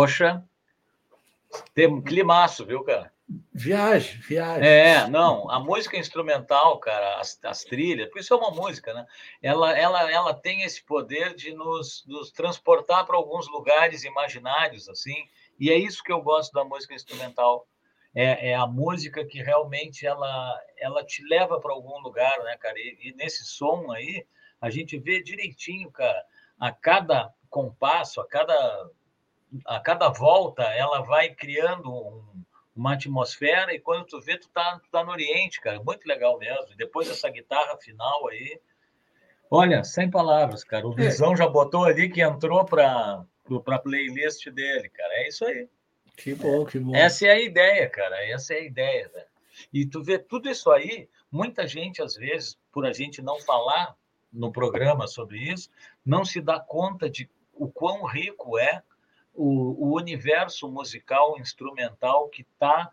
Poxa, 0.00 0.42
tem 1.74 1.86
um 1.86 2.00
climaço, 2.00 2.64
viu, 2.64 2.82
cara? 2.82 3.12
Viagem, 3.52 4.18
viagem. 4.22 4.66
É, 4.66 5.06
não, 5.06 5.50
a 5.50 5.60
música 5.60 5.98
instrumental, 5.98 6.78
cara, 6.78 7.20
as, 7.20 7.38
as 7.44 7.64
trilhas, 7.64 8.06
porque 8.06 8.20
isso 8.20 8.32
é 8.32 8.36
uma 8.38 8.50
música, 8.50 8.94
né? 8.94 9.06
Ela, 9.42 9.78
ela, 9.78 10.10
ela 10.10 10.32
tem 10.32 10.62
esse 10.62 10.82
poder 10.82 11.34
de 11.34 11.52
nos, 11.52 12.02
nos 12.06 12.30
transportar 12.32 13.04
para 13.04 13.14
alguns 13.14 13.46
lugares 13.48 14.02
imaginários, 14.02 14.88
assim, 14.88 15.28
e 15.58 15.70
é 15.70 15.76
isso 15.76 16.02
que 16.02 16.10
eu 16.10 16.22
gosto 16.22 16.50
da 16.54 16.64
música 16.64 16.94
instrumental. 16.94 17.68
É, 18.14 18.52
é 18.52 18.54
a 18.54 18.66
música 18.66 19.22
que 19.22 19.42
realmente 19.42 20.06
ela, 20.06 20.58
ela 20.78 21.04
te 21.04 21.22
leva 21.28 21.60
para 21.60 21.74
algum 21.74 21.98
lugar, 21.98 22.42
né, 22.42 22.56
cara? 22.56 22.78
E, 22.78 22.98
e 23.02 23.12
nesse 23.16 23.44
som 23.44 23.92
aí, 23.92 24.26
a 24.62 24.70
gente 24.70 24.98
vê 24.98 25.22
direitinho, 25.22 25.90
cara, 25.90 26.24
a 26.58 26.72
cada 26.72 27.34
compasso, 27.50 28.18
a 28.18 28.26
cada, 28.26 28.88
a 29.64 29.80
cada 29.80 30.08
volta, 30.08 30.62
ela 30.62 31.00
vai 31.00 31.34
criando 31.34 31.92
um 31.92 32.40
uma 32.80 32.94
atmosfera, 32.94 33.74
e 33.74 33.78
quando 33.78 34.06
tu 34.06 34.20
vê, 34.20 34.38
tu 34.38 34.48
tá, 34.48 34.80
tu 34.82 34.88
tá 34.90 35.04
no 35.04 35.12
Oriente, 35.12 35.60
cara. 35.60 35.82
Muito 35.82 36.06
legal 36.06 36.38
mesmo. 36.38 36.72
E 36.72 36.76
depois 36.76 37.10
essa 37.10 37.28
guitarra 37.28 37.76
final 37.76 38.28
aí. 38.28 38.58
Olha, 39.50 39.84
sem 39.84 40.08
palavras, 40.10 40.64
cara. 40.64 40.86
O 40.86 40.92
é. 40.92 40.96
Visão 40.96 41.36
já 41.36 41.46
botou 41.46 41.84
ali 41.84 42.08
que 42.08 42.22
entrou 42.22 42.64
para 42.64 43.24
a 43.66 43.78
playlist 43.78 44.48
dele, 44.48 44.88
cara. 44.88 45.12
É 45.14 45.28
isso 45.28 45.44
aí. 45.44 45.68
Que 46.16 46.34
bom, 46.34 46.64
que 46.64 46.78
bom. 46.78 46.94
Essa 46.94 47.26
é 47.26 47.30
a 47.30 47.40
ideia, 47.40 47.88
cara. 47.90 48.24
Essa 48.24 48.54
é 48.54 48.58
a 48.58 48.64
ideia. 48.64 49.10
Né? 49.12 49.24
E 49.72 49.84
tu 49.84 50.02
vê 50.02 50.18
tudo 50.18 50.48
isso 50.48 50.70
aí, 50.70 51.08
muita 51.30 51.66
gente, 51.66 52.00
às 52.00 52.14
vezes, 52.14 52.58
por 52.72 52.86
a 52.86 52.92
gente 52.92 53.20
não 53.20 53.40
falar 53.40 53.94
no 54.32 54.52
programa 54.52 55.06
sobre 55.06 55.38
isso, 55.38 55.68
não 56.06 56.24
se 56.24 56.40
dá 56.40 56.60
conta 56.60 57.10
de 57.10 57.28
o 57.52 57.68
quão 57.68 58.06
rico 58.06 58.58
é 58.58 58.82
o, 59.34 59.88
o 59.88 59.96
universo 59.96 60.70
musical 60.70 61.38
instrumental 61.38 62.28
que 62.28 62.42
está 62.42 62.90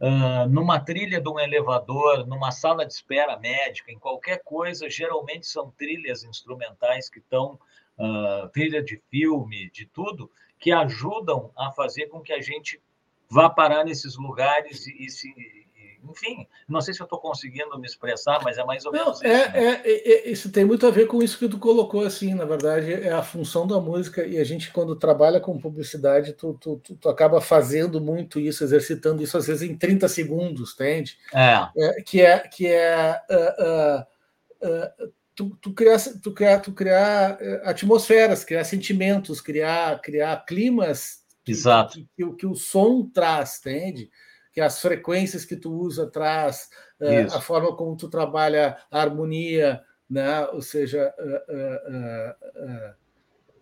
uh, 0.00 0.48
numa 0.48 0.80
trilha 0.80 1.20
de 1.20 1.28
um 1.28 1.38
elevador, 1.38 2.26
numa 2.26 2.50
sala 2.50 2.86
de 2.86 2.92
espera 2.92 3.38
médica, 3.38 3.92
em 3.92 3.98
qualquer 3.98 4.42
coisa, 4.42 4.88
geralmente 4.88 5.46
são 5.46 5.70
trilhas 5.72 6.24
instrumentais 6.24 7.08
que 7.08 7.18
estão, 7.18 7.58
uh, 7.98 8.48
trilha 8.50 8.82
de 8.82 9.00
filme, 9.10 9.70
de 9.70 9.86
tudo, 9.86 10.30
que 10.58 10.72
ajudam 10.72 11.50
a 11.56 11.70
fazer 11.72 12.06
com 12.06 12.20
que 12.20 12.32
a 12.32 12.40
gente 12.40 12.80
vá 13.28 13.50
parar 13.50 13.84
nesses 13.84 14.16
lugares 14.16 14.86
e, 14.86 15.04
e 15.04 15.10
se 15.10 15.63
enfim, 16.10 16.46
não 16.68 16.80
sei 16.80 16.94
se 16.94 17.00
eu 17.00 17.04
estou 17.04 17.18
conseguindo 17.18 17.78
me 17.78 17.86
expressar, 17.86 18.40
mas 18.42 18.58
é 18.58 18.64
mais 18.64 18.84
ou 18.84 18.92
menos 18.92 19.06
não, 19.06 19.12
isso. 19.14 19.24
É, 19.26 19.48
né? 19.50 19.82
é, 19.84 20.12
é, 20.12 20.30
isso 20.30 20.50
tem 20.50 20.64
muito 20.64 20.86
a 20.86 20.90
ver 20.90 21.06
com 21.06 21.22
isso 21.22 21.38
que 21.38 21.48
tu 21.48 21.58
colocou, 21.58 22.04
assim, 22.04 22.34
na 22.34 22.44
verdade, 22.44 22.92
é 22.92 23.12
a 23.12 23.22
função 23.22 23.66
da 23.66 23.80
música, 23.80 24.26
e 24.26 24.38
a 24.38 24.44
gente, 24.44 24.72
quando 24.72 24.96
trabalha 24.96 25.40
com 25.40 25.58
publicidade, 25.58 26.32
tu, 26.32 26.54
tu, 26.54 26.80
tu, 26.82 26.96
tu 26.96 27.08
acaba 27.08 27.40
fazendo 27.40 28.00
muito 28.00 28.38
isso, 28.40 28.64
exercitando 28.64 29.22
isso, 29.22 29.36
às 29.36 29.46
vezes, 29.46 29.68
em 29.68 29.76
30 29.76 30.08
segundos, 30.08 30.74
entende? 30.74 31.18
É. 31.32 31.68
é 31.76 32.02
que 32.02 32.20
é. 32.20 32.38
Que 32.40 32.66
é 32.66 33.20
uh, 33.30 34.66
uh, 34.66 35.08
uh, 35.08 35.12
tu, 35.34 35.56
tu, 35.60 35.72
criar, 35.72 35.98
tu, 36.22 36.32
criar, 36.32 36.60
tu 36.60 36.72
criar 36.72 37.38
atmosferas, 37.64 38.44
criar 38.44 38.64
sentimentos, 38.64 39.40
criar, 39.40 40.00
criar 40.00 40.44
climas 40.44 41.24
Exato. 41.46 41.98
Que, 41.98 42.08
que, 42.16 42.32
que, 42.36 42.46
o 42.46 42.54
som 42.54 43.08
traz, 43.08 43.58
entende? 43.60 44.10
Que 44.54 44.60
as 44.60 44.80
frequências 44.80 45.44
que 45.44 45.56
tu 45.56 45.72
usa 45.72 46.06
traz, 46.06 46.70
uh, 47.00 47.36
a 47.36 47.40
forma 47.40 47.76
como 47.76 47.96
tu 47.96 48.08
trabalha 48.08 48.78
a 48.88 49.00
harmonia, 49.00 49.82
né? 50.08 50.46
ou 50.46 50.62
seja, 50.62 51.12
uh, 51.18 52.44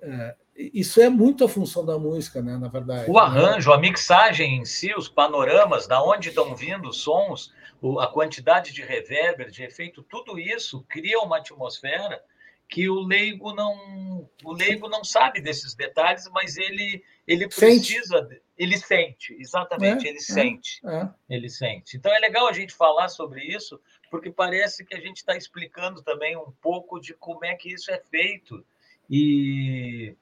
uh, 0.06 0.34
isso 0.54 1.00
é 1.00 1.08
muito 1.08 1.44
a 1.44 1.48
função 1.48 1.82
da 1.86 1.98
música, 1.98 2.42
né? 2.42 2.58
na 2.58 2.68
verdade. 2.68 3.10
O 3.10 3.18
arranjo, 3.18 3.70
né? 3.70 3.76
a 3.76 3.80
mixagem 3.80 4.58
em 4.58 4.66
si, 4.66 4.92
os 4.94 5.08
panoramas, 5.08 5.86
da 5.86 6.04
onde 6.04 6.28
estão 6.28 6.54
vindo 6.54 6.90
os 6.90 6.98
sons, 6.98 7.50
a 7.98 8.06
quantidade 8.06 8.70
de 8.72 8.82
reverber, 8.82 9.50
de 9.50 9.64
efeito, 9.64 10.02
tudo 10.02 10.38
isso 10.38 10.84
cria 10.90 11.18
uma 11.20 11.38
atmosfera 11.38 12.22
que 12.68 12.88
o 12.88 13.00
leigo 13.00 13.52
não 13.54 14.28
o 14.44 14.52
leigo 14.52 14.88
não 14.88 15.04
sabe 15.04 15.40
desses 15.40 15.74
detalhes, 15.74 16.28
mas 16.32 16.56
ele 16.56 17.04
ele 17.26 17.46
precisa 17.46 18.18
sente. 18.18 18.42
ele 18.56 18.78
sente, 18.78 19.36
exatamente, 19.38 20.06
é, 20.06 20.10
ele 20.10 20.18
é, 20.18 20.20
sente. 20.20 20.80
É. 20.86 21.08
Ele 21.28 21.48
sente. 21.48 21.96
Então 21.96 22.14
é 22.14 22.18
legal 22.18 22.48
a 22.48 22.52
gente 22.52 22.74
falar 22.74 23.08
sobre 23.08 23.44
isso, 23.44 23.80
porque 24.10 24.30
parece 24.30 24.84
que 24.84 24.94
a 24.94 25.00
gente 25.00 25.18
está 25.18 25.36
explicando 25.36 26.02
também 26.02 26.36
um 26.36 26.52
pouco 26.60 27.00
de 27.00 27.14
como 27.14 27.44
é 27.44 27.54
que 27.54 27.72
isso 27.72 27.90
é 27.90 27.98
feito 27.98 28.64
e, 29.08 30.16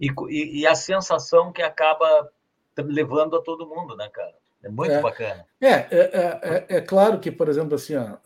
e, 0.00 0.60
e 0.60 0.66
a 0.66 0.74
sensação 0.74 1.52
que 1.52 1.62
acaba 1.62 2.30
levando 2.76 3.36
a 3.36 3.42
todo 3.42 3.68
mundo, 3.68 3.96
né, 3.96 4.08
cara? 4.12 4.34
É 4.62 4.68
muito 4.68 4.92
é. 4.92 5.00
bacana. 5.00 5.46
É, 5.60 5.68
é, 5.68 5.86
é, 5.90 6.76
é, 6.76 6.80
claro 6.80 7.20
que, 7.20 7.30
por 7.30 7.48
exemplo, 7.48 7.74
assim, 7.74 7.94
ó, 7.96 8.16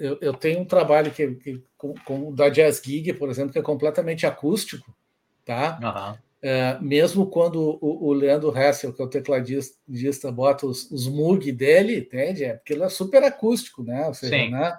eu, 0.00 0.18
eu 0.20 0.34
tenho 0.34 0.60
um 0.60 0.64
trabalho 0.64 1.10
que, 1.10 1.34
que 1.34 1.62
com, 1.76 1.94
com, 2.04 2.34
da 2.34 2.48
Jazz 2.48 2.80
Gig, 2.84 3.12
por 3.12 3.28
exemplo, 3.28 3.52
que 3.52 3.58
é 3.58 3.62
completamente 3.62 4.26
acústico, 4.26 4.94
tá? 5.44 5.78
Uhum. 5.82 6.18
É, 6.42 6.78
mesmo 6.80 7.26
quando 7.26 7.78
o, 7.82 8.08
o 8.08 8.12
Leandro 8.14 8.56
Hessel, 8.56 8.94
que 8.94 9.02
é 9.02 9.04
o 9.04 9.08
tecladista, 9.08 10.32
bota 10.32 10.66
os, 10.66 10.90
os 10.90 11.06
Moog 11.06 11.52
dele, 11.52 11.98
entende? 11.98 12.44
É 12.44 12.54
porque 12.54 12.72
ele 12.72 12.82
é 12.82 12.88
super 12.88 13.22
acústico, 13.22 13.82
né? 13.82 14.06
Ou 14.06 14.14
seja, 14.14 14.36
Sim. 14.36 14.50
Né? 14.50 14.78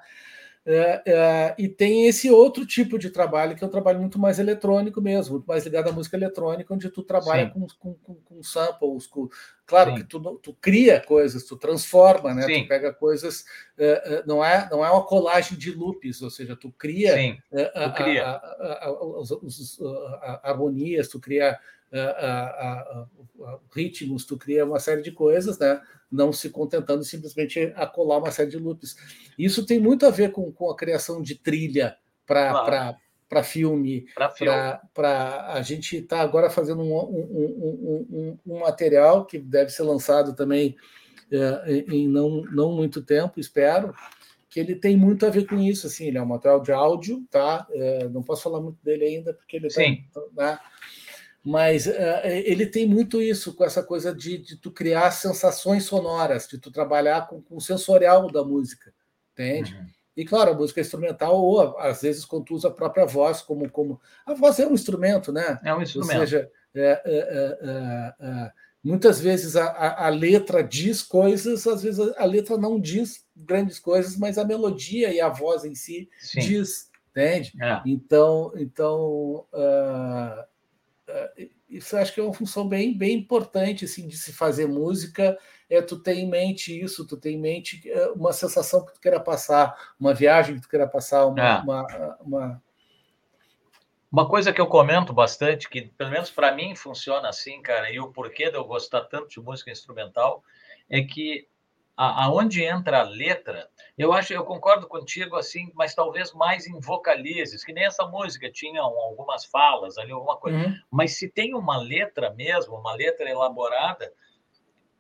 É, 0.64 1.02
é, 1.08 1.56
e 1.58 1.68
tem 1.68 2.06
esse 2.06 2.30
outro 2.30 2.68
tipo 2.68 3.00
de 3.00 3.10
trabalho, 3.10 3.56
que 3.56 3.64
é 3.64 3.68
um 3.68 3.72
trabalho 3.72 4.00
muito 4.00 4.20
mais 4.20 4.38
eletrônico 4.38 5.02
mesmo, 5.02 5.34
muito 5.34 5.48
mais 5.48 5.64
ligado 5.64 5.90
à 5.90 5.92
música 5.92 6.16
eletrônica, 6.16 6.72
onde 6.72 6.88
tu 6.90 7.02
trabalha 7.02 7.50
com, 7.50 7.66
com, 7.80 7.94
com, 7.96 8.16
com, 8.16 8.44
samples. 8.44 9.08
Com, 9.08 9.28
claro 9.66 9.92
Sim. 9.92 9.98
que 9.98 10.04
tu, 10.04 10.20
tu 10.38 10.54
cria 10.62 11.00
coisas, 11.00 11.46
tu 11.46 11.58
transforma, 11.58 12.36
né? 12.36 12.46
Tu 12.46 12.68
pega 12.68 12.94
coisas. 12.94 13.44
É, 13.76 14.18
é, 14.18 14.24
não, 14.28 14.46
é, 14.46 14.70
não 14.70 14.86
é 14.86 14.92
uma 14.92 15.04
colagem 15.04 15.58
de 15.58 15.72
loops, 15.72 16.22
ou 16.22 16.30
seja, 16.30 16.56
tu 16.56 16.72
cria, 16.72 17.20
é, 17.52 17.66
tu 17.66 17.94
cria. 17.96 18.24
A, 18.24 18.36
a, 18.36 18.90
a, 20.22 20.52
harmonias, 20.52 21.08
tu 21.08 21.20
cria 21.20 21.58
ritmos, 23.76 24.26
tu 24.26 24.38
cria 24.38 24.66
uma 24.66 24.80
série 24.80 25.02
de 25.02 25.12
coisas, 25.12 25.60
né? 25.60 25.82
não 26.12 26.34
se 26.34 26.50
contentando 26.50 27.04
simplesmente 27.04 27.72
a 27.76 27.88
colar 27.88 28.18
uma 28.18 28.32
série 28.32 28.50
de 28.50 28.58
loops. 28.58 28.96
Isso 29.40 29.66
tem 29.66 29.80
muito 29.80 30.06
a 30.06 30.10
ver 30.10 30.32
com, 30.32 30.52
com 30.52 30.70
a 30.70 30.76
criação 30.76 31.22
de 31.22 31.36
trilha 31.36 31.96
para 32.28 32.52
claro. 32.52 32.98
para 33.30 33.44
filme, 33.44 34.06
para 34.94 35.54
a 35.54 35.62
gente 35.62 35.98
está 35.98 36.20
agora 36.20 36.50
fazendo 36.50 36.82
um, 36.82 36.94
um, 36.94 38.08
um, 38.12 38.38
um, 38.46 38.60
material 38.60 39.26
que 39.26 39.40
deve 39.40 39.70
ser 39.70 39.84
lançado 39.84 40.36
também 40.36 40.76
é, 41.32 41.86
em 41.90 42.10
não, 42.10 42.42
não 42.52 42.74
muito 42.74 43.02
tempo, 43.02 43.40
espero, 43.40 43.94
que 44.50 44.60
ele 44.60 44.76
tem 44.76 44.98
muito 44.98 45.26
a 45.26 45.30
ver 45.30 45.46
com 45.48 45.58
isso, 45.58 45.88
assim, 45.88 46.08
ele 46.08 46.18
é 46.18 46.22
um 46.22 46.26
material 46.26 46.62
de 46.62 46.74
áudio, 46.74 47.26
tá? 47.32 47.66
É, 47.72 48.10
não 48.10 48.22
posso 48.22 48.44
falar 48.44 48.60
muito 48.60 48.84
dele 48.84 49.06
ainda, 49.06 49.34
porque 49.34 49.56
ele 49.56 49.68
está 49.68 49.82
né? 50.36 50.60
Mas 51.44 51.88
uh, 51.88 52.22
ele 52.24 52.66
tem 52.66 52.88
muito 52.88 53.22
isso, 53.22 53.54
com 53.56 53.64
essa 53.64 53.82
coisa 53.82 54.14
de, 54.14 54.38
de, 54.38 54.58
tu 54.58 54.72
criar 54.72 55.10
sensações 55.12 55.86
sonoras, 55.86 56.48
de 56.48 56.58
tu 56.58 56.72
trabalhar 56.72 57.28
com, 57.28 57.42
com 57.42 57.58
o 57.58 57.62
sensorial 57.62 58.32
da 58.32 58.44
música, 58.44 58.94
entende? 59.34 59.74
Uhum. 59.74 59.86
E 60.16 60.26
claro, 60.26 60.52
a 60.52 60.56
música 60.56 60.82
instrumental, 60.82 61.42
ou 61.42 61.80
às 61.80 62.02
vezes 62.02 62.26
quando 62.26 62.46
tu 62.46 62.56
usa 62.56 62.68
a 62.68 62.72
própria 62.72 63.06
voz 63.06 63.42
como. 63.42 63.70
como... 63.70 64.00
A 64.26 64.34
voz 64.34 64.60
é 64.60 64.68
um 64.68 64.74
instrumento, 64.74 65.32
né? 65.32 65.60
É 65.64 65.74
um 65.74 65.82
instrumento. 65.82 66.20
Ou 66.20 66.20
seja, 66.20 66.52
é, 66.76 67.02
é, 67.06 68.14
é, 68.20 68.52
muitas 68.84 69.20
vezes 69.20 69.56
a, 69.56 69.66
a, 69.66 70.08
a, 70.08 70.10
letra 70.10 70.64
diz 70.64 71.02
coisas, 71.02 71.66
às 71.66 71.84
vezes 71.84 72.00
a, 72.00 72.22
a, 72.24 72.26
letra 72.26 72.58
não 72.58 72.80
diz 72.80 73.26
grandes 73.36 73.80
coisas, 73.80 74.18
mas 74.18 74.38
a 74.38 74.46
melodia 74.46 75.14
e 75.14 75.22
a 75.22 75.30
voz 75.30 75.64
em 75.64 75.76
si 75.76 76.10
Sim. 76.20 76.40
diz, 76.42 76.90
entende? 77.10 77.54
É. 77.62 77.82
Então, 77.86 78.52
então 78.56 79.46
uh, 79.54 80.42
é, 80.42 80.46
isso 81.70 81.96
acho 81.96 82.14
que 82.14 82.20
é 82.20 82.24
uma 82.24 82.34
função 82.34 82.68
bem, 82.68 82.98
bem 82.98 83.18
importante 83.18 83.86
assim, 83.86 84.08
de 84.08 84.18
se 84.18 84.34
fazer 84.34 84.68
música, 84.68 85.38
é 85.70 85.82
tu 85.82 85.98
ter 85.98 86.16
em 86.16 86.30
mente 86.30 86.78
isso, 86.78 87.08
tu 87.08 87.16
ter 87.16 87.32
em 87.32 87.40
mente 87.40 87.90
é, 87.90 88.08
uma 88.08 88.34
sensação 88.34 88.86
que 88.86 88.94
tu 88.94 89.00
queira 89.00 89.20
passar, 89.20 89.94
uma 90.00 90.14
viagem 90.14 90.56
que 90.56 90.62
tu 90.62 90.70
queira 90.70 90.88
passar, 90.88 91.26
uma, 91.26 91.42
é. 91.42 91.62
uma, 91.62 92.18
uma... 92.22 92.64
Uma 94.12 94.28
coisa 94.28 94.52
que 94.52 94.60
eu 94.60 94.68
comento 94.68 95.14
bastante, 95.14 95.70
que 95.70 95.84
pelo 95.84 96.12
menos 96.12 96.30
para 96.30 96.54
mim 96.54 96.76
funciona 96.76 97.30
assim, 97.30 97.62
cara, 97.62 97.90
e 97.90 97.98
o 97.98 98.12
porquê 98.12 98.52
de 98.52 98.58
eu 98.58 98.66
gostar 98.66 99.06
tanto 99.06 99.30
de 99.30 99.40
música 99.40 99.72
instrumental, 99.72 100.44
é 100.90 101.02
que 101.02 101.48
aonde 102.04 102.64
entra 102.64 103.02
a 103.02 103.04
letra, 103.04 103.70
eu 103.98 104.12
acho, 104.12 104.34
eu 104.34 104.44
concordo 104.44 104.88
contigo 104.88 105.36
assim, 105.36 105.72
mas 105.76 105.94
talvez 105.94 106.34
mais 106.34 106.66
em 106.66 106.80
vocalizes, 106.80 107.64
que 107.64 107.72
nem 107.72 107.86
essa 107.86 108.06
música 108.08 108.52
tinha 108.52 108.82
algumas 108.82 109.46
falas 109.46 109.98
ali, 109.98 110.12
alguma 110.12 110.38
coisa. 110.38 110.58
Uhum. 110.58 110.76
Mas 110.90 111.18
se 111.18 111.30
tem 111.30 111.54
uma 111.54 111.78
letra 111.78 112.32
mesmo, 112.34 112.76
uma 112.76 112.94
letra 112.96 113.30
elaborada, 113.30 114.12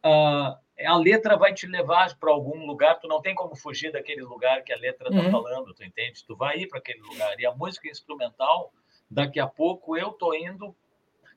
uh, 0.06 0.56
a 0.86 0.97
letra 0.97 1.38
vai 1.38 1.54
te 1.54 1.66
levar 1.66 2.16
para 2.20 2.32
algum 2.32 2.66
lugar, 2.66 2.99
tu 2.99 3.08
não 3.08 3.22
tem 3.22 3.34
como 3.34 3.56
fugir 3.56 3.91
daquele 3.91 4.22
lugar 4.22 4.64
que 4.64 4.72
a 4.72 4.78
letra 4.78 5.10
está 5.10 5.22
uhum. 5.22 5.32
falando, 5.32 5.74
tu 5.74 5.84
entende? 5.84 6.24
Tu 6.26 6.36
vai 6.36 6.60
ir 6.60 6.68
para 6.68 6.80
aquele 6.80 7.02
lugar. 7.02 7.39
E 7.39 7.45
a 7.45 7.56
música 7.56 7.88
instrumental, 7.88 8.72
daqui 9.10 9.39
a 9.39 9.47
pouco 9.47 9.97
eu 9.97 10.12
tô 10.12 10.34
indo 10.34 10.76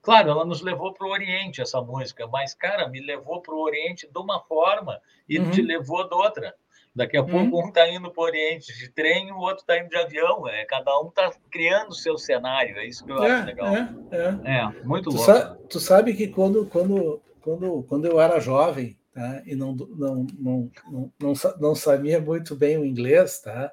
Claro, 0.04 0.30
ela 0.30 0.44
nos 0.44 0.60
levou 0.60 0.92
para 0.92 1.06
o 1.06 1.10
Oriente, 1.10 1.62
essa 1.62 1.80
música, 1.80 2.26
mas, 2.26 2.52
cara, 2.52 2.86
me 2.88 3.00
levou 3.00 3.40
para 3.40 3.54
o 3.54 3.62
Oriente 3.62 4.06
de 4.06 4.18
uma 4.18 4.38
forma 4.40 5.00
e 5.26 5.38
uhum. 5.38 5.50
te 5.50 5.62
levou 5.62 6.06
de 6.06 6.14
outra. 6.14 6.54
Daqui 6.94 7.16
a 7.16 7.22
uhum. 7.22 7.50
pouco 7.50 7.64
um 7.64 7.68
está 7.68 7.88
indo 7.88 8.10
para 8.10 8.20
o 8.20 8.24
Oriente 8.24 8.78
de 8.78 8.90
trem, 8.90 9.32
o 9.32 9.38
outro 9.38 9.62
está 9.62 9.78
indo 9.78 9.88
de 9.88 9.96
avião. 9.96 10.46
É, 10.46 10.66
cada 10.66 11.00
um 11.00 11.08
está 11.08 11.32
criando 11.50 11.88
o 11.88 11.94
seu 11.94 12.18
cenário. 12.18 12.76
É 12.76 12.86
isso 12.86 13.02
que 13.02 13.12
eu 13.12 13.24
é, 13.24 13.30
acho 13.32 13.46
legal. 13.46 13.66
É, 13.66 13.88
é. 14.12 14.58
é 14.58 14.84
muito 14.84 15.08
tu 15.08 15.16
louco. 15.16 15.24
Sa 15.24 15.56
tu 15.70 15.80
sabe 15.80 16.12
que 16.12 16.28
quando, 16.28 16.66
quando, 16.66 17.22
quando, 17.40 17.82
quando 17.84 18.04
eu 18.04 18.20
era 18.20 18.38
jovem 18.38 18.98
tá, 19.12 19.42
e 19.46 19.56
não, 19.56 19.74
não, 19.74 20.26
não, 20.38 20.70
não, 20.86 21.12
não, 21.18 21.32
não 21.58 21.74
sabia 21.74 22.20
muito 22.20 22.54
bem 22.54 22.76
o 22.76 22.84
inglês, 22.84 23.40
tá? 23.40 23.72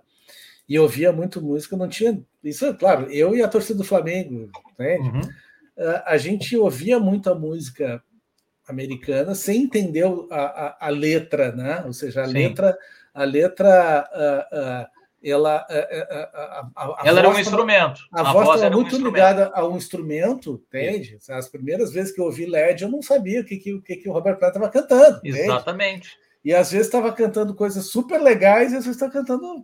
e 0.68 0.80
ouvia 0.80 1.12
muito 1.12 1.42
música, 1.42 1.76
não 1.76 1.90
tinha. 1.90 2.24
Isso 2.42 2.66
é 2.66 2.74
claro, 2.74 3.12
eu 3.12 3.36
e 3.36 3.44
a 3.44 3.48
torcida 3.50 3.80
do 3.80 3.84
Flamengo, 3.84 4.50
entende? 4.72 5.10
Uhum 5.10 5.22
a 6.06 6.18
gente 6.18 6.56
ouvia 6.58 7.00
muita 7.00 7.34
música 7.34 8.04
americana 8.68 9.36
sem 9.36 9.64
entender 9.64 10.06
a, 10.32 10.36
a, 10.36 10.88
a 10.88 10.90
letra, 10.90 11.52
né? 11.52 11.84
Ou 11.86 11.94
seja, 11.94 12.22
a 12.22 12.28
Sim. 12.28 12.34
letra, 12.34 12.78
a 13.14 13.24
letra, 13.24 14.10
uh, 14.14 14.58
uh, 14.58 15.02
ela, 15.24 15.68
uh, 15.70 16.72
a, 16.76 17.02
ela 17.04 17.20
era 17.20 17.30
um 17.30 17.40
instrumento. 17.40 18.02
A, 18.12 18.32
voz 18.32 18.56
estava 18.56 18.76
muito 18.76 18.96
um 18.96 19.04
ligada 19.04 19.52
a 19.54 19.68
um 19.68 19.78
instrumento, 19.78 20.64
entende? 20.68 21.18
Sim. 21.20 21.34
As 21.34 21.48
primeiras 21.48 21.92
vezes 21.92 22.14
que 22.14 22.20
eu 22.20 22.26
ouvi 22.26 22.46
LED, 22.46 22.84
eu 22.84 22.90
não 22.90 23.02
sabia 23.02 23.42
o 23.42 23.46
que, 23.46 23.58
que, 23.58 23.74
o, 23.74 23.82
que, 23.82 23.98
que 23.98 24.10
o 24.10 24.14
Robert 24.14 24.38
Plant 24.38 24.56
estava 24.56 24.70
cantando. 24.70 25.20
Exatamente. 25.24 26.08
Entende? 26.08 26.32
E 26.44 26.56
às 26.56 26.72
vezes 26.72 26.88
estava 26.88 27.12
cantando 27.14 27.54
coisas 27.54 27.86
super 27.86 28.20
legais 28.20 28.72
e 28.72 28.78
às 28.78 28.86
vezes 28.86 29.00
está 29.00 29.10
cantando 29.10 29.64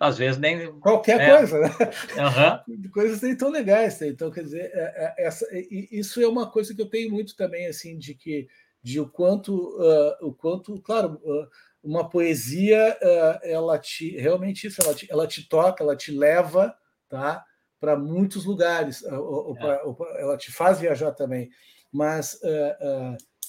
às 0.00 0.16
vezes 0.16 0.40
nem. 0.40 0.72
Qualquer 0.80 1.20
é. 1.20 1.36
coisa, 1.36 1.58
né? 1.60 1.68
Uhum. 1.68 2.88
Coisas 2.90 3.20
nem 3.20 3.36
tão 3.36 3.50
legais. 3.50 4.00
Né? 4.00 4.08
Então, 4.08 4.30
quer 4.30 4.44
dizer, 4.44 4.70
é, 4.72 5.14
é, 5.18 5.26
essa, 5.26 5.46
isso 5.52 6.22
é 6.22 6.26
uma 6.26 6.50
coisa 6.50 6.74
que 6.74 6.80
eu 6.80 6.88
tenho 6.88 7.10
muito 7.10 7.36
também, 7.36 7.66
assim, 7.66 7.98
de 7.98 8.14
que 8.14 8.48
de 8.82 8.98
o 8.98 9.06
quanto, 9.06 9.54
uh, 9.78 10.26
o 10.26 10.32
quanto, 10.32 10.80
claro, 10.80 11.20
uh, 11.22 11.46
uma 11.82 12.08
poesia, 12.08 12.96
uh, 13.02 13.46
ela 13.46 13.78
te 13.78 14.16
realmente 14.16 14.68
isso, 14.68 14.80
ela 14.82 14.94
te, 14.94 15.06
ela 15.12 15.26
te 15.26 15.46
toca, 15.46 15.84
ela 15.84 15.94
te 15.94 16.10
leva, 16.10 16.74
tá, 17.06 17.44
para 17.78 17.94
muitos 17.94 18.46
lugares, 18.46 19.02
ou, 19.02 19.48
ou 19.48 19.54
pra, 19.54 19.84
ou, 19.84 19.98
ela 20.16 20.38
te 20.38 20.50
faz 20.50 20.80
viajar 20.80 21.12
também, 21.12 21.50
mas 21.92 22.40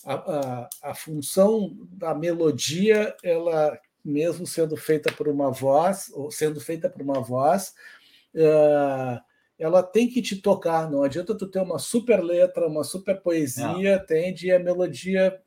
a, 0.06 0.18
a, 0.18 0.70
a 0.84 0.95
função 0.95 1.78
da 1.93 2.14
melodia, 2.14 3.16
ela 3.24 3.80
mesmo 4.04 4.45
sendo 4.45 4.76
feita 4.76 5.12
por 5.12 5.28
uma 5.28 5.52
voz, 5.52 6.12
ou 6.14 6.32
sendo 6.32 6.60
feita 6.60 6.89
por 6.89 7.02
uma 7.02 7.22
voz, 7.22 7.74
uh, 8.36 9.22
ela 9.58 9.84
tem 9.84 10.10
que 10.10 10.22
te 10.22 10.36
tocar. 10.41 10.89
Não 10.89 11.04
adianta 11.04 11.38
tu 11.38 11.47
ter 11.47 11.62
uma 11.62 11.78
super 11.78 12.24
letra, 12.24 12.68
uma 12.68 12.84
super 12.84 13.22
poesia, 13.22 13.97
não. 13.97 14.06
tende 14.06 14.47
e 14.47 14.52
a 14.52 14.60
melodia 14.60 15.39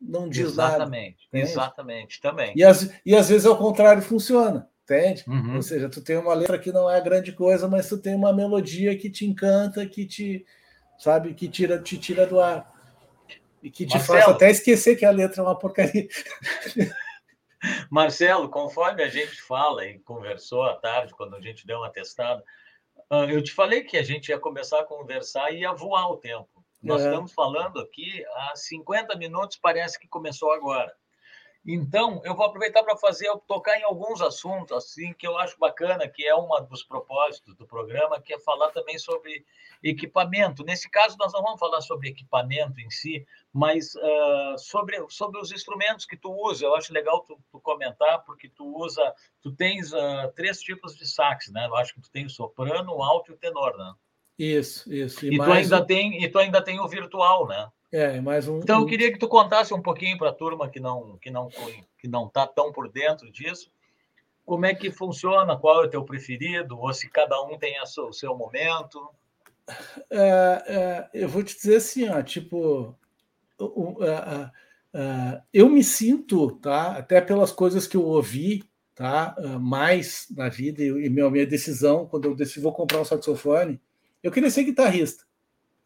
não 0.00 0.28
diz 0.28 0.48
exatamente, 0.48 1.28
nada. 1.32 1.44
Exatamente, 1.44 2.20
também. 2.20 2.52
E, 2.56 2.62
as, 2.62 2.90
e 3.04 3.14
às 3.14 3.28
vezes 3.28 3.46
ao 3.46 3.56
contrário 3.56 4.02
funciona, 4.02 4.68
entende? 4.84 5.24
Uhum. 5.26 5.56
Ou 5.56 5.62
seja, 5.62 5.88
tu 5.88 6.02
tem 6.02 6.16
uma 6.16 6.34
letra 6.34 6.58
que 6.58 6.72
não 6.72 6.90
é 6.90 7.00
grande 7.00 7.32
coisa, 7.32 7.66
mas 7.68 7.88
tu 7.88 7.96
tem 7.96 8.14
uma 8.14 8.32
melodia 8.32 8.96
que 8.96 9.08
te 9.08 9.24
encanta, 9.24 9.86
que 9.86 10.04
te, 10.04 10.44
sabe, 10.98 11.34
que 11.34 11.48
tira, 11.48 11.78
te 11.78 11.96
tira 11.98 12.26
do 12.26 12.40
ar. 12.40 12.74
E 13.62 13.70
que 13.70 13.86
te 13.86 13.94
Marcelo, 13.94 14.20
faz 14.20 14.28
até 14.28 14.50
esquecer 14.50 14.96
que 14.96 15.04
a 15.04 15.10
letra 15.10 15.42
é 15.42 15.44
uma 15.44 15.58
porcaria. 15.58 16.06
Marcelo, 17.90 18.48
conforme 18.48 19.02
a 19.02 19.08
gente 19.08 19.40
fala 19.42 19.86
e 19.86 19.98
conversou 20.00 20.62
à 20.64 20.74
tarde, 20.74 21.14
quando 21.14 21.36
a 21.36 21.40
gente 21.40 21.66
deu 21.66 21.78
uma 21.78 21.90
testada, 21.90 22.42
ah, 23.10 23.24
eu 23.24 23.42
te 23.42 23.52
falei 23.52 23.84
que 23.84 23.96
a 23.96 24.02
gente 24.02 24.28
ia 24.28 24.38
começar 24.38 24.80
a 24.80 24.84
conversar 24.84 25.52
e 25.52 25.60
ia 25.60 25.72
voar 25.72 26.10
o 26.10 26.16
tempo. 26.16 26.64
Nós 26.82 27.02
é. 27.02 27.08
estamos 27.08 27.32
falando 27.32 27.80
aqui 27.80 28.24
há 28.26 28.56
50 28.56 29.16
minutos, 29.16 29.58
parece 29.60 29.98
que 29.98 30.08
começou 30.08 30.52
agora. 30.52 30.92
Então, 31.66 32.22
eu 32.24 32.34
vou 32.36 32.46
aproveitar 32.46 32.84
para 32.84 32.96
fazer, 32.96 33.28
tocar 33.48 33.76
em 33.76 33.82
alguns 33.82 34.20
assuntos 34.20 34.70
assim 34.76 35.12
que 35.14 35.26
eu 35.26 35.36
acho 35.36 35.58
bacana, 35.58 36.08
que 36.08 36.24
é 36.24 36.34
um 36.34 36.48
dos 36.68 36.84
propósitos 36.84 37.56
do 37.56 37.66
programa, 37.66 38.20
que 38.20 38.32
é 38.32 38.38
falar 38.38 38.70
também 38.70 38.96
sobre 38.98 39.44
equipamento. 39.82 40.62
Nesse 40.62 40.88
caso, 40.88 41.16
nós 41.18 41.32
não 41.32 41.42
vamos 41.42 41.58
falar 41.58 41.80
sobre 41.80 42.08
equipamento 42.08 42.80
em 42.80 42.88
si, 42.88 43.26
mas 43.52 43.96
uh, 43.96 44.56
sobre, 44.56 45.04
sobre 45.08 45.40
os 45.40 45.50
instrumentos 45.50 46.06
que 46.06 46.16
tu 46.16 46.30
usa. 46.30 46.64
Eu 46.64 46.76
acho 46.76 46.92
legal 46.92 47.20
tu, 47.22 47.36
tu 47.50 47.60
comentar, 47.60 48.24
porque 48.24 48.48
tu 48.48 48.64
usa, 48.78 49.12
tu 49.42 49.50
tens 49.50 49.92
uh, 49.92 50.30
três 50.36 50.60
tipos 50.60 50.96
de 50.96 51.04
sax, 51.04 51.50
né? 51.50 51.66
Eu 51.66 51.74
acho 51.74 51.94
que 51.94 52.00
tu 52.00 52.10
tem 52.12 52.26
o 52.26 52.30
soprano, 52.30 52.94
o 52.94 53.02
alto 53.02 53.32
e 53.32 53.34
o 53.34 53.38
tenor, 53.38 53.76
né? 53.76 53.92
Isso, 54.38 54.92
isso. 54.92 55.26
E, 55.26 55.34
e 55.34 55.38
tu 55.38 55.50
ainda 55.50 55.82
um... 55.82 55.84
tem 55.84 56.22
e 56.22 56.28
tu 56.28 56.38
ainda 56.38 56.62
tem 56.62 56.78
o 56.78 56.86
virtual, 56.86 57.48
né? 57.48 57.68
É, 57.96 58.20
mais 58.20 58.46
um. 58.46 58.58
Então, 58.58 58.80
eu 58.80 58.86
queria 58.86 59.10
que 59.10 59.18
tu 59.18 59.26
contasse 59.26 59.72
um 59.72 59.80
pouquinho 59.80 60.18
para 60.18 60.28
a 60.28 60.34
turma 60.34 60.68
que 60.68 60.78
não 60.78 61.16
que 61.16 61.30
não 61.30 61.48
que 61.98 62.06
não 62.06 62.26
está 62.26 62.46
tão 62.46 62.70
por 62.70 62.92
dentro 62.92 63.32
disso, 63.32 63.72
como 64.44 64.66
é 64.66 64.74
que 64.74 64.90
funciona, 64.90 65.56
qual 65.56 65.82
é 65.82 65.86
o 65.86 65.88
teu 65.88 66.04
preferido, 66.04 66.78
ou 66.78 66.92
se 66.92 67.08
cada 67.08 67.40
um 67.42 67.56
tem 67.56 67.74
o 67.80 68.12
seu 68.12 68.36
momento. 68.36 69.08
É, 70.10 70.62
é, 70.66 71.08
eu 71.14 71.26
vou 71.26 71.42
te 71.42 71.56
dizer 71.56 71.76
assim, 71.76 72.06
ó, 72.10 72.22
tipo, 72.22 72.94
eu 75.50 75.70
me 75.70 75.82
sinto, 75.82 76.50
tá, 76.56 76.98
até 76.98 77.22
pelas 77.22 77.50
coisas 77.50 77.86
que 77.86 77.96
eu 77.96 78.04
ouvi, 78.04 78.62
tá, 78.94 79.34
mais 79.58 80.26
na 80.36 80.50
vida 80.50 80.82
e, 80.82 81.08
minha, 81.08 81.30
minha 81.30 81.46
decisão 81.46 82.06
quando 82.06 82.26
eu 82.26 82.34
decidi 82.34 82.60
vou 82.60 82.74
comprar 82.74 83.00
um 83.00 83.06
saxofone, 83.06 83.80
eu 84.22 84.30
queria 84.30 84.50
ser 84.50 84.64
guitarrista. 84.64 85.24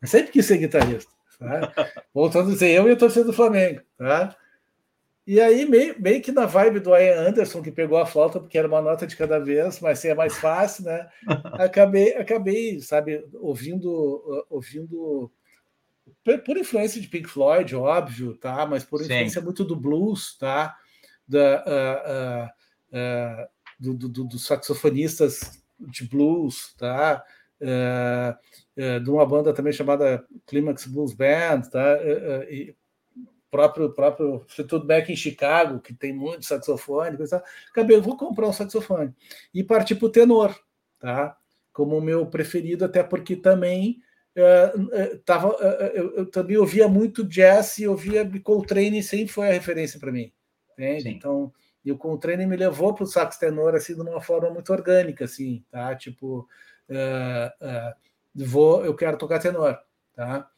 Eu 0.03 0.09
sempre 0.09 0.33
quis 0.33 0.45
ser 0.45 0.59
guitarrista. 0.59 1.20
Tá? 1.41 1.73
Voltando 2.13 2.51
a 2.51 2.53
dizer, 2.53 2.69
eu 2.71 2.87
e 2.87 2.93
a 2.93 2.97
torcida 2.97 3.25
do 3.25 3.33
Flamengo. 3.33 3.81
Tá? 3.97 4.37
E 5.27 5.41
aí, 5.41 5.65
meio, 5.65 5.95
meio 5.99 6.21
que 6.21 6.33
na 6.33 6.45
vibe 6.45 6.81
do 6.81 6.95
Ian 6.97 7.29
Anderson, 7.29 7.63
que 7.63 7.71
pegou 7.71 7.99
a 7.99 8.05
flauta 8.05 8.39
porque 8.39 8.59
era 8.59 8.69
uma 8.69 8.83
nota 8.83 9.07
de 9.07 9.17
cada 9.17 9.39
vez, 9.39 9.81
mas 9.81 10.05
é 10.05 10.15
mais 10.15 10.37
fácil, 10.37 10.85
né? 10.85 11.09
Acabei, 11.59 12.15
acabei 12.15 12.81
sabe, 12.81 13.25
ouvindo, 13.35 14.47
ouvindo 14.51 15.31
por 16.45 16.57
influência 16.57 17.01
de 17.01 17.09
Pink 17.09 17.29
Floyd, 17.29 17.75
óbvio, 17.75 18.37
tá? 18.37 18.67
Mas 18.67 18.85
por 18.85 19.01
influência 19.01 19.41
Sim. 19.41 19.45
muito 19.45 19.65
do 19.65 19.77
blues, 19.77 20.37
tá? 20.37 20.77
Da, 21.27 21.65
uh, 21.65 22.97
uh, 22.97 23.47
uh, 23.47 23.49
do, 23.79 24.09
do, 24.09 24.25
dos 24.25 24.47
saxofonistas 24.47 25.63
de 25.79 26.07
blues, 26.07 26.75
tá? 26.77 27.25
De 29.03 29.11
uma 29.11 29.27
banda 29.27 29.53
também 29.53 29.73
chamada 29.73 30.25
Climax 30.47 30.87
Blues 30.87 31.13
Band, 31.13 31.63
tá? 31.71 31.99
e 32.49 32.75
próprio 33.51 33.91
próprio 33.91 34.45
Fleetwood 34.47 34.87
Mac 34.87 35.09
em 35.09 35.17
Chicago, 35.17 35.81
que 35.81 35.93
tem 35.93 36.13
muito 36.13 36.47
saxofone, 36.47 37.17
coisa, 37.17 37.43
acabei, 37.71 38.01
vou 38.01 38.17
comprar 38.17 38.47
um 38.47 38.53
saxofone 38.53 39.13
e 39.53 39.65
partir 39.65 39.97
para 39.97 40.07
o 40.07 40.11
tenor, 40.11 40.57
tá? 40.99 41.37
Como 41.73 41.99
o 41.99 42.01
meu 42.01 42.27
preferido, 42.27 42.85
até 42.85 43.03
porque 43.03 43.37
também 43.37 44.01
uh, 44.37 45.19
tava, 45.25 45.49
uh, 45.49 45.87
eu, 45.95 46.17
eu, 46.17 46.27
também 46.27 46.57
ouvia 46.57 46.89
muito 46.89 47.25
jazz 47.25 47.79
e 47.79 47.89
ouvia 47.89 48.29
Coltrane 48.43 49.03
sempre 49.03 49.29
foi 49.29 49.49
a 49.49 49.53
referência 49.53 49.99
para 49.99 50.13
mim, 50.13 50.33
entende? 50.73 51.03
Sim. 51.03 51.11
Então, 51.11 51.53
e 51.85 51.91
o 51.91 51.99
Coltrane 51.99 52.47
me 52.47 52.57
levou 52.57 52.95
para 52.95 53.05
o 53.05 53.07
sax 53.07 53.37
tenor 53.39 53.75
assim 53.75 53.95
de 53.95 54.01
uma 54.01 54.21
forma 54.21 54.51
muito 54.51 54.73
orgânica, 54.73 55.25
assim, 55.25 55.65
tá? 55.71 55.95
Tipo 55.97 56.47
uh, 56.89 57.95
vou, 58.35 58.85
eu 58.85 58.95
quero 58.95 59.19
tocar 59.19 59.39
tenor, 59.39 59.79
tá? 60.15 60.49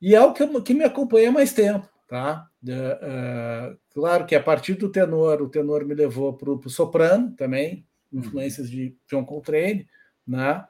E 0.00 0.14
é 0.14 0.20
o 0.20 0.32
que, 0.32 0.46
que 0.62 0.74
me 0.74 0.84
acompanha 0.84 1.32
mais 1.32 1.52
tempo, 1.52 1.88
tá? 2.06 2.48
Uh, 2.62 3.78
claro 3.90 4.26
que 4.26 4.34
a 4.34 4.42
partir 4.42 4.74
do 4.74 4.90
tenor, 4.90 5.42
o 5.42 5.48
tenor 5.48 5.84
me 5.84 5.94
levou 5.94 6.32
para 6.34 6.50
o 6.50 6.70
soprano 6.70 7.34
também, 7.36 7.86
influências 8.12 8.70
de 8.70 8.96
John 9.08 9.24
Coltrane, 9.24 9.86
né? 10.26 10.64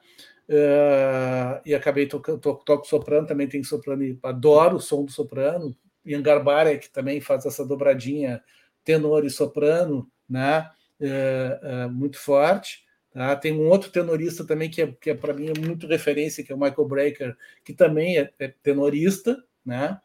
Uh, 0.49 1.61
e 1.63 1.75
acabei 1.75 2.07
tocando, 2.07 2.39
to, 2.39 2.55
toco 2.65 2.87
soprano, 2.87 3.27
também 3.27 3.47
tem 3.47 3.63
soprano, 3.63 4.03
e 4.03 4.17
adoro 4.23 4.77
o 4.77 4.81
som 4.81 5.05
do 5.05 5.11
soprano. 5.11 5.75
Ian 6.03 6.23
Garbara, 6.23 6.75
que 6.77 6.89
também 6.89 7.21
faz 7.21 7.45
essa 7.45 7.63
dobradinha 7.63 8.41
tenor 8.83 9.25
e 9.25 9.29
soprano, 9.29 10.09
né? 10.27 10.69
Uh, 10.99 11.89
muito 11.91 12.17
forte. 12.17 12.83
Tá? 13.11 13.35
Tem 13.35 13.53
um 13.53 13.67
outro 13.67 13.89
tenorista 13.91 14.45
também 14.45 14.69
que, 14.69 14.81
é, 14.81 14.87
que 14.87 15.09
é, 15.09 15.15
para 15.15 15.33
mim 15.33 15.49
é 15.49 15.59
muito 15.59 15.87
referência, 15.87 16.43
que 16.43 16.51
é 16.51 16.55
o 16.55 16.59
Michael 16.59 16.87
Brecker, 16.87 17.37
que 17.63 17.73
também 17.73 18.17
é, 18.17 18.31
é 18.39 18.47
tenorista. 18.61 19.43
Né? 19.65 19.99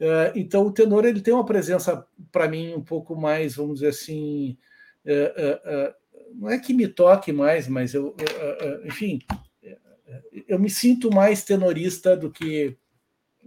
Uh, 0.00 0.32
então 0.34 0.66
o 0.66 0.72
tenor 0.72 1.04
ele 1.04 1.20
tem 1.20 1.32
uma 1.32 1.44
presença 1.44 2.06
para 2.32 2.48
mim 2.48 2.74
um 2.74 2.82
pouco 2.82 3.14
mais, 3.14 3.56
vamos 3.56 3.74
dizer 3.76 3.88
assim, 3.88 4.58
uh, 5.06 5.90
uh, 5.90 5.94
não 6.34 6.50
é 6.50 6.58
que 6.58 6.74
me 6.74 6.88
toque 6.88 7.32
mais, 7.32 7.68
mas 7.68 7.94
eu, 7.94 8.16
enfim, 8.84 9.20
eu 10.48 10.58
me 10.58 10.68
sinto 10.68 11.12
mais 11.12 11.44
tenorista 11.44 12.16
do 12.16 12.28
que 12.28 12.76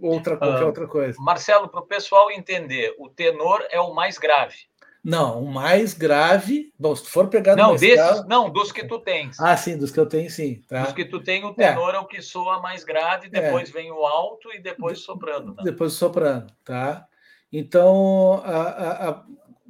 outra 0.00 0.38
qualquer 0.38 0.64
outra 0.64 0.86
coisa. 0.86 1.20
Marcelo, 1.20 1.68
para 1.68 1.80
o 1.80 1.86
pessoal 1.86 2.30
entender, 2.30 2.94
o 2.98 3.10
tenor 3.10 3.62
é 3.70 3.78
o 3.78 3.94
mais 3.94 4.16
grave. 4.16 4.56
Não, 5.04 5.42
o 5.42 5.50
mais 5.50 5.94
grave. 5.94 6.72
Bom, 6.78 6.94
se 6.94 7.04
tu 7.04 7.10
for 7.10 7.28
pegar 7.28 7.56
não, 7.56 7.72
desses, 7.72 7.90
escala... 7.90 8.26
não, 8.28 8.50
dos 8.50 8.72
que 8.72 8.86
tu 8.86 8.98
tens. 8.98 9.38
Ah, 9.40 9.56
sim, 9.56 9.76
dos 9.76 9.90
que 9.90 10.00
eu 10.00 10.06
tenho, 10.06 10.30
sim. 10.30 10.60
Tá. 10.68 10.84
Dos 10.84 10.92
que 10.92 11.04
tu 11.04 11.20
tem, 11.20 11.44
o 11.44 11.54
tenor 11.54 11.94
é, 11.94 11.96
é 11.96 12.00
o 12.00 12.06
que 12.06 12.20
soa 12.20 12.60
mais 12.60 12.84
grave, 12.84 13.28
é. 13.28 13.40
depois 13.40 13.70
é. 13.70 13.72
vem 13.72 13.90
o 13.92 14.04
alto 14.04 14.52
e 14.52 14.60
depois 14.60 15.00
soprando. 15.00 15.54
Né? 15.54 15.62
Depois 15.64 15.92
soprando, 15.92 16.52
tá? 16.64 17.06
Então, 17.52 18.42
a, 18.44 18.60
a, 18.60 19.10
a, 19.10 19.24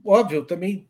óbvio, 0.05 0.39
eu 0.39 0.45
também 0.47 0.89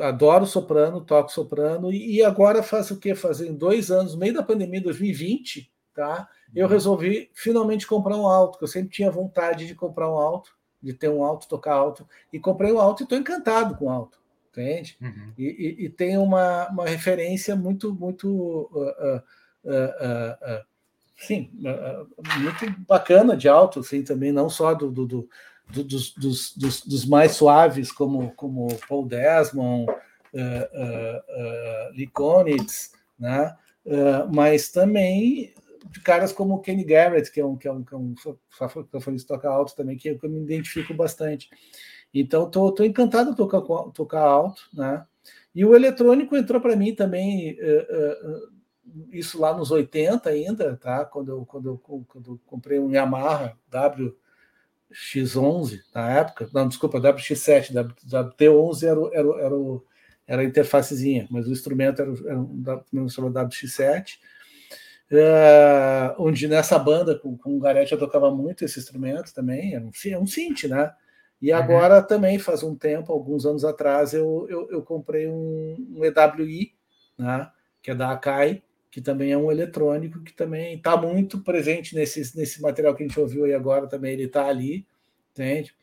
adoro 0.00 0.46
soprano, 0.46 1.02
toco 1.02 1.30
soprano, 1.30 1.92
e 1.92 2.22
agora 2.22 2.62
faz 2.62 2.90
o 2.90 2.98
quê? 2.98 3.14
Fazem 3.14 3.54
dois 3.54 3.90
anos, 3.90 4.14
no 4.14 4.20
meio 4.20 4.32
da 4.32 4.42
pandemia, 4.42 4.80
2020, 4.80 5.70
tá? 5.94 6.28
Eu 6.54 6.66
uhum. 6.66 6.72
resolvi 6.72 7.30
finalmente 7.34 7.86
comprar 7.86 8.16
um 8.16 8.26
alto, 8.26 8.58
que 8.58 8.64
eu 8.64 8.68
sempre 8.68 8.90
tinha 8.90 9.10
vontade 9.10 9.66
de 9.66 9.74
comprar 9.74 10.10
um 10.10 10.16
alto 10.16 10.50
de 10.84 10.92
ter 10.92 11.08
um 11.08 11.24
alto, 11.24 11.48
tocar 11.48 11.74
alto. 11.74 12.06
E 12.32 12.38
comprei 12.38 12.70
o 12.70 12.78
alto 12.78 13.02
e 13.02 13.04
estou 13.04 13.18
encantado 13.18 13.76
com 13.76 13.86
o 13.86 13.90
alto, 13.90 14.18
entende? 14.50 14.96
Uhum. 15.00 15.32
E, 15.38 15.44
e, 15.44 15.84
e, 15.86 15.88
tem 15.88 16.18
uma, 16.18 16.68
uma 16.68 16.84
referência 16.86 17.56
muito, 17.56 17.94
muito. 17.94 18.28
Uh, 18.72 19.22
uh, 19.64 20.60
uh, 20.60 20.64
sim, 21.16 21.50
muito 21.54 22.80
bacana 22.86 23.36
de 23.36 23.48
alto, 23.48 23.80
assim, 23.80 24.02
também, 24.02 24.30
não 24.30 24.50
só 24.50 24.74
do, 24.74 24.90
do, 24.90 25.06
do 25.06 25.28
dos, 25.66 26.12
dos, 26.12 26.54
dos, 26.54 26.82
dos, 26.82 27.06
mais 27.06 27.32
suaves, 27.32 27.90
como, 27.90 28.32
como 28.32 28.68
Paul 28.86 29.06
Desmond, 29.06 29.90
uh, 29.90 29.96
né? 33.18 33.56
mas 34.30 34.68
também 34.68 35.54
de 35.90 36.00
caras 36.00 36.32
como 36.32 36.54
o 36.54 36.60
Kenny 36.60 36.84
Garrett, 36.84 37.30
que 37.30 37.40
é 37.40 37.44
um, 37.44 37.56
que 37.56 37.68
é 37.68 37.72
um, 37.72 37.84
que 37.84 37.94
é 37.94 37.96
um 37.96 38.14
saxofonista 38.50 39.34
toca 39.34 39.48
alto 39.48 39.74
também, 39.74 39.96
que 39.96 40.08
eu, 40.08 40.18
me 40.30 40.40
identifico 40.40 40.94
bastante. 40.94 41.48
Então, 42.12 42.50
tô, 42.50 42.72
tô 42.72 42.84
encantado 42.84 43.30
de 43.30 43.36
tocar, 43.36 43.60
tocar 43.92 44.20
alto, 44.20 44.62
né? 44.72 45.04
E 45.54 45.64
o 45.64 45.74
eletrônico 45.74 46.36
entrou 46.36 46.60
para 46.60 46.76
mim 46.76 46.94
também, 46.94 47.52
uh, 47.52 47.56
uh, 47.56 48.52
isso 49.12 49.40
lá 49.40 49.56
nos 49.56 49.70
80 49.70 50.28
ainda, 50.28 50.76
tá? 50.76 51.04
Quando 51.04 51.30
eu, 51.30 51.46
quando 51.46 51.68
eu, 51.68 51.78
quando 51.78 52.32
eu 52.32 52.40
comprei 52.46 52.78
um 52.78 52.90
Yamaha 52.90 53.56
WX11 54.92 55.80
na 55.94 56.10
época, 56.10 56.48
não, 56.52 56.68
desculpa, 56.68 57.00
WX7, 57.00 57.72
WT11 57.72 58.82
era, 58.82 59.00
era, 59.12 59.28
era, 59.40 59.54
era 60.26 60.42
a 60.42 60.44
interfacezinha, 60.44 61.26
mas 61.30 61.46
o 61.46 61.52
instrumento 61.52 62.02
era, 62.02 62.12
era 62.26 62.38
um, 62.92 63.08
chamado 63.08 63.48
WX7, 63.48 64.18
Uh, 65.12 66.14
onde 66.18 66.48
nessa 66.48 66.78
banda 66.78 67.16
com, 67.18 67.36
com 67.36 67.56
o 67.56 67.60
Garete 67.60 67.92
eu 67.92 67.98
tocava 67.98 68.34
muito 68.34 68.64
esse 68.64 68.78
instrumento 68.78 69.34
também, 69.34 69.74
é 69.74 69.80
um, 69.80 69.90
é 70.06 70.18
um 70.18 70.26
synth, 70.26 70.64
né? 70.64 70.92
E 71.40 71.52
uhum. 71.52 71.58
agora 71.58 72.00
uhum. 72.00 72.06
também, 72.06 72.38
faz 72.38 72.62
um 72.62 72.74
tempo, 72.74 73.12
alguns 73.12 73.44
anos 73.44 73.64
atrás, 73.64 74.14
eu, 74.14 74.46
eu, 74.48 74.70
eu 74.70 74.82
comprei 74.82 75.28
um, 75.28 75.76
um, 75.96 76.04
EWI, 76.04 76.74
né? 77.18 77.50
que 77.82 77.90
é 77.90 77.94
da 77.94 78.12
Akai, 78.12 78.62
que 78.90 79.00
também 79.00 79.32
é 79.32 79.36
um 79.36 79.52
eletrônico, 79.52 80.22
que 80.22 80.32
também 80.32 80.76
está 80.76 80.96
muito 80.96 81.40
presente 81.42 81.94
nesse, 81.94 82.20
nesse 82.36 82.62
material 82.62 82.94
que 82.94 83.02
a 83.02 83.06
gente 83.06 83.20
ouviu 83.20 83.44
aí 83.44 83.52
agora, 83.52 83.86
também 83.86 84.14
ele 84.14 84.24
está 84.24 84.46
ali, 84.46 84.86
entende? 85.32 85.74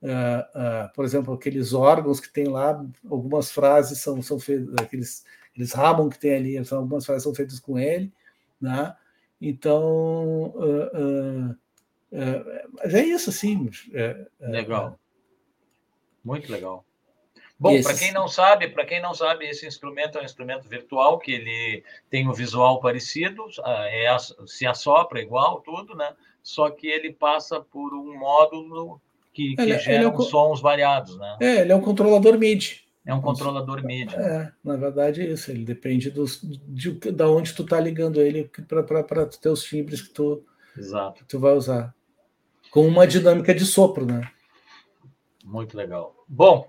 Uh, 0.00 0.86
uh, 0.86 0.92
por 0.94 1.04
exemplo, 1.04 1.34
aqueles 1.34 1.72
órgãos 1.72 2.20
que 2.20 2.32
tem 2.32 2.46
lá, 2.46 2.80
algumas 3.10 3.50
frases 3.50 3.98
são, 3.98 4.22
são 4.22 4.38
feitas, 4.38 4.72
aqueles, 4.80 5.24
aqueles 5.50 5.72
Ramon 5.72 6.08
que 6.08 6.18
tem 6.18 6.34
ali, 6.34 6.56
algumas 6.70 7.04
frases 7.04 7.24
são 7.24 7.34
feitas 7.34 7.58
com 7.58 7.78
ele, 7.78 8.12
né? 8.60 8.94
Então, 9.40 10.52
uh, 10.54 10.98
uh, 10.98 11.50
uh, 11.50 12.70
mas 12.74 12.94
é 12.94 13.04
isso, 13.04 13.30
assim. 13.30 13.70
É, 13.94 14.26
legal. 14.40 14.98
Muito 16.22 16.52
legal. 16.52 16.84
Bom, 17.58 17.82
para 17.82 17.94
quem 17.94 18.10
não 18.12 18.26
sabe, 18.26 18.68
para 18.68 18.86
quem 18.86 19.02
não 19.02 19.12
sabe, 19.12 19.46
esse 19.46 19.66
instrumento 19.66 20.16
é 20.16 20.22
um 20.22 20.24
instrumento 20.24 20.66
virtual 20.66 21.18
que 21.18 21.32
ele 21.32 21.84
tem 22.08 22.26
um 22.26 22.32
visual 22.32 22.80
parecido, 22.80 23.44
é, 23.66 24.16
se 24.46 24.66
assopra 24.66 25.20
igual, 25.20 25.60
tudo, 25.60 25.94
né? 25.94 26.14
Só 26.42 26.70
que 26.70 26.86
ele 26.86 27.12
passa 27.12 27.60
por 27.60 27.92
um 27.92 28.18
módulo 28.18 28.98
que, 29.32 29.54
que 29.56 29.62
ele, 29.62 29.78
gera 29.78 29.96
ele 29.96 30.04
é 30.04 30.08
um, 30.08 30.20
sons 30.20 30.60
variados, 30.60 31.18
né? 31.18 31.36
É, 31.38 31.60
ele 31.60 31.72
é 31.72 31.76
um 31.76 31.82
controlador 31.82 32.38
MIDI. 32.38 32.80
É 33.04 33.14
um 33.14 33.20
controlador 33.20 33.82
MIDI. 33.82 34.14
É, 34.14 34.52
na 34.62 34.76
verdade 34.76 35.22
é 35.22 35.26
isso. 35.26 35.50
Ele 35.50 35.64
depende 35.64 36.10
dos, 36.10 36.40
de, 36.42 36.92
de, 36.92 37.12
da 37.12 37.28
onde 37.28 37.54
tu 37.54 37.64
tá 37.64 37.80
ligando 37.80 38.20
ele 38.20 38.50
para 38.76 39.26
ter 39.26 39.48
os 39.48 39.62
timbres 39.62 40.02
que 40.02 40.10
tu, 40.12 40.44
Exato. 40.76 41.18
que 41.18 41.24
tu 41.24 41.38
vai 41.38 41.54
usar. 41.54 41.94
Com 42.70 42.86
uma 42.86 43.06
dinâmica 43.06 43.54
de 43.54 43.64
sopro, 43.64 44.04
né? 44.04 44.30
Muito 45.44 45.76
legal. 45.76 46.24
Bom, 46.28 46.68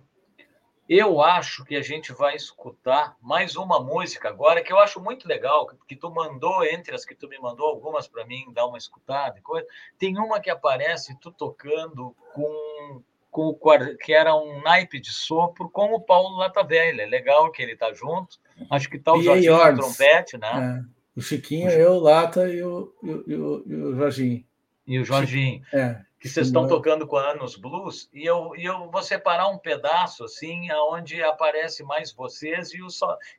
eu 0.93 1.21
acho 1.21 1.63
que 1.63 1.75
a 1.75 1.81
gente 1.81 2.11
vai 2.11 2.35
escutar 2.35 3.15
mais 3.21 3.55
uma 3.55 3.79
música 3.79 4.27
agora 4.27 4.61
que 4.61 4.73
eu 4.73 4.79
acho 4.79 4.99
muito 4.99 5.27
legal, 5.27 5.67
que 5.87 5.95
tu 5.95 6.09
mandou 6.09 6.65
entre 6.65 6.95
as 6.95 7.05
que 7.05 7.15
tu 7.15 7.29
me 7.29 7.37
mandou 7.39 7.67
algumas 7.67 8.07
para 8.07 8.25
mim 8.25 8.51
dar 8.51 8.65
uma 8.65 8.77
escutada 8.77 9.37
e 9.37 9.41
coisa. 9.41 9.67
Tem 9.97 10.17
uma 10.17 10.39
que 10.39 10.49
aparece 10.49 11.17
tu 11.19 11.31
tocando 11.31 12.15
com 12.33 13.01
com 13.31 13.47
o, 13.47 13.97
que 13.97 14.13
era 14.13 14.35
um 14.35 14.61
naipe 14.61 14.99
de 14.99 15.11
sopro 15.11 15.69
com 15.69 15.93
o 15.93 16.01
Paulo 16.01 16.37
Latavella. 16.37 17.01
É 17.01 17.05
legal 17.05 17.51
que 17.51 17.63
ele 17.63 17.73
está 17.73 17.93
junto. 17.93 18.37
Acho 18.69 18.89
que 18.89 18.97
está 18.97 19.13
o 19.13 19.23
Jorginho 19.23 19.57
no 19.57 19.77
trompete, 19.77 20.37
né? 20.37 20.85
É. 20.85 21.19
O 21.19 21.21
Chiquinho, 21.21 21.67
o... 21.67 21.71
eu, 21.71 21.99
Lata 21.99 22.47
e 22.47 22.61
o, 22.61 22.93
e 23.01 23.35
o, 23.35 23.63
e 23.65 23.75
o 23.75 23.95
Jorginho. 23.95 24.43
E 24.85 24.99
o 24.99 25.05
Jorginho. 25.05 25.63
É 25.73 26.01
que 26.21 26.29
vocês 26.29 26.47
estão 26.47 26.67
tocando 26.67 27.07
com 27.07 27.17
a 27.17 27.31
Anos 27.31 27.55
Blues, 27.55 28.07
e 28.13 28.23
eu, 28.23 28.55
e 28.55 28.63
eu 28.63 28.91
vou 28.91 29.01
separar 29.01 29.47
um 29.47 29.57
pedaço 29.57 30.23
assim, 30.23 30.71
onde 30.71 31.19
aparece 31.23 31.83
mais 31.83 32.13
vocês, 32.13 32.71
e 32.75 32.81
o 32.83 32.87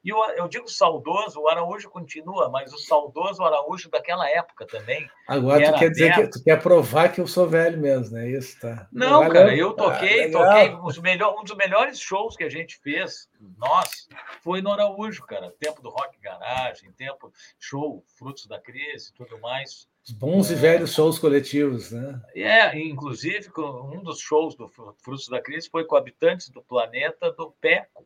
e 0.03 0.13
o, 0.13 0.25
eu 0.33 0.49
digo 0.49 0.69
saudoso, 0.69 1.41
o 1.41 1.49
Araújo 1.49 1.89
continua, 1.89 2.49
mas 2.49 2.73
o 2.73 2.79
saudoso 2.79 3.45
Araújo 3.45 3.89
daquela 3.89 4.29
época 4.29 4.67
também. 4.67 5.09
Agora 5.29 5.73
tu 5.73 5.79
quer 5.79 5.91
dizer 5.91 6.13
que 6.13 6.27
tu 6.27 6.43
quer 6.43 6.61
provar 6.61 7.11
que 7.11 7.21
eu 7.21 7.27
sou 7.29 7.49
velho 7.49 7.79
mesmo, 7.79 8.17
né? 8.17 8.29
Isso 8.29 8.59
tá. 8.59 8.89
Não, 8.91 9.21
Valeu. 9.21 9.33
cara, 9.33 9.57
eu 9.57 9.73
toquei, 9.75 10.25
ah, 10.25 10.33
toquei 10.33 10.75
os 10.83 10.99
melhor, 10.99 11.41
um 11.41 11.45
dos 11.45 11.57
melhores 11.57 12.01
shows 12.01 12.37
que 12.37 12.43
a 12.43 12.51
gente 12.51 12.81
fez, 12.81 13.29
nós, 13.59 14.09
foi 14.43 14.61
no 14.61 14.73
Araújo, 14.73 15.23
cara. 15.25 15.55
Tempo 15.61 15.81
do 15.81 15.89
Rock 15.89 16.19
Garagem, 16.21 16.91
tempo 16.91 17.33
show, 17.61 18.05
Frutos 18.19 18.47
da 18.47 18.59
Crise 18.61 19.11
e 19.11 19.15
tudo 19.15 19.39
mais. 19.39 19.87
Os 20.05 20.11
bons 20.11 20.51
e 20.51 20.57
velhos 20.57 20.95
shows 20.95 21.17
coletivos, 21.19 21.93
né? 21.93 22.21
É, 22.35 22.77
inclusive, 22.77 23.49
um 23.57 24.03
dos 24.03 24.19
shows 24.19 24.57
do 24.57 24.69
Frutos 24.69 25.29
da 25.29 25.41
Crise 25.41 25.71
foi 25.71 25.85
com 25.85 25.95
habitantes 25.95 26.49
do 26.49 26.61
planeta 26.61 27.31
do 27.31 27.53
Peco, 27.61 28.05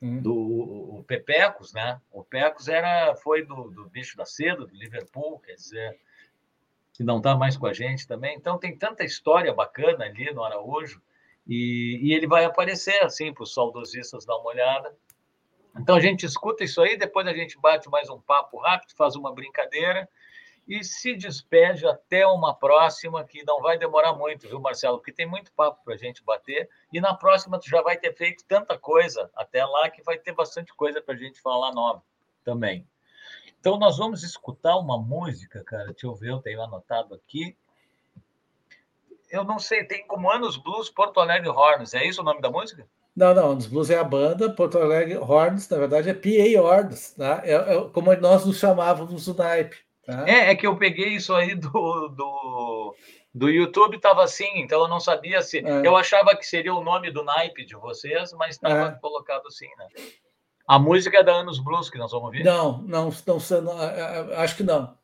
hum. 0.00 0.20
do 0.22 0.32
o 0.32 1.04
Pepecos, 1.04 1.72
né? 1.72 2.00
O 2.12 2.22
Pecos 2.22 2.68
era, 2.68 3.16
foi 3.16 3.44
do, 3.44 3.68
do 3.70 3.88
Bicho 3.88 4.16
da 4.16 4.24
Seda, 4.24 4.64
do 4.64 4.76
Liverpool, 4.76 5.40
quer 5.40 5.54
dizer, 5.54 5.98
que 6.92 7.02
não 7.02 7.18
está 7.18 7.36
mais 7.36 7.56
com 7.56 7.66
a 7.66 7.72
gente 7.72 8.06
também. 8.06 8.36
Então, 8.36 8.56
tem 8.56 8.76
tanta 8.76 9.02
história 9.02 9.52
bacana 9.52 10.04
ali 10.04 10.32
no 10.32 10.44
Araújo, 10.44 11.02
e, 11.44 11.98
e 12.00 12.14
ele 12.14 12.28
vai 12.28 12.44
aparecer, 12.44 13.02
assim, 13.02 13.34
para 13.34 13.42
os 13.42 13.52
saudosistas 13.52 14.24
dar 14.24 14.36
uma 14.36 14.50
olhada. 14.50 14.96
Então, 15.76 15.96
a 15.96 16.00
gente 16.00 16.24
escuta 16.24 16.62
isso 16.62 16.80
aí, 16.80 16.96
depois 16.96 17.26
a 17.26 17.34
gente 17.34 17.58
bate 17.58 17.90
mais 17.90 18.08
um 18.08 18.20
papo 18.20 18.58
rápido, 18.58 18.94
faz 18.96 19.16
uma 19.16 19.34
brincadeira 19.34 20.08
e 20.66 20.82
se 20.82 21.14
despede 21.14 21.86
até 21.86 22.26
uma 22.26 22.54
próxima, 22.54 23.24
que 23.24 23.44
não 23.44 23.60
vai 23.60 23.78
demorar 23.78 24.14
muito, 24.14 24.48
viu, 24.48 24.60
Marcelo? 24.60 24.98
Porque 24.98 25.12
tem 25.12 25.26
muito 25.26 25.52
papo 25.52 25.84
para 25.84 25.94
a 25.94 25.98
gente 25.98 26.24
bater. 26.24 26.68
E 26.92 27.00
na 27.00 27.14
próxima 27.14 27.58
tu 27.58 27.68
já 27.68 27.82
vai 27.82 27.98
ter 27.98 28.14
feito 28.14 28.44
tanta 28.46 28.78
coisa 28.78 29.30
até 29.34 29.64
lá 29.64 29.90
que 29.90 30.02
vai 30.02 30.18
ter 30.18 30.32
bastante 30.32 30.74
coisa 30.74 31.02
para 31.02 31.14
a 31.14 31.18
gente 31.18 31.40
falar 31.40 31.72
nova 31.72 32.02
também. 32.42 32.86
Então 33.60 33.78
nós 33.78 33.98
vamos 33.98 34.22
escutar 34.22 34.76
uma 34.76 34.98
música, 34.98 35.62
cara. 35.64 35.86
Deixa 35.86 36.06
eu 36.06 36.14
ver, 36.14 36.30
eu 36.30 36.40
tenho 36.40 36.62
anotado 36.62 37.14
aqui. 37.14 37.56
Eu 39.30 39.44
não 39.44 39.58
sei, 39.58 39.84
tem 39.84 40.06
como 40.06 40.30
Anos 40.30 40.56
Blues 40.56 40.88
Porto 40.88 41.20
Alegre 41.20 41.48
Horns. 41.48 41.92
É 41.92 42.06
isso 42.06 42.20
o 42.20 42.24
nome 42.24 42.40
da 42.40 42.50
música? 42.50 42.88
Não, 43.14 43.32
não, 43.32 43.52
Anos 43.52 43.66
Blues 43.66 43.90
é 43.90 43.98
a 43.98 44.04
banda, 44.04 44.52
Porto 44.52 44.76
Alegre 44.76 45.16
Horns, 45.16 45.68
na 45.68 45.78
verdade 45.78 46.10
é 46.10 46.14
PA 46.14 46.60
Horns, 46.60 47.12
tá? 47.12 47.42
é, 47.44 47.52
é 47.52 47.88
como 47.90 48.12
nós 48.16 48.44
nos 48.44 48.58
chamávamos 48.58 49.26
no 49.28 49.34
naipe. 49.34 49.83
Tá. 50.06 50.24
É, 50.28 50.50
é 50.50 50.54
que 50.54 50.66
eu 50.66 50.76
peguei 50.76 51.14
isso 51.14 51.34
aí 51.34 51.54
do, 51.54 52.08
do, 52.08 52.94
do 53.34 53.48
YouTube, 53.48 53.96
estava 53.96 54.22
assim, 54.22 54.50
então 54.56 54.82
eu 54.82 54.88
não 54.88 55.00
sabia 55.00 55.40
se. 55.42 55.58
É. 55.58 55.86
Eu 55.86 55.96
achava 55.96 56.36
que 56.36 56.46
seria 56.46 56.74
o 56.74 56.84
nome 56.84 57.10
do 57.10 57.24
naipe 57.24 57.64
de 57.64 57.74
vocês, 57.74 58.32
mas 58.34 58.56
estava 58.56 58.88
é. 58.88 59.00
colocado 59.00 59.46
assim, 59.46 59.68
né? 59.78 59.86
A 60.66 60.78
música 60.78 61.18
é 61.18 61.22
da 61.22 61.32
Anos 61.32 61.58
Blues 61.58 61.90
que 61.90 61.98
nós 61.98 62.10
vamos 62.12 62.26
ouvir? 62.26 62.44
Não, 62.44 62.82
não, 62.82 63.10
não, 63.26 63.38
não 63.62 63.82
é, 63.82 64.32
é, 64.32 64.36
acho 64.36 64.56
que 64.56 64.62
não. 64.62 64.96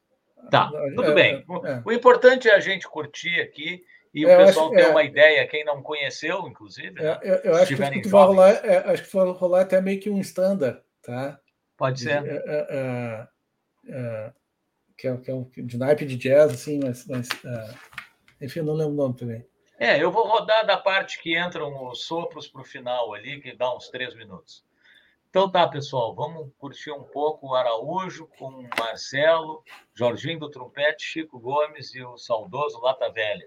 Tá, 0.51 0.71
tudo 0.97 1.13
bem. 1.13 1.45
O 1.85 1.93
importante 1.93 2.49
é 2.49 2.55
a 2.55 2.61
gente 2.61 2.89
curtir 2.89 3.41
aqui 3.41 3.85
e 4.13 4.25
o 4.25 4.29
pessoal 4.29 4.71
ter 4.71 4.89
uma 4.89 5.03
ideia, 5.03 5.47
quem 5.47 5.65
não 5.65 5.83
conheceu, 5.83 6.49
inclusive. 6.49 6.93
Né? 6.93 7.19
Eu, 7.23 7.35
eu 7.37 7.57
acho 7.57 7.77
que, 7.77 8.09
vai 8.09 8.27
rolar, 8.27 8.61
acho 8.87 9.05
que 9.05 9.17
vai 9.17 9.27
rolar 9.33 9.61
até 9.61 9.81
meio 9.81 10.01
que 10.01 10.11
um 10.11 10.21
standard, 10.21 10.81
tá? 11.03 11.39
Pode 11.77 12.01
ser. 12.01 12.25
É, 12.27 13.29
é, 13.89 14.33
que 15.01 15.09
é, 15.09 15.17
que 15.17 15.31
é 15.31 15.35
um 15.35 15.51
de 15.57 15.79
naipe 15.79 16.05
de 16.05 16.17
jazz, 16.17 16.53
assim, 16.53 16.79
mas, 16.83 17.07
mas 17.07 17.29
uh, 17.29 17.79
enfim, 18.41 18.59
eu 18.59 18.67
não 18.67 18.75
lembro 18.75 18.93
o 18.93 18.97
nome 18.97 19.17
também. 19.17 19.47
É, 19.79 20.03
eu 20.03 20.13
vou 20.13 20.29
rodar 20.29 20.67
da 20.67 20.77
parte 20.77 21.23
que 21.23 21.39
entram 21.41 21.89
os 21.89 22.05
sopros 22.05 22.47
para 22.47 22.61
o 22.61 22.65
final 22.65 23.15
ali, 23.15 23.41
que 23.41 23.57
dá 23.57 23.75
uns 23.75 23.89
três 23.89 24.15
minutos. 24.15 24.63
Então 25.31 25.51
tá, 25.51 25.67
pessoal, 25.67 26.15
vamos 26.15 26.51
curtir 26.59 26.91
um 26.91 27.05
pouco 27.05 27.49
o 27.49 27.55
Araújo 27.55 28.29
com 28.39 28.49
o 28.49 28.69
Marcelo, 28.79 29.63
Jorginho 29.95 30.41
do 30.41 30.51
Trompete, 30.51 31.05
Chico 31.05 31.39
Gomes 31.39 31.95
e 31.95 32.03
o 32.03 32.19
saudoso 32.19 32.81
Lata 32.81 33.11
Velha. 33.11 33.47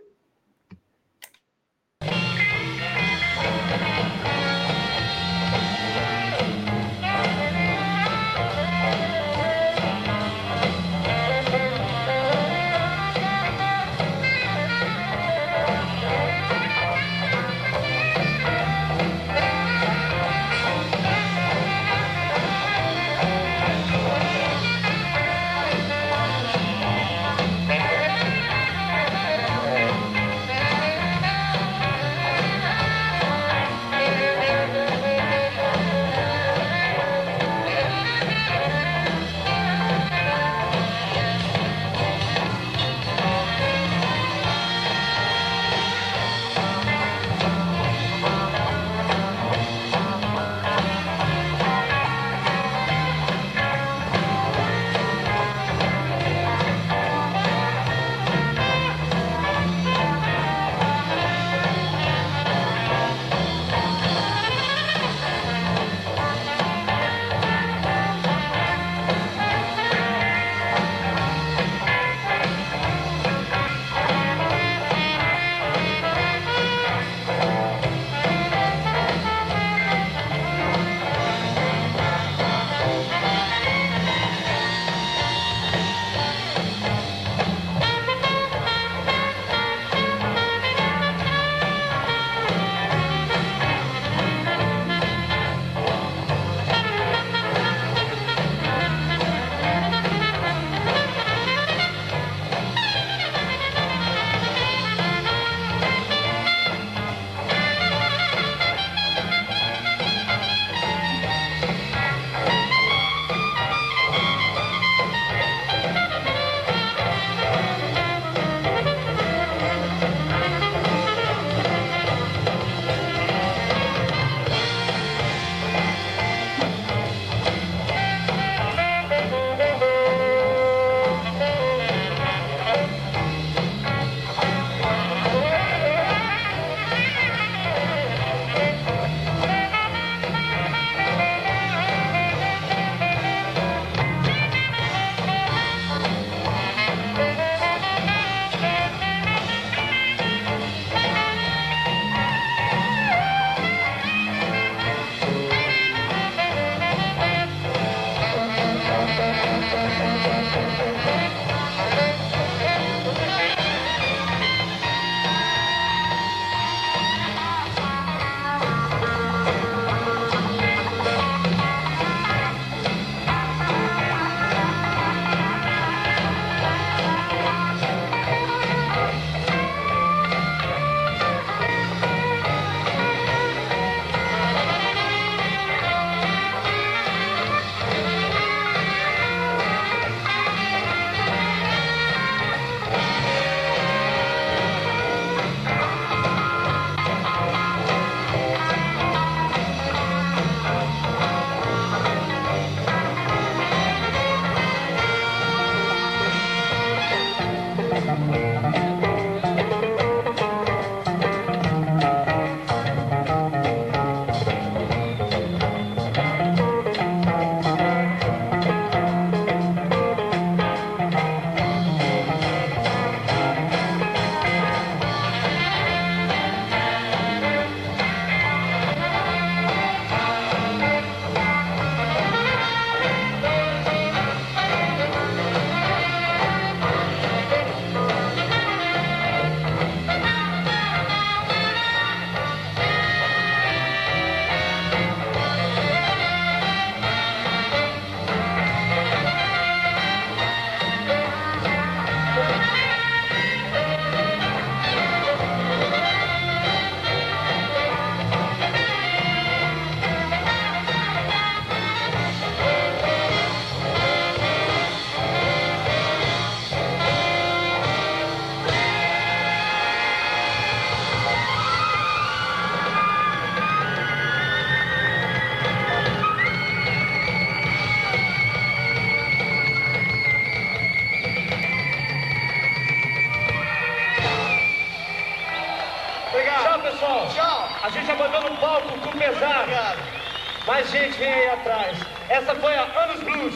Gente 290.93 291.17
vem 291.17 291.33
aí 291.33 291.49
atrás. 291.49 291.97
Essa 292.29 292.55
foi 292.55 292.75
a 292.75 293.03
Anos 293.03 293.23
Blues. 293.23 293.53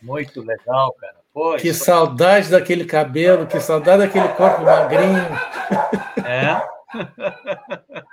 Muito 0.00 0.40
legal, 0.42 0.92
cara. 0.94 1.16
Pô, 1.32 1.56
que 1.56 1.74
saudade 1.74 2.50
daquele 2.50 2.84
cabelo, 2.84 3.46
que 3.46 3.60
saudade 3.60 4.04
daquele 4.04 4.28
corpo 4.30 4.62
magrinho. 4.62 5.28
É. 6.24 6.60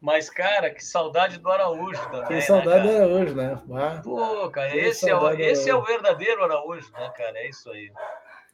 Mas, 0.00 0.28
cara, 0.28 0.70
que 0.70 0.84
saudade 0.84 1.38
do 1.38 1.48
Araújo 1.48 2.02
também. 2.10 2.26
Que 2.26 2.34
né, 2.34 2.40
saudade 2.40 2.86
né, 2.88 2.92
do 2.92 3.04
Araújo, 3.04 3.34
né? 3.36 3.62
Ah, 3.72 4.00
Pô, 4.02 4.50
cara, 4.50 4.76
esse 4.76 5.08
é, 5.08 5.14
o, 5.14 5.30
esse 5.30 5.70
é 5.70 5.74
o 5.74 5.82
verdadeiro 5.82 6.42
Araújo, 6.42 6.90
né, 6.92 7.08
cara? 7.16 7.38
É 7.38 7.48
isso 7.48 7.70
aí. 7.70 7.92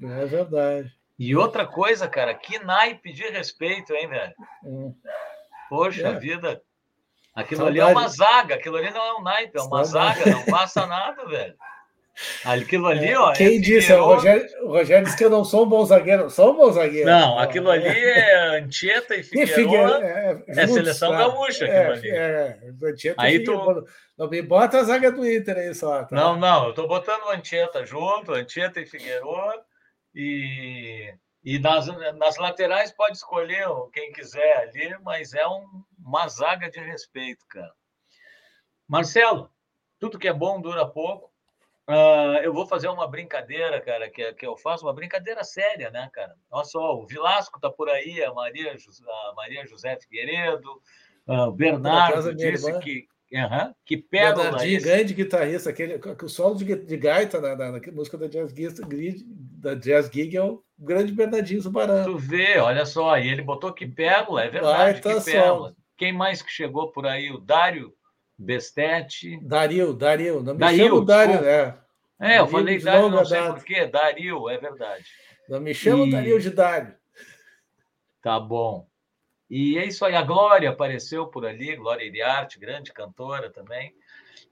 É 0.02 0.26
verdade. 0.26 0.92
E 1.18 1.34
outra 1.34 1.66
coisa, 1.66 2.06
cara, 2.06 2.34
que 2.34 2.58
naipe 2.58 3.12
de 3.12 3.26
respeito, 3.30 3.94
hein, 3.94 4.08
velho? 4.08 4.34
Hum. 4.62 4.94
Poxa 5.70 6.08
é. 6.08 6.14
vida. 6.14 6.62
Aquilo 7.38 7.62
saudade. 7.62 7.80
ali 7.80 7.90
é 7.90 7.92
uma 7.94 8.08
zaga, 8.08 8.54
aquilo 8.56 8.76
ali 8.76 8.90
não 8.90 9.04
é 9.04 9.14
um 9.14 9.22
naipe, 9.22 9.56
é 9.56 9.62
uma 9.62 9.84
saudade. 9.84 10.18
zaga, 10.18 10.30
não 10.32 10.44
passa 10.44 10.86
nada, 10.86 11.24
velho. 11.24 11.54
Aquilo 12.44 12.88
ali, 12.88 13.14
ó. 13.14 13.32
Quem 13.32 13.58
é 13.58 13.60
disse? 13.60 13.92
O 13.92 14.04
Rogério, 14.04 14.44
o 14.64 14.72
Rogério 14.72 15.04
disse 15.04 15.16
que 15.16 15.24
eu 15.24 15.30
não 15.30 15.44
sou 15.44 15.64
um 15.64 15.68
bom 15.68 15.84
zagueiro. 15.84 16.28
Sou 16.28 16.52
um 16.52 16.56
bom 16.56 16.72
zagueiro. 16.72 17.08
Não, 17.08 17.38
aquilo 17.38 17.70
ali 17.70 17.86
é 17.86 18.58
Anchieta 18.58 19.14
e 19.14 19.22
Figueiredo. 19.22 20.02
É, 20.02 20.42
é, 20.48 20.66
seleção 20.66 21.12
tá? 21.12 21.18
gaúcha 21.18 21.64
aquilo 21.64 21.78
é, 21.78 21.92
ali. 21.92 22.10
É, 22.10 22.58
Anchieta 22.82 23.22
aí 23.22 23.44
tu... 23.44 23.86
Não 24.18 24.28
me 24.28 24.42
bota 24.42 24.78
a 24.78 24.82
zaga 24.82 25.12
do 25.12 25.24
Inter 25.24 25.58
aí 25.58 25.72
só. 25.72 26.02
Tá? 26.02 26.16
Não, 26.16 26.36
não, 26.36 26.66
eu 26.66 26.74
tô 26.74 26.88
botando 26.88 27.22
o 27.22 27.30
Anchieta 27.30 27.86
junto, 27.86 28.32
Anchieta 28.32 28.80
e 28.80 28.86
Figueiredo. 28.86 29.28
E, 30.12 31.14
e 31.44 31.58
nas, 31.58 31.86
nas 32.16 32.36
laterais 32.36 32.92
pode 32.92 33.16
escolher 33.16 33.66
quem 33.92 34.12
quiser 34.12 34.58
ali, 34.58 34.96
mas 35.02 35.32
é 35.34 35.46
um, 35.46 35.84
uma 35.98 36.28
zaga 36.28 36.70
de 36.70 36.80
respeito, 36.80 37.44
cara. 37.48 37.72
Marcelo, 38.86 39.50
tudo 39.98 40.18
que 40.18 40.28
é 40.28 40.32
bom 40.32 40.60
dura 40.60 40.86
pouco. 40.86 41.30
Uh, 41.88 42.36
eu 42.42 42.52
vou 42.52 42.66
fazer 42.66 42.88
uma 42.88 43.08
brincadeira, 43.08 43.80
cara, 43.80 44.10
que, 44.10 44.34
que 44.34 44.46
eu 44.46 44.58
faço, 44.58 44.84
uma 44.84 44.92
brincadeira 44.92 45.42
séria, 45.42 45.90
né, 45.90 46.10
cara? 46.12 46.34
Olha 46.50 46.64
só, 46.64 46.94
o 46.96 47.06
Vilasco 47.06 47.58
tá 47.58 47.70
por 47.70 47.88
aí, 47.88 48.22
a 48.22 48.32
Maria, 48.32 48.74
a 48.74 49.34
Maria 49.34 49.66
José 49.66 49.96
Figueiredo, 49.98 50.70
uh, 51.26 51.48
o 51.48 51.52
Bernardo 51.52 52.34
disse 52.34 52.78
que, 52.80 53.08
uhum, 53.32 53.74
que 53.84 53.96
pérola... 53.96 54.44
Bernardinho, 54.44 54.82
grande 54.82 55.14
guitarrista, 55.14 55.70
aquele, 55.70 56.00
o 56.22 56.28
solo 56.28 56.54
de, 56.56 56.74
de 56.76 56.96
gaita 56.96 57.40
na, 57.40 57.56
na, 57.56 57.72
na 57.72 57.92
música 57.92 58.16
da 58.16 58.26
Jazz, 58.26 58.52
da 59.30 59.74
Jazz 59.74 60.10
Gig 60.12 60.36
é 60.36 60.42
o 60.42 60.62
grande 60.78 61.12
Bernardinho 61.12 61.60
Zubarão. 61.60 62.04
Tu 62.04 62.16
vê, 62.16 62.58
olha 62.58 62.86
só, 62.86 63.18
e 63.18 63.28
ele 63.28 63.42
botou 63.42 63.72
que 63.72 63.86
pérola, 63.86 64.44
é 64.44 64.50
verdade, 64.50 65.00
que 65.00 65.20
pérola. 65.20 65.74
Quem 65.96 66.12
mais 66.12 66.40
que 66.40 66.50
chegou 66.50 66.92
por 66.92 67.06
aí? 67.06 67.30
O 67.32 67.38
Dário 67.38 67.92
Bestete. 68.38 69.36
Dario, 69.42 69.92
Dario. 69.92 70.40
Não 70.42 70.54
me 70.54 70.60
Dario, 70.60 70.78
chamo 70.78 71.04
Dario, 71.04 71.40
né? 71.40 71.76
É, 72.20 72.38
eu 72.38 72.46
falei 72.46 72.78
Dario, 72.78 73.10
não 73.10 73.24
sei 73.24 73.42
porquê. 73.42 73.86
Dario, 73.86 74.48
é 74.48 74.58
verdade. 74.58 75.04
Não 75.48 75.60
me 75.60 75.74
chamo 75.74 76.06
e... 76.06 76.12
Dario 76.12 76.40
de 76.40 76.50
Dario. 76.50 76.94
Tá 78.22 78.38
bom. 78.38 78.86
E 79.50 79.78
é 79.78 79.86
isso 79.86 80.04
aí. 80.04 80.14
A 80.14 80.22
Glória 80.22 80.70
apareceu 80.70 81.26
por 81.26 81.46
ali, 81.46 81.76
Glória 81.76 82.04
Iriarte, 82.04 82.58
grande 82.58 82.92
cantora 82.92 83.50
também. 83.50 83.94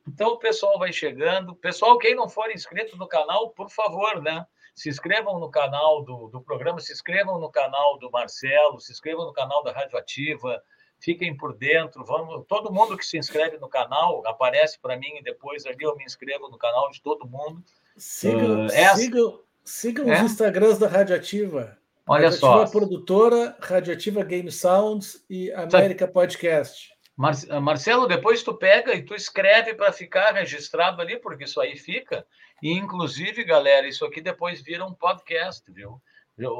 Então 0.06 0.28
o 0.28 0.38
pessoal 0.38 0.78
vai 0.78 0.92
chegando. 0.92 1.54
Pessoal, 1.54 1.98
quem 1.98 2.14
não 2.14 2.28
for 2.28 2.50
inscrito 2.50 2.96
no 2.96 3.06
canal, 3.06 3.50
por 3.50 3.70
favor, 3.70 4.22
né? 4.22 4.46
Se 4.74 4.88
inscrevam 4.88 5.38
no 5.38 5.50
canal 5.50 6.04
do, 6.04 6.28
do 6.28 6.40
programa, 6.40 6.80
se 6.80 6.92
inscrevam 6.92 7.38
no 7.40 7.50
canal 7.50 7.98
do 7.98 8.10
Marcelo, 8.10 8.80
se 8.80 8.92
inscrevam 8.92 9.24
no 9.24 9.32
canal 9.32 9.62
da 9.62 9.72
Radioativa 9.72 10.62
fiquem 10.98 11.36
por 11.36 11.56
dentro, 11.56 12.04
vamos, 12.04 12.44
todo 12.48 12.72
mundo 12.72 12.96
que 12.96 13.04
se 13.04 13.18
inscreve 13.18 13.58
no 13.58 13.68
canal 13.68 14.22
aparece 14.26 14.78
para 14.80 14.96
mim 14.96 15.16
e 15.18 15.22
depois 15.22 15.66
ali 15.66 15.76
eu 15.80 15.96
me 15.96 16.04
inscrevo 16.04 16.48
no 16.48 16.58
canal 16.58 16.90
de 16.90 17.00
todo 17.02 17.28
mundo. 17.28 17.62
Sigam, 17.96 18.66
uh, 18.66 18.66
essa... 18.66 18.96
sigam, 18.96 19.40
sigam 19.64 20.12
é? 20.12 20.16
os 20.16 20.32
Instagrams 20.32 20.78
da 20.78 20.88
Radioativa. 20.88 21.78
Olha 22.08 22.30
Radioativa 22.30 22.66
só. 22.66 22.70
Produtora, 22.70 23.56
Radioativa 23.60 24.22
Game 24.22 24.50
Sounds 24.50 25.24
e 25.28 25.50
América 25.52 26.06
Podcast. 26.06 26.94
Mar 27.16 27.34
Marcelo, 27.62 28.06
depois 28.06 28.42
tu 28.42 28.54
pega 28.54 28.94
e 28.94 29.02
tu 29.02 29.14
escreve 29.14 29.74
para 29.74 29.90
ficar 29.90 30.32
registrado 30.32 31.00
ali, 31.00 31.18
porque 31.18 31.44
isso 31.44 31.60
aí 31.60 31.76
fica. 31.76 32.26
E, 32.62 32.72
inclusive, 32.72 33.42
galera, 33.42 33.88
isso 33.88 34.04
aqui 34.04 34.20
depois 34.20 34.60
vira 34.62 34.84
um 34.84 34.92
podcast, 34.92 35.70
viu? 35.72 36.00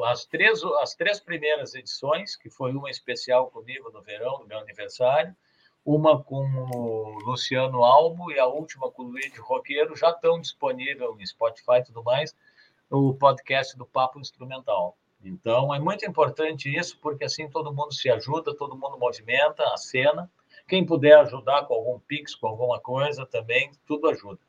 as 0.06 0.24
três, 0.24 0.62
as 0.80 0.94
três 0.94 1.20
primeiras 1.20 1.74
edições, 1.74 2.34
que 2.34 2.48
foi 2.48 2.72
uma 2.72 2.90
especial 2.90 3.50
comigo 3.50 3.90
no 3.90 4.00
verão, 4.00 4.38
no 4.38 4.46
meu 4.46 4.58
aniversário, 4.58 5.36
uma 5.84 6.22
com 6.22 6.42
o 6.74 7.18
Luciano 7.26 7.84
Albo 7.84 8.32
e 8.32 8.38
a 8.38 8.46
última 8.46 8.90
com 8.90 9.02
o 9.02 9.08
Luiz 9.08 9.36
Roqueiro, 9.38 9.94
já 9.94 10.10
estão 10.10 10.40
disponíveis 10.40 11.10
em 11.20 11.26
Spotify 11.26 11.78
e 11.80 11.84
tudo 11.84 12.02
mais, 12.02 12.34
o 12.90 13.14
podcast 13.14 13.76
do 13.76 13.84
Papo 13.84 14.18
Instrumental. 14.18 14.96
Então, 15.26 15.74
é 15.74 15.80
muito 15.80 16.06
importante 16.06 16.74
isso, 16.74 16.98
porque 17.00 17.24
assim 17.24 17.48
todo 17.48 17.74
mundo 17.74 17.92
se 17.92 18.08
ajuda, 18.08 18.56
todo 18.56 18.76
mundo 18.76 18.96
movimenta 18.98 19.62
a 19.72 19.76
cena. 19.76 20.30
Quem 20.68 20.86
puder 20.86 21.18
ajudar 21.18 21.66
com 21.66 21.74
algum 21.74 21.98
pix, 21.98 22.34
com 22.34 22.46
alguma 22.46 22.80
coisa 22.80 23.26
também, 23.26 23.70
tudo 23.86 24.08
ajuda. 24.08 24.40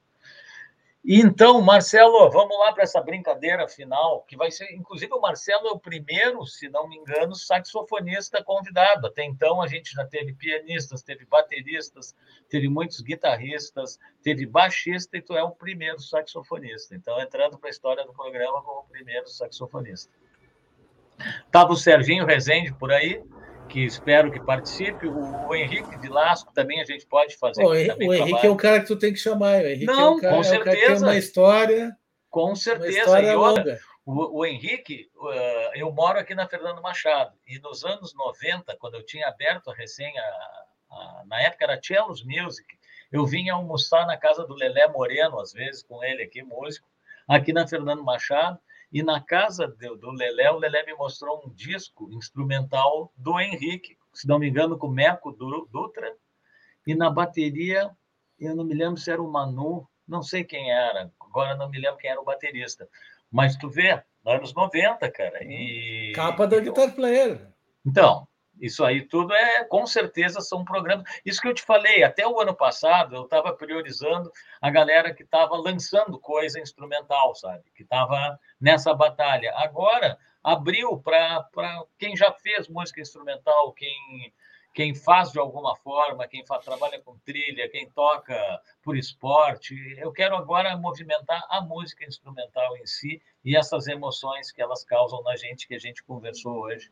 Então, 1.10 1.62
Marcelo, 1.62 2.30
vamos 2.30 2.60
lá 2.60 2.74
para 2.74 2.84
essa 2.84 3.02
brincadeira 3.02 3.66
final, 3.68 4.24
que 4.24 4.36
vai 4.36 4.52
ser, 4.52 4.70
inclusive, 4.74 5.14
o 5.14 5.22
Marcelo 5.22 5.68
é 5.68 5.72
o 5.72 5.80
primeiro, 5.80 6.46
se 6.46 6.68
não 6.68 6.88
me 6.88 6.98
engano, 6.98 7.34
saxofonista 7.34 8.44
convidado. 8.44 9.08
Até 9.08 9.24
então, 9.24 9.62
a 9.62 9.68
gente 9.68 9.94
já 9.94 10.06
teve 10.06 10.34
pianistas, 10.34 11.02
teve 11.02 11.24
bateristas, 11.24 12.14
teve 12.50 12.68
muitos 12.68 13.00
guitarristas, 13.00 13.98
teve 14.22 14.46
baixista, 14.46 15.18
e 15.18 15.22
tu 15.22 15.34
é 15.34 15.44
o 15.44 15.52
primeiro 15.52 16.02
saxofonista. 16.02 16.94
Então, 16.94 17.22
entrando 17.22 17.58
para 17.58 17.70
a 17.70 17.72
história 17.72 18.06
do 18.06 18.12
programa 18.12 18.62
como 18.62 18.82
o 18.82 18.90
primeiro 18.90 19.30
saxofonista. 19.30 20.12
Estava 21.46 21.72
o 21.72 21.76
Serginho 21.76 22.26
Rezende 22.26 22.74
por 22.74 22.92
aí, 22.92 23.22
que 23.70 23.84
espero 23.84 24.32
que 24.32 24.40
participe. 24.40 25.08
O, 25.08 25.48
o 25.48 25.56
Henrique 25.56 25.98
Vilasco 25.98 26.54
também 26.54 26.82
a 26.82 26.86
gente 26.86 27.06
pode 27.06 27.38
fazer. 27.38 27.64
o 27.64 27.74
Henrique 27.76 28.46
é 28.46 28.50
o 28.50 28.56
cara 28.56 28.82
que 28.82 28.88
tu 28.88 28.98
tem 28.98 29.14
que 29.14 29.20
chamar. 29.20 29.64
O 29.64 29.68
Henrique 29.68 29.86
Não, 29.86 30.14
é 30.14 30.16
o 30.16 30.22
cara, 30.22 30.36
com 30.36 30.44
certeza. 30.44 30.58
É 30.58 30.62
o 30.62 30.76
cara 30.76 30.88
que 30.88 30.96
tem 30.96 31.04
uma 31.04 31.18
história. 31.18 31.98
Com 32.30 32.56
certeza. 32.56 33.00
História 33.00 33.40
outra, 33.40 33.80
o, 34.08 34.40
o, 34.40 34.46
Henrique, 34.46 35.10
uh, 35.18 35.76
eu 35.76 35.92
moro 35.92 36.18
aqui 36.18 36.34
na 36.34 36.48
Fernando 36.48 36.82
Machado, 36.82 37.36
e 37.46 37.60
nos 37.60 37.84
anos 37.84 38.14
90, 38.16 38.74
quando 38.78 38.96
eu 38.96 39.06
tinha 39.06 39.28
aberto 39.28 39.70
a 39.70 39.76
recém, 39.76 40.18
a, 40.18 40.24
a, 40.90 41.24
na 41.26 41.42
época 41.42 41.66
era 41.66 41.82
Cellos 41.84 42.24
Music, 42.24 42.66
eu 43.12 43.26
vinha 43.26 43.54
almoçar 43.54 44.08
na 44.08 44.16
casa 44.16 44.46
do 44.46 44.56
Lelé 44.56 44.88
Moreno, 44.88 45.42
às 45.42 45.52
vezes, 45.52 45.84
com 45.84 46.02
ele 46.06 46.24
aqui, 46.24 46.42
músico, 46.42 46.88
aqui 47.28 47.52
na 47.52 47.68
Fernando 47.68 48.02
Machado, 48.02 48.58
e 48.92 49.04
na 49.04 49.22
casa 49.22 49.68
do, 49.68 49.98
do 49.98 50.12
Lelé, 50.12 50.52
o 50.52 50.58
Lelé 50.58 50.86
me 50.86 50.94
mostrou 50.96 51.44
um 51.46 51.50
disco 51.50 52.10
instrumental 52.12 53.12
do 53.16 53.40
Henrique, 53.40 53.98
se 54.14 54.28
não 54.28 54.40
me 54.40 54.50
engano, 54.50 54.78
com 54.78 54.88
o 54.88 54.92
Meco 54.92 55.32
Dutra, 55.32 56.16
e 56.86 56.96
na 56.96 57.10
bateria, 57.10 57.92
eu 58.40 58.56
não 58.56 58.64
me 58.64 58.74
lembro 58.74 59.00
se 59.00 59.12
era 59.12 59.22
o 59.22 59.30
Manu, 59.30 59.88
não 60.08 60.24
sei 60.24 60.44
quem 60.44 60.72
era, 60.72 61.12
agora 61.20 61.56
não 61.56 61.70
me 61.70 61.80
lembro 61.80 61.98
quem 61.98 62.10
era 62.10 62.22
o 62.22 62.26
baterista. 62.26 62.88
Mas 63.30 63.58
tu 63.58 63.70
vê, 63.70 64.02
anos 64.26 64.54
90, 64.54 65.12
cara. 65.12 65.44
E... 65.44 66.14
Capa 66.16 66.48
da 66.48 66.60
Guitar 66.60 66.96
Player. 66.96 67.46
Então, 67.86 68.26
isso 68.60 68.84
aí 68.84 69.02
tudo 69.06 69.34
é, 69.34 69.64
com 69.66 69.86
certeza, 69.86 70.42
são 70.42 70.66
programas. 70.66 71.10
Isso 71.26 71.42
que 71.42 71.48
eu 71.48 71.54
te 71.54 71.62
falei, 71.62 72.04
até 72.04 72.28
o 72.28 72.40
ano 72.40 72.56
passado 72.56 73.16
eu 73.16 73.24
estava 73.24 73.54
priorizando 73.54 74.32
a 74.62 74.70
galera 74.70 75.14
que 75.14 75.24
estava 75.24 75.56
lançando 75.58 76.20
coisa 76.20 76.60
instrumental, 76.60 77.36
sabe? 77.36 77.64
Que 77.76 77.84
estava 77.84 78.40
nessa 78.60 78.94
batalha. 78.94 79.54
Agora 79.56 80.18
abriu 80.44 80.98
para 81.00 81.48
quem 81.98 82.16
já 82.16 82.32
fez 82.32 82.68
música 82.68 83.02
instrumental, 83.02 83.74
quem 83.74 84.34
quem 84.78 84.94
faz 84.94 85.32
de 85.32 85.40
alguma 85.40 85.76
forma, 85.78 86.28
quem 86.28 86.46
faz, 86.46 86.64
trabalha 86.64 87.02
com 87.02 87.18
trilha, 87.26 87.68
quem 87.68 87.90
toca 87.90 88.62
por 88.84 88.96
esporte. 88.96 89.74
Eu 89.98 90.12
quero 90.12 90.36
agora 90.36 90.78
movimentar 90.78 91.44
a 91.50 91.60
música 91.62 92.06
instrumental 92.06 92.78
em 92.78 92.86
si 92.86 93.20
e 93.44 93.58
essas 93.58 93.88
emoções 93.88 94.52
que 94.52 94.62
elas 94.62 94.84
causam 94.84 95.24
na 95.24 95.36
gente, 95.36 95.68
que 95.68 95.74
a 95.74 95.80
gente 95.80 96.04
conversou 96.04 96.60
hoje 96.60 96.92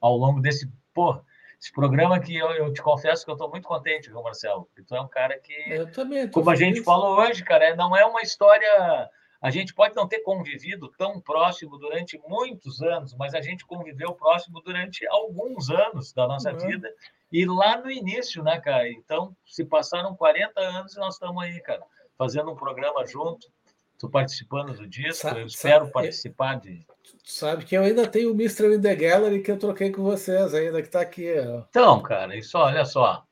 ao 0.00 0.16
longo 0.16 0.40
desse 0.40 0.68
pô, 0.94 1.20
esse 1.60 1.72
programa 1.72 2.18
que 2.18 2.34
eu, 2.34 2.50
eu 2.52 2.72
te 2.72 2.80
confesso 2.80 3.22
que 3.22 3.30
eu 3.30 3.34
estou 3.34 3.50
muito 3.50 3.68
contente, 3.68 4.08
viu, 4.08 4.22
Marcelo? 4.22 4.64
Porque 4.64 4.82
tu 4.82 4.94
é 4.94 5.00
um 5.00 5.08
cara 5.08 5.38
que, 5.38 5.52
eu 5.68 5.92
também 5.92 6.26
como 6.28 6.48
a 6.48 6.56
gente 6.56 6.82
falou 6.82 7.18
hoje, 7.18 7.44
cara, 7.44 7.66
é, 7.66 7.76
não 7.76 7.94
é 7.94 8.04
uma 8.04 8.22
história. 8.22 9.10
A 9.42 9.50
gente 9.50 9.74
pode 9.74 9.94
não 9.94 10.08
ter 10.08 10.20
convivido 10.20 10.90
tão 10.98 11.20
próximo 11.20 11.78
durante 11.78 12.18
muitos 12.26 12.82
anos, 12.82 13.14
mas 13.14 13.34
a 13.34 13.40
gente 13.40 13.66
conviveu 13.66 14.12
próximo 14.14 14.60
durante 14.62 15.06
alguns 15.06 15.70
anos 15.70 16.12
da 16.12 16.26
nossa 16.26 16.52
uhum. 16.52 16.58
vida. 16.58 16.90
E 17.30 17.46
lá 17.46 17.78
no 17.78 17.90
início, 17.90 18.42
né, 18.42 18.58
cara? 18.60 18.88
Então, 18.90 19.36
se 19.46 19.64
passaram 19.64 20.16
40 20.16 20.60
anos 20.60 20.94
e 20.94 20.98
nós 20.98 21.14
estamos 21.14 21.42
aí, 21.42 21.60
cara, 21.60 21.82
fazendo 22.16 22.50
um 22.50 22.56
programa 22.56 23.06
junto. 23.06 23.46
Estou 23.92 24.10
participando 24.10 24.72
do 24.72 24.88
disco, 24.88 25.28
sabe, 25.28 25.40
eu 25.40 25.46
espero 25.46 25.84
sabe, 25.84 25.92
participar 25.92 26.58
de. 26.58 26.86
Sabe 27.24 27.64
que 27.64 27.76
eu 27.76 27.82
ainda 27.82 28.06
tenho 28.06 28.30
o 28.30 28.34
Mr. 28.34 28.74
in 28.74 28.80
the 28.80 28.94
Gallery 28.94 29.42
que 29.42 29.50
eu 29.50 29.58
troquei 29.58 29.90
com 29.90 30.02
vocês, 30.02 30.54
ainda 30.54 30.80
que 30.82 30.88
está 30.88 31.00
aqui. 31.00 31.32
Ó. 31.38 31.62
Então, 31.68 32.02
cara, 32.02 32.36
isso, 32.36 32.58
olha 32.58 32.84
só. 32.84 33.24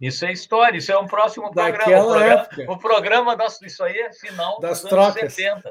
Isso 0.00 0.26
é 0.26 0.32
história, 0.32 0.76
isso 0.76 0.92
é 0.92 0.98
um 0.98 1.06
próximo 1.06 1.50
programa. 1.50 2.02
O 2.02 2.12
programa, 2.12 2.48
o 2.68 2.78
programa 2.78 3.36
das, 3.36 3.60
isso 3.62 3.82
aí 3.82 3.98
é 3.98 4.12
final 4.12 4.60
das 4.60 4.82
trocas. 4.82 5.32
70. 5.32 5.70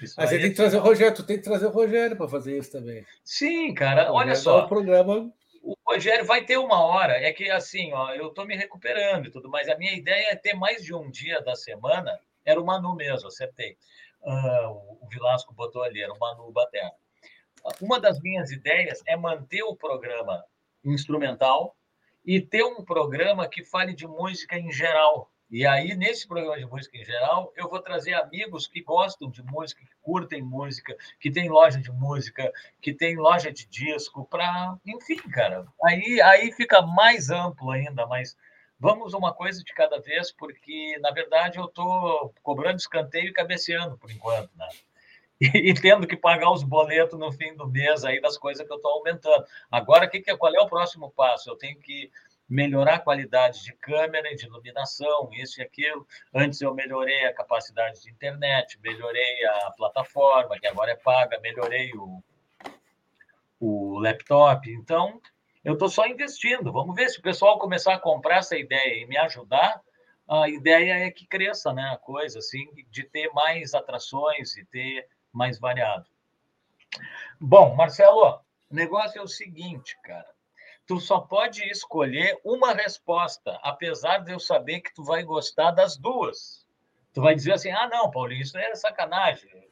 Isso 0.00 0.14
Mas 0.16 0.30
você 0.30 0.38
tem 0.38 0.50
que 0.50 0.56
trazer 0.56 0.78
o 0.78 0.80
Rogério, 0.80 1.14
tu 1.14 1.22
tem 1.24 1.36
que 1.36 1.42
trazer 1.42 1.66
o 1.66 1.70
Rogério 1.70 2.16
para 2.16 2.28
fazer 2.28 2.56
isso 2.56 2.72
também. 2.72 3.04
Sim, 3.24 3.74
cara, 3.74 4.12
olha 4.12 4.34
só. 4.34 4.64
O 4.64 4.68
programa 4.68 5.30
o 5.62 5.76
Rogério 5.86 6.24
vai 6.24 6.44
ter 6.44 6.56
uma 6.56 6.82
hora. 6.82 7.14
É 7.14 7.32
que 7.32 7.50
assim, 7.50 7.92
ó, 7.92 8.12
eu 8.14 8.28
estou 8.28 8.46
me 8.46 8.56
recuperando 8.56 9.26
e 9.26 9.30
tudo, 9.30 9.50
mas 9.50 9.68
a 9.68 9.76
minha 9.76 9.92
ideia 9.92 10.30
é 10.30 10.36
ter 10.36 10.54
mais 10.54 10.82
de 10.82 10.94
um 10.94 11.10
dia 11.10 11.42
da 11.42 11.54
semana. 11.54 12.18
Era 12.44 12.60
o 12.60 12.64
Manu 12.64 12.94
mesmo, 12.94 13.28
acertei. 13.28 13.76
Uh, 14.20 14.98
o 15.00 15.08
Vilasco 15.08 15.54
botou 15.54 15.82
ali, 15.82 16.02
era 16.02 16.12
o 16.12 16.18
Manu 16.18 16.50
Baterna. 16.52 16.92
Uma 17.80 18.00
das 18.00 18.20
minhas 18.20 18.50
ideias 18.50 19.02
é 19.06 19.16
manter 19.16 19.62
o 19.62 19.76
programa 19.76 20.44
instrumental 20.84 21.76
e 22.24 22.40
ter 22.40 22.62
um 22.62 22.84
programa 22.84 23.48
que 23.48 23.64
fale 23.64 23.94
de 23.94 24.06
música 24.06 24.58
em 24.58 24.70
geral. 24.70 25.30
E 25.50 25.66
aí, 25.66 25.96
nesse 25.96 26.28
programa 26.28 26.58
de 26.58 26.66
música 26.66 26.98
em 26.98 27.04
geral, 27.04 27.50
eu 27.56 27.70
vou 27.70 27.80
trazer 27.80 28.12
amigos 28.12 28.66
que 28.66 28.82
gostam 28.82 29.30
de 29.30 29.42
música, 29.42 29.82
que 29.82 29.94
curtem 30.02 30.42
música, 30.42 30.94
que 31.18 31.30
tem 31.30 31.48
loja 31.48 31.80
de 31.80 31.90
música, 31.90 32.52
que 32.82 32.92
tem 32.92 33.16
loja 33.16 33.50
de 33.50 33.66
disco, 33.66 34.26
para. 34.26 34.76
Enfim, 34.86 35.16
cara. 35.30 35.66
Aí, 35.84 36.20
aí 36.20 36.52
fica 36.52 36.82
mais 36.82 37.30
amplo 37.30 37.70
ainda, 37.70 38.06
mas 38.06 38.36
vamos 38.78 39.14
uma 39.14 39.32
coisa 39.34 39.62
de 39.62 39.72
cada 39.74 40.00
vez, 40.00 40.32
porque, 40.32 40.98
na 41.00 41.10
verdade, 41.10 41.58
eu 41.58 41.64
estou 41.64 42.32
cobrando 42.42 42.78
escanteio 42.78 43.28
e 43.28 43.32
cabeceando 43.32 43.98
por 43.98 44.10
enquanto, 44.10 44.50
né? 44.56 44.68
E, 45.40 45.72
tendo 45.72 46.04
que 46.04 46.16
pagar 46.16 46.50
os 46.50 46.64
boletos 46.64 47.16
no 47.16 47.30
fim 47.30 47.54
do 47.54 47.64
mês 47.64 48.04
aí 48.04 48.20
das 48.20 48.36
coisas 48.36 48.66
que 48.66 48.72
eu 48.72 48.76
estou 48.76 48.90
aumentando. 48.90 49.44
Agora, 49.70 50.08
que, 50.08 50.20
que, 50.20 50.36
qual 50.36 50.52
é 50.52 50.60
o 50.60 50.68
próximo 50.68 51.12
passo? 51.12 51.48
Eu 51.48 51.56
tenho 51.56 51.78
que 51.78 52.10
melhorar 52.48 52.94
a 52.94 52.98
qualidade 52.98 53.62
de 53.62 53.72
câmera 53.74 54.34
de 54.34 54.46
iluminação, 54.46 55.28
isso 55.32 55.60
e 55.60 55.62
aquilo. 55.62 56.04
Antes 56.34 56.60
eu 56.60 56.74
melhorei 56.74 57.26
a 57.26 57.32
capacidade 57.32 58.02
de 58.02 58.10
internet, 58.10 58.80
melhorei 58.82 59.44
a 59.44 59.70
plataforma, 59.76 60.58
que 60.58 60.66
agora 60.66 60.92
é 60.92 60.96
paga, 60.96 61.38
melhorei 61.40 61.92
o, 61.94 62.20
o 63.60 64.00
laptop. 64.00 64.68
Então, 64.72 65.20
eu 65.68 65.74
estou 65.74 65.88
só 65.88 66.06
investindo. 66.06 66.72
Vamos 66.72 66.94
ver 66.94 67.08
se 67.08 67.18
o 67.18 67.22
pessoal 67.22 67.58
começar 67.58 67.94
a 67.94 67.98
comprar 67.98 68.38
essa 68.38 68.56
ideia 68.56 69.02
e 69.02 69.06
me 69.06 69.16
ajudar. 69.18 69.80
A 70.26 70.48
ideia 70.48 71.06
é 71.06 71.10
que 71.10 71.26
cresça 71.26 71.72
né, 71.72 71.90
a 71.92 71.96
coisa, 71.96 72.38
assim, 72.38 72.66
de 72.90 73.04
ter 73.04 73.30
mais 73.32 73.74
atrações 73.74 74.56
e 74.56 74.64
ter 74.64 75.06
mais 75.32 75.58
variado. 75.58 76.06
Bom, 77.40 77.74
Marcelo, 77.74 78.40
o 78.70 78.74
negócio 78.74 79.18
é 79.18 79.22
o 79.22 79.28
seguinte, 79.28 79.96
cara 80.02 80.26
tu 80.88 80.98
só 80.98 81.20
pode 81.20 81.62
escolher 81.64 82.40
uma 82.42 82.72
resposta, 82.72 83.60
apesar 83.62 84.24
de 84.24 84.32
eu 84.32 84.40
saber 84.40 84.80
que 84.80 84.94
tu 84.94 85.04
vai 85.04 85.22
gostar 85.22 85.70
das 85.70 85.98
duas. 85.98 86.66
Tu 87.12 87.20
vai 87.20 87.34
dizer 87.34 87.52
assim: 87.52 87.70
ah, 87.70 87.86
não, 87.86 88.10
Paulinho, 88.10 88.40
isso 88.40 88.56
é 88.56 88.74
sacanagem. 88.74 89.68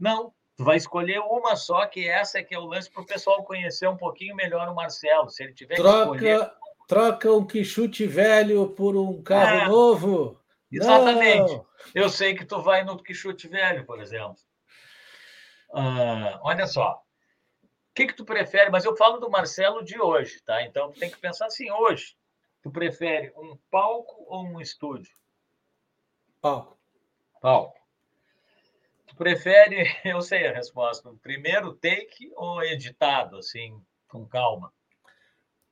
Não, 0.00 0.32
tu 0.56 0.64
vai 0.64 0.76
escolher 0.76 1.20
uma 1.20 1.56
só, 1.56 1.86
que 1.86 2.08
essa 2.08 2.38
é 2.38 2.42
que 2.42 2.54
é 2.54 2.58
o 2.58 2.66
lance 2.66 2.90
para 2.90 3.02
o 3.02 3.06
pessoal 3.06 3.42
conhecer 3.44 3.88
um 3.88 3.96
pouquinho 3.96 4.36
melhor 4.36 4.68
o 4.68 4.74
Marcelo. 4.74 5.28
Se 5.30 5.42
ele 5.42 5.52
tiver 5.52 5.76
troca, 5.76 6.18
que 6.18 6.26
escolher. 6.26 6.52
Troca 6.86 7.32
um 7.32 7.46
quichute 7.46 8.06
velho 8.06 8.68
por 8.68 8.96
um 8.96 9.22
carro 9.22 9.60
é, 9.60 9.68
novo. 9.68 10.40
Exatamente. 10.70 11.52
Não. 11.52 11.66
Eu 11.94 12.08
sei 12.08 12.34
que 12.34 12.44
tu 12.44 12.60
vai 12.60 12.84
no 12.84 13.02
quichute 13.02 13.48
velho, 13.48 13.86
por 13.86 14.00
exemplo. 14.00 14.36
Ah, 15.74 16.38
olha 16.42 16.66
só, 16.66 17.04
que, 17.94 18.06
que 18.08 18.14
tu 18.14 18.24
prefere? 18.24 18.70
Mas 18.70 18.84
eu 18.84 18.96
falo 18.96 19.18
do 19.18 19.30
Marcelo 19.30 19.84
de 19.84 20.00
hoje, 20.00 20.42
tá? 20.42 20.62
Então 20.62 20.90
tu 20.90 20.98
tem 20.98 21.10
que 21.10 21.18
pensar 21.18 21.46
assim, 21.46 21.70
hoje. 21.70 22.16
Tu 22.60 22.70
prefere 22.70 23.32
um 23.36 23.56
palco 23.70 24.24
ou 24.26 24.44
um 24.44 24.60
estúdio? 24.60 25.14
Palco. 26.40 26.76
Palco. 27.40 27.78
Tu 29.14 29.16
prefere, 29.16 29.86
eu 30.04 30.20
sei 30.20 30.46
a 30.48 30.52
resposta, 30.52 31.10
primeiro 31.22 31.72
take 31.74 32.32
ou 32.36 32.62
editado, 32.62 33.38
assim, 33.38 33.80
com 34.08 34.26
calma? 34.26 34.72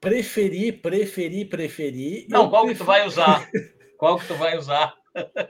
Preferi, 0.00 0.72
preferi, 0.72 1.44
preferi. 1.44 2.26
Não, 2.28 2.48
qual 2.48 2.64
preferi... 2.64 2.78
que 2.78 2.84
tu 2.84 2.86
vai 2.86 3.06
usar? 3.06 3.50
Qual 3.98 4.18
que 4.18 4.26
tu 4.26 4.34
vai 4.34 4.58
usar? 4.58 4.96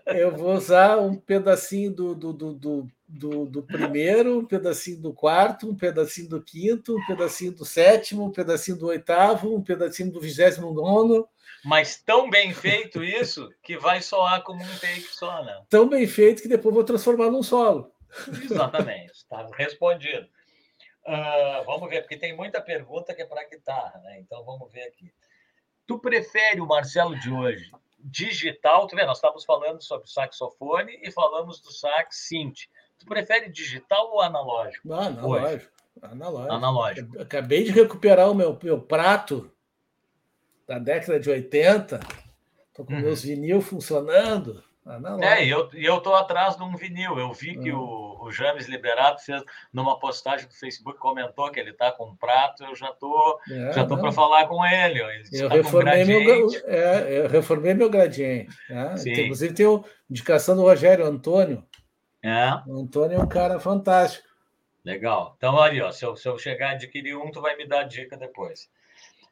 Eu 0.09 0.37
vou 0.37 0.53
usar 0.53 0.99
um 0.99 1.17
pedacinho 1.17 1.91
do, 1.91 2.15
do, 2.15 2.35
do, 2.35 2.53
do 2.53 2.89
do, 3.13 3.45
do 3.45 3.63
primeiro, 3.63 4.39
um 4.39 4.45
pedacinho 4.45 4.99
do 4.99 5.13
quarto, 5.13 5.69
um 5.69 5.77
pedacinho 5.77 6.29
do 6.31 6.43
quinto, 6.43 6.97
um 6.97 7.07
pedacinho 7.07 7.53
do 7.53 7.65
sétimo, 7.65 8.25
um 8.25 8.31
pedacinho 8.31 8.79
do 8.79 8.87
oitavo, 8.87 9.55
um 9.55 9.63
pedacinho 9.63 10.11
do 10.11 10.21
vigésimo 10.21 10.73
nono. 10.73 11.29
Mas 11.65 12.03
tão 12.03 12.29
bem 12.29 12.53
feito 12.53 13.03
isso 13.05 13.49
que 13.63 13.79
vai 13.79 14.03
soar 14.03 14.43
como 14.43 14.63
um 14.63 14.79
take 14.79 15.03
só, 15.03 15.45
né? 15.45 15.63
Tão 15.69 15.89
bem 15.89 16.07
feito 16.07 16.43
que 16.43 16.49
depois 16.49 16.75
vou 16.75 16.85
transformar 16.85 17.31
num 17.31 17.43
solo. 17.43 17.93
Exatamente, 18.29 19.13
está 19.13 19.47
respondido. 19.57 20.27
Uh, 21.07 21.65
vamos 21.65 21.89
ver, 21.89 22.03
porque 22.03 22.17
tem 22.17 22.37
muita 22.37 22.61
pergunta 22.61 23.15
que 23.15 23.23
é 23.23 23.27
para 23.27 23.49
guitarra, 23.49 24.01
né? 24.05 24.21
Então 24.21 24.45
vamos 24.45 24.71
ver 24.73 24.83
aqui. 24.85 25.13
Tu 25.87 25.99
prefere 25.99 26.61
o 26.61 26.67
Marcelo 26.67 27.19
de 27.19 27.31
hoje 27.31 27.71
digital? 28.03 28.87
Tu 28.87 28.97
vê, 28.97 29.05
nós 29.05 29.19
estávamos 29.19 29.45
falando 29.45 29.83
sobre 29.83 30.11
saxofone 30.11 30.99
e 31.03 31.11
falamos 31.11 31.61
do 31.61 31.71
sax 31.71 32.29
synth. 32.29 32.61
Tu 32.99 33.07
prefere 33.07 33.51
digital 33.51 34.11
ou 34.13 34.21
analógico? 34.21 34.89
Não, 34.89 35.01
analógico. 35.01 35.73
Analógico. 36.01 36.53
analógico. 36.53 37.17
Eu 37.17 37.23
acabei 37.23 37.65
de 37.65 37.71
recuperar 37.71 38.31
o 38.31 38.35
meu, 38.35 38.59
meu 38.63 38.81
prato 38.81 39.51
da 40.67 40.79
década 40.79 41.19
de 41.19 41.31
80. 41.31 42.01
Estou 42.69 42.85
com 42.85 42.95
uhum. 42.95 43.01
meus 43.01 43.23
vinil 43.23 43.61
funcionando. 43.61 44.63
Analógico. 44.85 45.25
É, 45.25 45.45
e 45.45 45.51
eu, 45.51 45.69
eu 45.75 46.01
tô 46.01 46.13
atrás 46.15 46.57
de 46.57 46.63
um 46.63 46.75
vinil. 46.75 47.19
Eu 47.19 47.33
vi 47.33 47.57
que 47.57 47.71
uhum. 47.71 47.79
o, 47.79 48.25
o 48.25 48.33
James 48.33 48.67
Liberato 48.67 49.23
fez 49.23 49.43
numa 49.73 49.99
postagem 49.99 50.49
do 50.49 50.55
Facebook, 50.55 50.99
comentou 50.99 51.51
que 51.51 51.61
ele 51.61 51.71
está 51.71 51.93
com 51.93 52.07
um 52.07 52.17
prato. 52.17 52.65
Eu 52.65 52.75
já 52.75 52.93
tô, 52.93 53.39
é, 53.49 53.73
já 53.73 53.87
tô 53.87 53.97
para 53.97 54.11
falar 54.11 54.47
com 54.49 54.65
ele. 54.65 55.01
ele 55.01 55.25
eu, 55.33 55.49
tá 55.49 55.55
reformei 55.55 56.05
meu, 56.05 56.49
é, 56.65 57.19
eu 57.19 57.29
reformei 57.29 57.75
meu 57.75 57.89
gradiente. 57.89 58.57
Né? 58.69 58.95
Inclusive, 59.07 59.55
tem 59.55 59.85
indicação 60.11 60.57
do 60.57 60.63
Rogério 60.63 61.07
Antônio 61.07 61.65
é. 62.23 62.63
O 62.67 62.81
Antônio 62.81 63.19
é 63.19 63.21
um 63.21 63.29
cara 63.29 63.59
fantástico. 63.59 64.29
Legal. 64.85 65.35
Então, 65.37 65.61
aí, 65.61 65.81
ó, 65.81 65.91
se 65.91 66.05
eu, 66.05 66.17
se 66.17 66.29
eu 66.29 66.39
chegar 66.39 66.71
a 66.71 66.73
adquirir 66.73 67.17
um, 67.17 67.31
tu 67.31 67.41
vai 67.41 67.57
me 67.57 67.67
dar 67.67 67.83
dica 67.83 68.17
depois. 68.17 68.71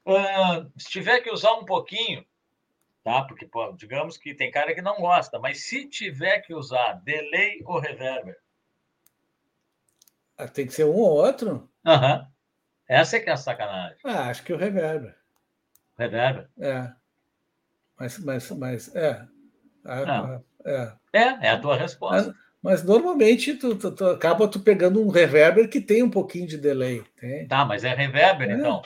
Uh, 0.07 0.71
se 0.79 0.91
tiver 0.91 1.21
que 1.21 1.31
usar 1.31 1.53
um 1.55 1.65
pouquinho, 1.65 2.25
tá? 3.05 3.23
Porque, 3.25 3.47
pô, 3.47 3.73
digamos 3.73 4.17
que 4.17 4.35
tem 4.35 4.51
cara 4.51 4.75
que 4.75 4.83
não 4.83 4.97
gosta, 4.97 5.39
mas 5.39 5.65
se 5.65 5.89
tiver 5.89 6.41
que 6.41 6.55
usar 6.55 6.95
delay 7.05 7.63
ou 7.65 7.79
reverber? 7.79 8.39
Ah, 10.37 10.49
tem 10.49 10.67
que 10.67 10.73
ser 10.73 10.85
um 10.85 10.97
ou 10.97 11.17
outro? 11.17 11.71
Aham. 11.85 12.19
Uhum. 12.21 12.27
Essa 12.89 13.19
é 13.19 13.21
que 13.21 13.31
é 13.31 13.33
a 13.33 13.37
sacanagem. 13.37 13.99
Ah, 14.03 14.31
acho 14.31 14.43
que 14.43 14.53
o 14.53 14.57
reverber. 14.57 15.15
Reverber? 15.97 16.49
É. 16.59 16.91
Mas, 17.97 18.19
mas, 18.19 18.51
mas 18.51 18.97
é. 18.97 19.25
Ah, 19.85 20.41
é. 20.65 20.93
É, 21.13 21.21
é 21.47 21.51
a 21.51 21.61
tua 21.61 21.77
resposta. 21.77 22.31
Ah, 22.31 22.35
mas 22.63 22.83
normalmente 22.83 23.55
tu, 23.55 23.77
tu, 23.77 23.93
tu, 23.93 24.07
acaba 24.07 24.49
tu 24.49 24.61
pegando 24.61 25.01
um 25.01 25.09
reverber 25.09 25.69
que 25.69 25.81
tem 25.81 26.03
um 26.03 26.11
pouquinho 26.11 26.47
de 26.47 26.59
delay. 26.59 27.03
Tem. 27.17 27.47
Tá, 27.47 27.65
mas 27.65 27.85
é 27.85 27.95
reverber, 27.95 28.51
é. 28.51 28.55
então. 28.55 28.83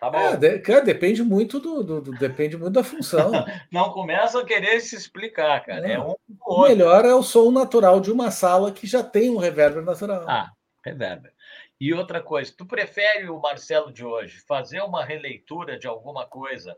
Tá 0.00 0.10
bom. 0.10 0.18
É, 0.18 0.36
de, 0.36 0.58
cara, 0.60 0.80
depende 0.82 1.22
muito 1.22 1.58
do, 1.58 1.82
do, 1.82 2.00
do, 2.00 2.12
depende 2.12 2.56
muito 2.56 2.72
da 2.72 2.84
função. 2.84 3.32
Não 3.72 3.90
começa 3.90 4.40
a 4.40 4.44
querer 4.44 4.80
se 4.80 4.94
explicar, 4.94 5.64
cara. 5.64 5.88
É, 5.88 5.92
é 5.94 6.00
um 6.00 6.14
o 6.46 6.62
melhor 6.62 7.04
é 7.04 7.14
o 7.14 7.22
som 7.22 7.50
natural 7.50 8.00
de 8.00 8.12
uma 8.12 8.30
sala 8.30 8.70
que 8.72 8.86
já 8.86 9.02
tem 9.02 9.28
um 9.28 9.38
reverber 9.38 9.82
natural. 9.82 10.24
Ah, 10.28 10.50
reverber. 10.84 11.32
E 11.80 11.92
outra 11.92 12.22
coisa, 12.22 12.52
tu 12.56 12.64
prefere 12.64 13.28
o 13.28 13.40
Marcelo 13.40 13.92
de 13.92 14.04
hoje 14.04 14.38
fazer 14.46 14.80
uma 14.82 15.04
releitura 15.04 15.78
de 15.78 15.86
alguma 15.86 16.26
coisa 16.26 16.76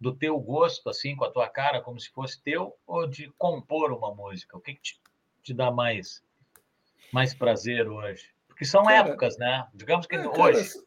do 0.00 0.14
teu 0.14 0.38
gosto, 0.38 0.88
assim, 0.88 1.14
com 1.14 1.24
a 1.24 1.30
tua 1.30 1.48
cara, 1.48 1.80
como 1.80 2.00
se 2.00 2.10
fosse 2.10 2.42
teu, 2.42 2.74
ou 2.86 3.06
de 3.06 3.32
compor 3.38 3.92
uma 3.92 4.14
música? 4.14 4.56
O 4.56 4.60
que, 4.60 4.74
que 4.74 4.82
te 4.82 5.02
te 5.42 5.52
dá 5.52 5.70
mais, 5.70 6.22
mais 7.12 7.34
prazer 7.34 7.88
hoje? 7.88 8.30
Porque 8.46 8.64
são 8.64 8.84
cara, 8.84 9.08
épocas, 9.08 9.36
né? 9.38 9.66
Digamos 9.74 10.06
que 10.06 10.16
é, 10.16 10.28
hoje. 10.28 10.68
Cara, 10.68 10.84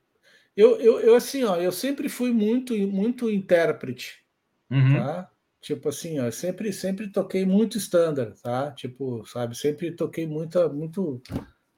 eu, 0.56 0.80
eu, 0.80 1.00
eu, 1.00 1.16
assim, 1.16 1.44
ó, 1.44 1.58
eu 1.58 1.72
sempre 1.72 2.10
fui 2.10 2.32
muito, 2.32 2.76
muito 2.88 3.30
intérprete, 3.30 4.24
uhum. 4.70 4.98
tá? 4.98 5.32
Tipo 5.62 5.90
assim, 5.90 6.20
ó, 6.20 6.30
sempre, 6.32 6.72
sempre 6.72 7.08
toquei 7.08 7.46
muito 7.46 7.78
standard, 7.78 8.40
tá? 8.42 8.72
Tipo, 8.72 9.26
sabe, 9.26 9.58
sempre 9.58 9.92
toquei 9.92 10.28
muita, 10.28 10.70
muito, 10.70 11.22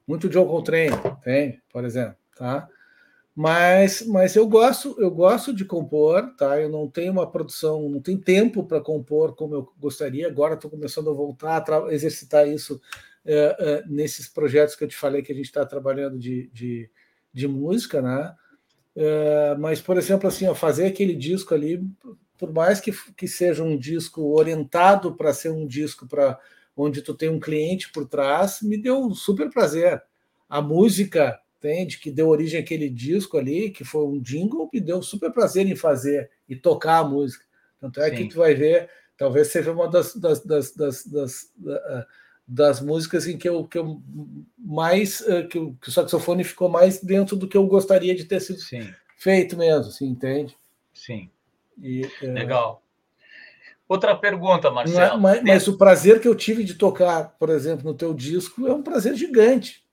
muito 0.06 0.30
John 0.30 0.46
Coltrane, 0.46 0.92
tem, 1.24 1.62
por 1.72 1.86
exemplo, 1.86 2.18
tá? 2.36 2.68
Mas, 3.40 4.02
mas 4.08 4.36
eu 4.36 4.48
gosto, 4.48 4.96
eu 4.98 5.12
gosto 5.12 5.54
de 5.54 5.64
compor, 5.64 6.36
tá? 6.36 6.60
Eu 6.60 6.70
não 6.70 6.90
tenho 6.90 7.12
uma 7.12 7.30
produção, 7.30 7.88
não 7.88 8.02
tenho 8.02 8.18
tempo 8.20 8.64
para 8.64 8.82
compor 8.82 9.36
como 9.36 9.54
eu 9.54 9.72
gostaria. 9.78 10.28
Agora 10.28 10.56
estou 10.56 10.72
começando 10.72 11.12
a 11.12 11.14
voltar 11.14 11.64
a 11.72 11.94
exercitar 11.94 12.48
isso 12.48 12.82
uh, 13.28 13.86
uh, 13.86 13.94
nesses 13.94 14.28
projetos 14.28 14.76
que 14.76 14.84
eu 14.84 14.88
te 14.88 14.98
falei 14.98 15.22
que 15.22 15.32
a 15.32 15.36
gente 15.36 15.46
está 15.46 15.64
trabalhando 15.64 16.18
de, 16.18 16.50
de, 16.52 16.90
de, 17.32 17.48
música, 17.48 18.02
né? 18.02 18.34
Uh, 18.98 19.60
mas, 19.60 19.80
por 19.80 19.96
exemplo, 19.96 20.28
assim, 20.28 20.48
ó, 20.48 20.56
fazer 20.56 20.88
aquele 20.88 21.14
disco 21.14 21.54
ali, 21.54 21.80
por 22.36 22.52
mais 22.52 22.82
que, 22.82 22.92
que 23.16 23.28
seja 23.28 23.64
um 23.64 23.78
disco 23.78 24.36
orientado 24.36 25.14
para 25.14 25.32
ser 25.36 25.52
um 25.52 25.68
disco 25.68 26.08
para 26.08 26.40
onde 26.76 27.04
tu 27.04 27.14
tem 27.14 27.30
um 27.30 27.40
cliente 27.40 27.92
por 27.92 28.08
trás, 28.08 28.60
me 28.64 28.76
deu 28.76 29.00
um 29.00 29.14
super 29.14 29.52
prazer. 29.52 30.02
A 30.50 30.64
música, 30.64 31.40
entende, 31.60 32.00
que 32.00 32.10
deu 32.10 32.28
origem 32.28 32.60
àquele 32.60 32.90
disco 32.90 33.38
ali, 33.38 33.70
que 33.70 33.84
foi 33.84 34.04
um 34.04 34.20
jingle, 34.20 34.68
me 34.74 34.82
deu 34.82 35.04
super 35.04 35.32
prazer 35.32 35.68
em 35.68 35.76
fazer 35.76 36.32
e 36.50 36.56
tocar 36.56 36.98
a 36.98 37.04
música. 37.04 37.46
Tanto 37.80 38.02
é 38.02 38.10
Sim. 38.10 38.16
que 38.16 38.30
tu 38.30 38.38
vai 38.38 38.56
ver, 38.56 38.90
talvez 39.16 39.50
seja 39.50 39.72
uma 39.72 39.88
das, 39.88 40.16
das, 40.16 40.44
das, 40.44 40.74
das, 40.74 41.06
das, 41.06 41.52
das 41.54 42.06
músicas 42.82 43.28
em 43.28 43.38
que 43.38 43.48
eu, 43.48 43.66
que 43.66 43.78
eu 43.78 44.02
mais 44.58 45.22
eh, 45.28 45.44
que 45.44 45.60
o, 45.60 45.74
que 45.82 45.90
o 45.90 45.92
saxofone 45.92 46.44
ficou 46.44 46.70
mais 46.70 47.02
dentro 47.02 47.36
do 47.36 47.48
que 47.48 47.58
eu 47.58 47.66
gostaria 47.68 48.16
de 48.16 48.26
ter 48.26 48.40
sido 48.40 48.60
Sim. 48.60 48.94
feito 49.18 49.58
mesmo, 49.58 49.88
assim, 49.88 50.08
entende? 50.08 50.56
Sim. 50.94 51.30
E, 51.78 52.10
é, 52.22 52.28
Legal. 52.28 52.82
Outra 53.88 54.16
pergunta, 54.16 54.68
é, 54.68 54.72
Marcelo. 54.72 55.20
Mas, 55.20 55.44
mas, 55.44 55.68
o 55.68 55.78
prazer 55.78 56.20
que 56.20 56.28
eu 56.28 56.36
tive 56.36 56.64
de 56.64 56.76
tocar, 56.76 57.36
por 57.40 57.50
exemplo, 57.50 57.86
no 57.86 57.98
teu 57.98 58.14
disco 58.14 58.68
é 58.68 58.74
um 58.74 58.84
prazer 58.84 59.16
gigante. 59.16 59.86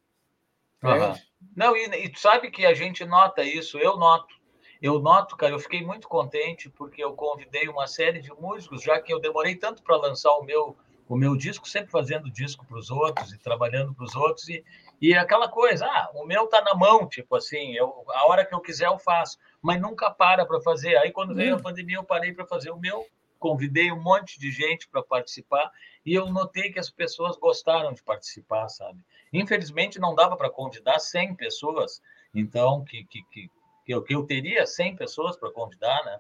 Uhum. 0.82 1.14
Não, 1.55 1.76
e, 1.76 1.86
e 2.05 2.09
tu 2.09 2.18
sabe 2.18 2.51
que 2.51 2.66
a 2.66 2.74
gente 2.74 3.05
nota 3.05 3.43
isso, 3.43 3.78
eu 3.78 3.97
noto. 3.97 4.35
Eu 4.82 4.98
noto, 4.98 5.36
cara, 5.36 5.52
eu 5.52 5.59
fiquei 5.59 5.82
muito 5.82 6.09
contente 6.09 6.68
porque 6.68 7.02
eu 7.02 7.14
convidei 7.14 7.68
uma 7.68 7.86
série 7.86 8.20
de 8.20 8.31
músicos, 8.35 8.82
já 8.82 9.01
que 9.01 9.12
eu 9.12 9.20
demorei 9.20 9.55
tanto 9.55 9.82
para 9.82 9.97
lançar 9.97 10.32
o 10.32 10.44
meu 10.44 10.76
o 11.09 11.16
meu 11.16 11.36
disco, 11.36 11.68
sempre 11.68 11.90
fazendo 11.90 12.31
disco 12.31 12.64
para 12.64 12.78
os 12.78 12.90
outros 12.90 13.32
e 13.32 13.39
trabalhando 13.39 13.94
para 13.94 14.05
os 14.05 14.14
outros 14.14 14.48
e, 14.48 14.64
e 15.01 15.14
aquela 15.14 15.48
coisa, 15.48 15.86
ah, 15.86 16.10
o 16.14 16.24
meu 16.24 16.47
tá 16.47 16.62
na 16.62 16.74
mão, 16.74 17.06
tipo 17.06 17.36
assim, 17.36 17.74
eu, 17.74 18.05
a 18.09 18.26
hora 18.26 18.44
que 18.44 18.55
eu 18.55 18.60
quiser 18.60 18.86
eu 18.86 18.98
faço, 18.98 19.39
mas 19.60 19.81
nunca 19.81 20.10
para 20.10 20.47
para 20.47 20.60
fazer. 20.60 20.97
Aí 20.97 21.12
quando 21.12 21.35
veio 21.35 21.55
a 21.55 21.59
hum. 21.59 21.62
pandemia 21.62 21.97
eu 21.97 22.05
parei 22.05 22.32
para 22.32 22.47
fazer 22.47 22.70
o 22.70 22.78
meu, 22.78 23.06
convidei 23.39 23.93
um 23.93 24.01
monte 24.01 24.40
de 24.40 24.51
gente 24.51 24.89
para 24.89 25.02
participar 25.02 25.70
e 26.06 26.14
eu 26.14 26.31
notei 26.31 26.72
que 26.72 26.78
as 26.78 26.89
pessoas 26.89 27.36
gostaram 27.36 27.93
de 27.93 28.02
participar, 28.02 28.68
sabe? 28.68 28.98
Infelizmente 29.32 29.98
não 29.98 30.14
dava 30.14 30.36
para 30.36 30.48
convidar 30.48 30.98
100 30.98 31.35
pessoas, 31.35 32.01
então 32.35 32.82
que, 32.85 33.05
que, 33.05 33.22
que, 33.24 33.51
que, 33.85 33.93
eu, 33.93 34.02
que 34.02 34.14
eu 34.14 34.24
teria 34.24 34.66
100 34.66 34.97
pessoas 34.97 35.36
para 35.36 35.51
convidar, 35.51 36.02
né? 36.06 36.18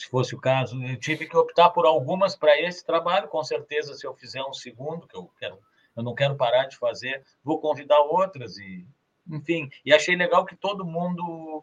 Se 0.00 0.08
fosse 0.08 0.34
o 0.34 0.40
caso, 0.40 0.82
eu 0.82 0.98
tive 0.98 1.26
que 1.26 1.36
optar 1.36 1.68
por 1.68 1.84
algumas 1.84 2.34
para 2.34 2.58
esse 2.58 2.82
trabalho. 2.82 3.28
Com 3.28 3.44
certeza, 3.44 3.92
se 3.92 4.06
eu 4.06 4.14
fizer 4.14 4.42
um 4.42 4.54
segundo, 4.54 5.06
que 5.06 5.14
eu 5.14 5.30
quero, 5.38 5.58
eu 5.94 6.02
não 6.02 6.14
quero 6.14 6.36
parar 6.36 6.64
de 6.64 6.78
fazer, 6.78 7.22
vou 7.44 7.60
convidar 7.60 8.00
outras 8.00 8.56
e, 8.56 8.86
enfim. 9.28 9.68
E 9.84 9.92
achei 9.92 10.16
legal 10.16 10.46
que 10.46 10.56
todo 10.56 10.86
mundo 10.86 11.62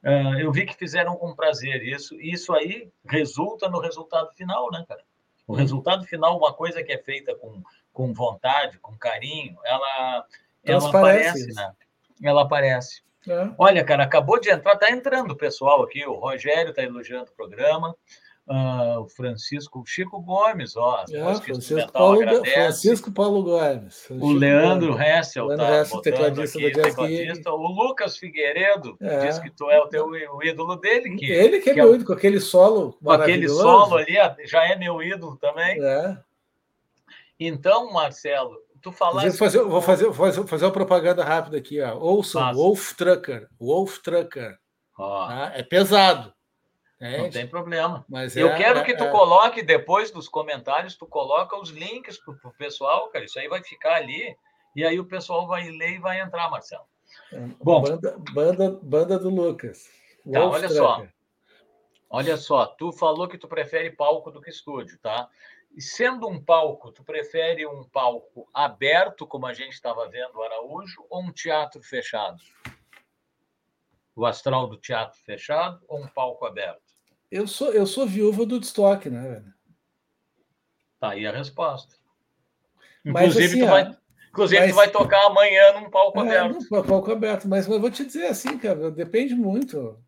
Uh, 0.00 0.38
eu 0.38 0.52
vi 0.52 0.64
que 0.64 0.76
fizeram 0.76 1.16
com 1.16 1.34
prazer 1.34 1.82
isso, 1.82 2.14
e 2.20 2.30
isso 2.30 2.54
aí 2.54 2.88
resulta 3.04 3.68
no 3.68 3.80
resultado 3.80 4.32
final, 4.32 4.70
né, 4.70 4.84
cara? 4.86 5.02
O 5.44 5.54
resultado 5.54 6.04
final, 6.04 6.38
uma 6.38 6.52
coisa 6.52 6.84
que 6.84 6.92
é 6.92 6.98
feita 6.98 7.34
com, 7.34 7.60
com 7.92 8.14
vontade, 8.14 8.78
com 8.78 8.96
carinho, 8.96 9.58
ela, 9.64 10.24
ela 10.62 10.88
aparece, 10.88 11.52
né? 11.52 11.72
Ela 12.22 12.42
aparece. 12.42 13.02
É. 13.28 13.50
Olha, 13.58 13.84
cara, 13.84 14.04
acabou 14.04 14.40
de 14.40 14.50
entrar, 14.50 14.76
tá 14.76 14.90
entrando 14.90 15.32
o 15.32 15.36
pessoal 15.36 15.82
aqui, 15.82 16.04
o 16.06 16.14
Rogério 16.14 16.70
está 16.70 16.82
elogiando 16.82 17.30
o 17.30 17.34
programa, 17.34 17.94
Uh, 18.50 19.00
o 19.00 19.08
Francisco 19.10 19.84
Chico 19.86 20.22
Gomes, 20.22 20.74
ó. 20.74 21.04
É, 21.12 21.34
Francisco, 21.34 21.92
Paulo, 21.92 22.44
Francisco 22.46 23.12
Paulo 23.12 23.42
Gomes. 23.42 24.08
O 24.08 24.32
Leandro 24.32 24.98
Hessel, 24.98 25.54
tá 25.54 25.80
Hessel, 25.80 26.00
tecladista 26.00 26.58
aqui, 26.58 26.72
tecladista. 26.72 27.52
O 27.52 27.66
Lucas 27.66 28.16
Figueiredo 28.16 28.96
é. 29.02 29.26
diz 29.26 29.38
que 29.38 29.50
tu 29.50 29.70
é 29.70 29.78
o 29.78 29.86
teu 29.88 30.06
o 30.06 30.42
ídolo 30.42 30.76
dele. 30.76 31.14
Que, 31.16 31.30
Ele 31.30 31.60
que 31.60 31.68
é 31.68 31.74
que 31.74 31.80
meu 31.82 31.92
é, 31.92 31.94
ídolo, 31.96 32.06
com 32.06 32.12
aquele 32.14 32.40
solo 32.40 32.96
Com 33.04 33.10
aquele 33.10 33.50
solo 33.50 33.96
ali, 33.98 34.14
já 34.46 34.64
é 34.64 34.74
meu 34.76 35.02
ídolo 35.02 35.36
também. 35.36 35.78
É. 35.84 36.16
Então, 37.38 37.92
Marcelo, 37.92 38.56
tu 38.82 38.92
fazer, 38.92 39.62
vou 39.62 39.80
fazer, 39.82 40.04
vou 40.04 40.14
fazer, 40.14 40.46
fazer 40.46 40.64
uma 40.64 40.72
propaganda 40.72 41.24
rápida 41.24 41.56
aqui, 41.58 41.80
ó. 41.80 41.96
Ouçam, 41.98 42.54
Wolf 42.54 42.94
Trucker. 42.94 43.48
Wolf 43.58 43.98
Trucker. 43.98 44.58
Oh. 44.98 45.26
Tá? 45.26 45.52
É 45.54 45.62
pesado. 45.62 46.32
Não 47.00 47.30
tem 47.30 47.46
problema. 47.46 48.04
Mas 48.08 48.36
eu 48.36 48.48
é, 48.48 48.56
quero 48.56 48.82
que 48.82 48.96
tu 48.96 49.04
é, 49.04 49.10
coloque 49.10 49.62
depois 49.62 50.10
dos 50.10 50.28
comentários, 50.28 50.96
tu 50.96 51.06
coloca 51.06 51.56
os 51.56 51.70
links 51.70 52.18
para 52.18 52.50
o 52.50 52.54
pessoal, 52.54 53.08
cara. 53.08 53.24
Isso 53.24 53.38
aí 53.38 53.46
vai 53.46 53.62
ficar 53.62 53.94
ali 53.94 54.36
e 54.74 54.84
aí 54.84 54.98
o 54.98 55.04
pessoal 55.04 55.46
vai 55.46 55.70
ler 55.70 55.94
e 55.94 55.98
vai 55.98 56.20
entrar, 56.20 56.50
Marcelo. 56.50 56.84
É, 57.32 57.38
Bom, 57.62 57.82
banda, 57.82 58.16
banda, 58.32 58.78
banda 58.82 59.18
do 59.18 59.30
Lucas. 59.30 59.84
Tá, 60.30 60.44
olha 60.44 60.68
só. 60.68 61.06
Olha 62.10 62.36
só, 62.36 62.66
tu 62.66 62.90
falou 62.90 63.28
que 63.28 63.38
tu 63.38 63.46
prefere 63.46 63.90
palco 63.90 64.30
do 64.30 64.40
que 64.40 64.50
estúdio, 64.50 64.98
tá? 64.98 65.28
E 65.70 65.80
sendo 65.80 66.28
um 66.28 66.42
palco, 66.42 66.90
tu 66.90 67.04
prefere 67.04 67.66
um 67.66 67.84
palco 67.84 68.48
aberto, 68.52 69.26
como 69.26 69.46
a 69.46 69.54
gente 69.54 69.72
estava 69.72 70.08
vendo 70.08 70.36
o 70.36 70.42
Araújo, 70.42 71.06
ou 71.08 71.22
um 71.22 71.32
teatro 71.32 71.82
fechado? 71.82 72.42
O 74.16 74.26
astral 74.26 74.66
do 74.66 74.76
teatro 74.76 75.20
fechado 75.24 75.80
ou 75.86 76.02
um 76.02 76.08
palco 76.08 76.44
aberto? 76.44 76.82
Eu 77.30 77.46
sou, 77.46 77.72
eu 77.72 77.86
sou 77.86 78.06
viúva 78.06 78.44
do 78.44 78.58
estoque, 78.58 79.08
né, 79.08 79.20
velho? 79.20 79.54
Tá 80.98 81.10
aí 81.10 81.26
a 81.26 81.32
resposta. 81.32 81.94
Inclusive, 83.04 83.44
assim, 83.44 83.60
tu, 83.60 83.66
vai, 83.66 83.96
inclusive 84.30 84.60
mas, 84.60 84.70
tu 84.70 84.76
vai 84.76 84.90
tocar 84.90 85.26
amanhã 85.26 85.72
num 85.74 85.90
palco 85.90 86.18
é, 86.18 86.22
aberto. 86.22 86.66
Num 86.70 86.82
palco 86.82 87.12
aberto, 87.12 87.48
mas 87.48 87.68
eu 87.68 87.80
vou 87.80 87.90
te 87.90 88.04
dizer 88.04 88.26
assim, 88.26 88.58
cara, 88.58 88.90
depende 88.90 89.34
muito. 89.34 90.02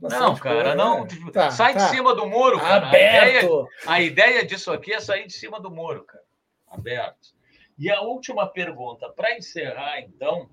Não, 0.00 0.36
cara, 0.36 0.74
não. 0.74 1.04
É, 1.04 1.30
tá, 1.32 1.50
sai 1.50 1.74
tá. 1.74 1.84
de 1.84 1.90
cima 1.90 2.14
do 2.14 2.26
muro, 2.26 2.58
cara. 2.58 2.88
Aberto. 2.88 2.94
A 2.94 3.30
ideia, 3.30 3.68
a 3.86 4.00
ideia 4.00 4.46
disso 4.46 4.72
aqui 4.72 4.92
é 4.92 5.00
sair 5.00 5.26
de 5.26 5.32
cima 5.32 5.60
do 5.60 5.70
muro, 5.70 6.04
cara. 6.04 6.24
Aberto. 6.68 7.34
E 7.78 7.90
a 7.90 8.00
última 8.02 8.46
pergunta, 8.46 9.08
para 9.10 9.36
encerrar, 9.36 10.00
então. 10.00 10.50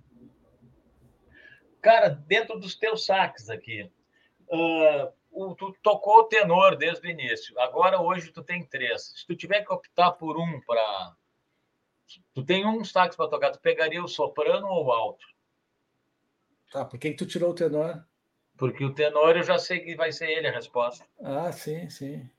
Cara, 1.81 2.09
dentro 2.09 2.59
dos 2.59 2.75
teus 2.75 3.05
saques 3.05 3.49
aqui, 3.49 3.89
uh, 4.49 5.55
tu 5.55 5.75
tocou 5.83 6.19
o 6.19 6.23
tenor 6.23 6.75
desde 6.77 7.05
o 7.05 7.09
início. 7.09 7.57
Agora, 7.59 8.01
hoje, 8.01 8.31
tu 8.31 8.41
tem 8.41 8.65
três. 8.65 9.13
Se 9.15 9.27
tu 9.27 9.35
tiver 9.35 9.63
que 9.63 9.73
optar 9.73 10.11
por 10.13 10.37
um 10.37 10.61
para. 10.61 11.15
Tu 12.33 12.43
tem 12.45 12.65
um 12.65 12.83
sax 12.85 13.15
para 13.15 13.29
tocar, 13.29 13.51
tu 13.51 13.59
pegaria 13.59 14.01
o 14.01 14.07
soprano 14.07 14.67
ou 14.67 14.85
o 14.85 14.91
alto? 14.91 15.25
Tá, 16.71 16.85
por 16.85 16.97
que, 16.97 17.11
que 17.11 17.17
tu 17.17 17.25
tirou 17.25 17.51
o 17.51 17.55
tenor? 17.55 18.06
Porque 18.57 18.83
o 18.83 18.93
tenor 18.93 19.37
eu 19.37 19.43
já 19.43 19.59
sei 19.59 19.79
que 19.79 19.95
vai 19.95 20.11
ser 20.11 20.29
ele 20.29 20.47
a 20.47 20.51
resposta. 20.51 21.05
Ah, 21.21 21.51
sim, 21.51 21.89
sim. 21.89 22.29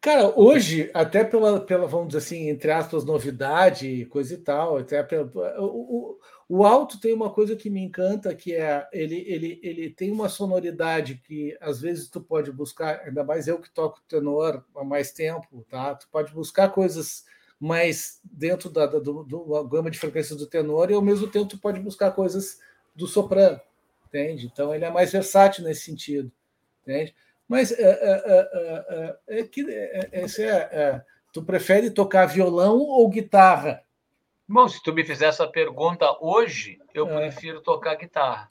Cara, 0.00 0.32
hoje, 0.38 0.90
até 0.94 1.24
pela, 1.24 1.60
pela, 1.60 1.86
vamos 1.86 2.08
dizer 2.08 2.18
assim, 2.18 2.48
entre 2.48 2.70
aspas, 2.70 3.04
novidade, 3.04 4.06
coisa 4.06 4.34
e 4.34 4.38
tal, 4.38 4.76
até 4.78 5.02
pela, 5.02 5.26
o, 5.60 5.66
o, 5.66 6.18
o 6.48 6.64
alto 6.64 7.00
tem 7.00 7.12
uma 7.12 7.30
coisa 7.30 7.56
que 7.56 7.68
me 7.68 7.80
encanta, 7.80 8.32
que 8.32 8.54
é 8.54 8.88
ele, 8.92 9.16
ele, 9.26 9.60
ele 9.60 9.90
tem 9.90 10.12
uma 10.12 10.28
sonoridade 10.28 11.16
que 11.16 11.56
às 11.60 11.80
vezes 11.80 12.08
tu 12.08 12.20
pode 12.20 12.52
buscar, 12.52 13.00
ainda 13.00 13.24
mais 13.24 13.48
eu 13.48 13.60
que 13.60 13.68
toco 13.70 14.00
tenor 14.08 14.64
há 14.76 14.84
mais 14.84 15.10
tempo, 15.10 15.66
tá? 15.68 15.96
Tu 15.96 16.08
pode 16.10 16.32
buscar 16.32 16.70
coisas 16.70 17.24
mais 17.58 18.20
dentro 18.22 18.70
da, 18.70 18.86
da 18.86 19.00
do, 19.00 19.24
do, 19.24 19.64
gama 19.64 19.90
de 19.90 19.98
frequências 19.98 20.38
do 20.38 20.46
tenor 20.46 20.92
e 20.92 20.94
ao 20.94 21.02
mesmo 21.02 21.26
tempo 21.26 21.48
tu 21.48 21.58
pode 21.58 21.80
buscar 21.80 22.12
coisas 22.12 22.60
do 22.98 23.06
soprano, 23.06 23.60
entende? 24.08 24.50
Então 24.52 24.74
ele 24.74 24.84
é 24.84 24.90
mais 24.90 25.12
versátil 25.12 25.62
nesse 25.62 25.82
sentido, 25.82 26.30
entende? 26.82 27.14
Mas 27.46 27.70
é, 27.70 27.80
é, 27.80 29.16
é, 29.28 29.38
é 29.40 29.42
que 29.44 29.60
esse 30.12 30.42
é, 30.42 31.00
tu 31.32 31.42
prefere 31.42 31.90
tocar 31.90 32.26
violão 32.26 32.78
ou 32.78 33.08
guitarra? 33.08 33.82
Bom, 34.46 34.68
se 34.68 34.82
tu 34.82 34.92
me 34.92 35.04
fizer 35.04 35.26
essa 35.26 35.46
pergunta 35.46 36.04
hoje, 36.20 36.78
eu 36.92 37.06
prefiro 37.06 37.60
tocar 37.62 37.94
guitarra. 37.94 38.48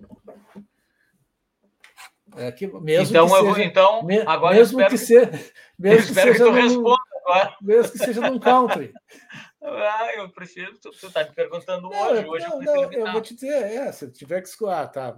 É 2.38 2.52
que 2.52 2.68
mesmo 2.68 3.10
então, 3.10 3.28
que 3.28 3.54
seja, 3.54 3.64
então 3.64 4.04
me, 4.04 4.20
agora 4.20 4.56
mesmo 4.56 4.80
eu 4.82 4.88
que, 4.88 4.98
ser, 4.98 5.54
mesmo 5.78 6.08
que 6.08 6.14
seja 6.14 6.32
que 6.34 6.38
tu 6.38 6.52
responda 6.52 7.02
agora. 7.22 7.56
Mesmo 7.62 7.92
que 7.92 7.98
seja 7.98 8.22
num 8.22 8.40
country. 8.40 8.94
Ah, 9.62 10.12
eu 10.16 10.30
prefiro. 10.30 10.78
Tu, 10.80 10.92
tu 10.92 11.12
tá 11.12 11.24
me 11.24 11.32
perguntando 11.34 11.88
hoje. 11.88 12.22
Não, 12.22 12.30
hoje 12.30 12.48
não, 12.48 12.64
eu, 12.64 12.82
não, 12.84 12.94
eu 12.94 13.12
vou 13.12 13.22
te 13.22 13.34
dizer, 13.34 13.64
é, 13.64 13.92
se 13.92 14.12
tiver 14.12 14.42
que 14.42 14.48
escoar, 14.48 14.92
tá? 14.92 15.18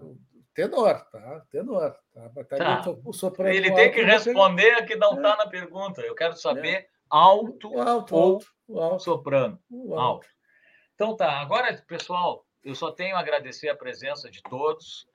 Tenor, 0.53 1.05
tá? 1.11 1.45
Tenor. 1.51 1.95
Tá? 2.13 2.29
tá. 2.29 2.57
tá. 2.57 3.53
Ele 3.53 3.73
tem 3.73 3.91
que 3.91 4.01
responder 4.03 4.71
a 4.73 4.85
que 4.85 4.95
não 4.95 5.15
está 5.15 5.33
é. 5.33 5.37
na 5.37 5.47
pergunta. 5.47 6.01
Eu 6.01 6.15
quero 6.15 6.35
saber 6.35 6.73
é. 6.73 6.87
alto, 7.09 7.79
alto, 7.79 8.15
ou 8.15 8.21
alto, 8.21 8.79
alto. 8.79 9.03
soprano. 9.03 9.59
Alto. 9.71 9.99
alto. 9.99 10.27
Então 10.95 11.15
tá. 11.15 11.39
Agora, 11.39 11.73
pessoal, 11.87 12.45
eu 12.63 12.75
só 12.75 12.91
tenho 12.91 13.15
a 13.15 13.19
agradecer 13.19 13.69
a 13.69 13.75
presença 13.75 14.29
de 14.29 14.41
todos 14.43 15.07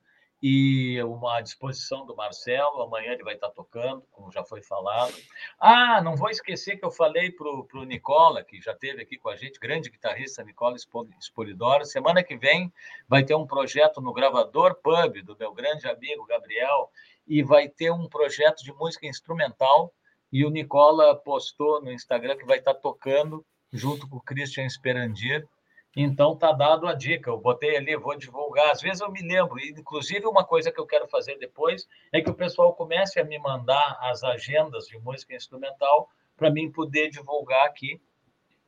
e 0.46 1.02
uma 1.04 1.40
disposição 1.40 2.04
do 2.04 2.14
Marcelo. 2.14 2.82
Amanhã 2.82 3.12
ele 3.12 3.24
vai 3.24 3.32
estar 3.32 3.48
tocando, 3.48 4.02
como 4.12 4.30
já 4.30 4.44
foi 4.44 4.60
falado. 4.60 5.14
Ah, 5.58 6.02
não 6.02 6.16
vou 6.16 6.28
esquecer 6.28 6.76
que 6.76 6.84
eu 6.84 6.90
falei 6.90 7.30
para 7.30 7.48
o 7.48 7.84
Nicola, 7.84 8.44
que 8.44 8.60
já 8.60 8.72
esteve 8.72 9.00
aqui 9.00 9.16
com 9.16 9.30
a 9.30 9.36
gente, 9.36 9.58
grande 9.58 9.88
guitarrista 9.88 10.44
Nicola 10.44 10.76
Spolidoro. 11.18 11.86
Semana 11.86 12.22
que 12.22 12.36
vem 12.36 12.70
vai 13.08 13.24
ter 13.24 13.34
um 13.34 13.46
projeto 13.46 14.02
no 14.02 14.12
Gravador 14.12 14.74
Pub, 14.82 15.22
do 15.22 15.34
meu 15.34 15.54
grande 15.54 15.88
amigo 15.88 16.26
Gabriel, 16.26 16.90
e 17.26 17.42
vai 17.42 17.66
ter 17.66 17.90
um 17.90 18.06
projeto 18.06 18.62
de 18.62 18.72
música 18.74 19.06
instrumental. 19.06 19.94
E 20.30 20.44
o 20.44 20.50
Nicola 20.50 21.16
postou 21.16 21.80
no 21.80 21.90
Instagram 21.90 22.36
que 22.36 22.44
vai 22.44 22.58
estar 22.58 22.74
tocando 22.74 23.42
junto 23.72 24.06
com 24.06 24.18
o 24.18 24.22
Christian 24.22 24.66
Esperandir 24.66 25.48
então 25.96 26.36
tá 26.36 26.50
dado 26.52 26.86
a 26.86 26.94
dica. 26.94 27.30
Eu 27.30 27.38
botei 27.38 27.76
ali, 27.76 27.96
vou 27.96 28.16
divulgar. 28.16 28.70
Às 28.70 28.80
vezes 28.80 29.00
eu 29.00 29.10
me 29.10 29.22
lembro. 29.22 29.58
Inclusive 29.60 30.26
uma 30.26 30.44
coisa 30.44 30.72
que 30.72 30.80
eu 30.80 30.86
quero 30.86 31.06
fazer 31.06 31.38
depois 31.38 31.88
é 32.12 32.20
que 32.20 32.30
o 32.30 32.34
pessoal 32.34 32.74
comece 32.74 33.20
a 33.20 33.24
me 33.24 33.38
mandar 33.38 33.98
as 34.00 34.24
agendas 34.24 34.86
de 34.86 34.98
música 34.98 35.34
instrumental 35.34 36.08
para 36.36 36.50
mim 36.50 36.70
poder 36.70 37.10
divulgar 37.10 37.66
aqui. 37.66 38.00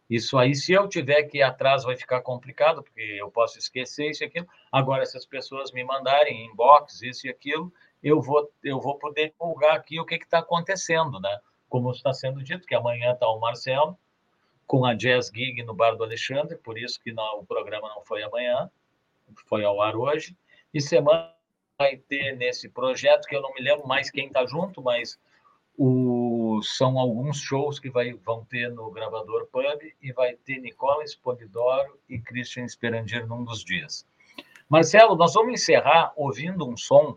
Isso 0.09 0.39
aí, 0.39 0.55
se 0.55 0.73
eu 0.73 0.89
tiver 0.89 1.25
que 1.25 1.39
ir 1.39 1.43
atrás, 1.43 1.83
vai 1.83 1.97
ficar 1.97 2.21
complicado, 2.21 2.81
porque 2.81 3.01
eu 3.01 3.29
posso 3.29 3.59
esquecer 3.59 4.11
isso 4.11 4.23
e 4.23 4.27
aquilo. 4.27 4.47
Agora, 4.71 5.05
se 5.05 5.17
as 5.17 5.27
pessoas 5.27 5.73
me 5.73 5.83
mandarem 5.83 6.47
inbox, 6.47 7.03
isso 7.03 7.27
e 7.27 7.31
aquilo, 7.31 7.73
eu 8.01 8.21
vou, 8.23 8.49
eu 8.63 8.81
vou 8.81 8.97
poder 8.99 9.31
divulgar 9.31 9.75
aqui 9.75 9.99
o 9.99 10.05
que 10.05 10.15
está 10.15 10.39
acontecendo, 10.39 11.19
né? 11.19 11.41
Como 11.69 11.91
está 11.91 12.13
sendo 12.13 12.41
dito, 12.41 12.69
que 12.69 12.75
amanhã 12.77 13.15
está 13.15 13.29
o 13.29 13.41
Marcelo, 13.41 13.99
com 14.67 14.85
a 14.85 14.95
Jazz 14.95 15.31
Gig 15.35 15.63
no 15.63 15.75
Bar 15.75 15.97
do 15.97 16.05
Alexandre, 16.05 16.57
por 16.59 16.77
isso 16.77 17.01
que 17.01 17.13
não, 17.13 17.41
o 17.41 17.47
programa 17.47 17.89
não 17.89 18.03
foi 18.03 18.23
amanhã, 18.23 18.71
foi 19.47 19.65
ao 19.65 19.81
ar 19.81 19.97
hoje. 19.97 20.37
E 20.75 20.81
semana 20.81 21.33
vai 21.79 21.97
ter 21.97 22.37
nesse 22.37 22.69
projeto, 22.69 23.27
que 23.27 23.37
eu 23.37 23.43
não 23.43 23.53
me 23.55 23.61
lembro 23.61 23.87
mais 23.87 24.11
quem 24.11 24.27
está 24.27 24.45
junto, 24.47 24.83
mas 24.83 25.19
o, 25.79 26.61
são 26.63 26.99
alguns 26.99 27.39
shows 27.39 27.79
que 27.79 27.91
vai, 27.91 28.15
vão 28.15 28.45
ter 28.45 28.71
no 28.71 28.91
Gravador 28.91 29.47
Pub 29.47 29.83
e 30.03 30.13
vai 30.13 30.35
ter 30.35 30.59
Nicola 30.59 31.05
Espolidoro 31.05 31.99
e 32.09 32.19
Christian 32.19 32.65
Esperandir 32.65 33.27
num 33.27 33.45
dos 33.45 33.63
dias. 33.63 34.07
Marcelo, 34.69 35.15
nós 35.15 35.35
vamos 35.35 35.61
encerrar 35.61 36.13
ouvindo 36.17 36.69
um 36.69 36.77
som 36.77 37.17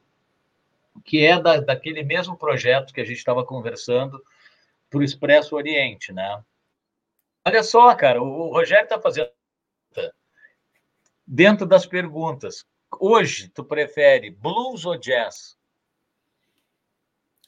que 1.05 1.25
é 1.25 1.41
da, 1.41 1.59
daquele 1.61 2.03
mesmo 2.03 2.37
projeto 2.37 2.93
que 2.93 3.01
a 3.01 3.05
gente 3.05 3.17
estava 3.17 3.45
conversando 3.45 4.21
para 4.89 4.99
o 4.99 5.03
Expresso 5.03 5.55
Oriente, 5.55 6.11
né? 6.11 6.43
Olha 7.49 7.63
só, 7.63 7.95
cara, 7.95 8.21
o 8.21 8.51
Rogério 8.53 8.83
está 8.83 8.99
fazendo 8.99 9.31
dentro 11.25 11.65
das 11.65 11.85
perguntas. 11.85 12.65
Hoje, 12.99 13.49
tu 13.49 13.63
prefere 13.63 14.31
blues 14.31 14.85
ou 14.85 14.97
jazz? 14.97 15.57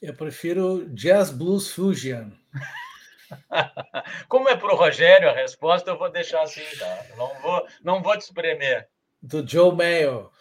Eu 0.02 0.16
prefiro 0.16 0.88
jazz 0.90 1.32
blues 1.32 1.72
fusion. 1.72 2.32
Como 4.28 4.50
é 4.50 4.56
para 4.56 4.74
o 4.74 4.78
Rogério 4.78 5.30
a 5.30 5.34
resposta, 5.34 5.90
eu 5.90 5.98
vou 5.98 6.12
deixar 6.12 6.42
assim, 6.42 6.66
tá? 6.78 7.06
Não 7.16 7.42
vou, 7.42 7.68
não 7.84 8.04
vou 8.04 8.18
te 8.18 8.22
espremer. 8.22 8.90
Do 9.22 9.48
Joe 9.48 9.74
Mayo. 9.74 10.32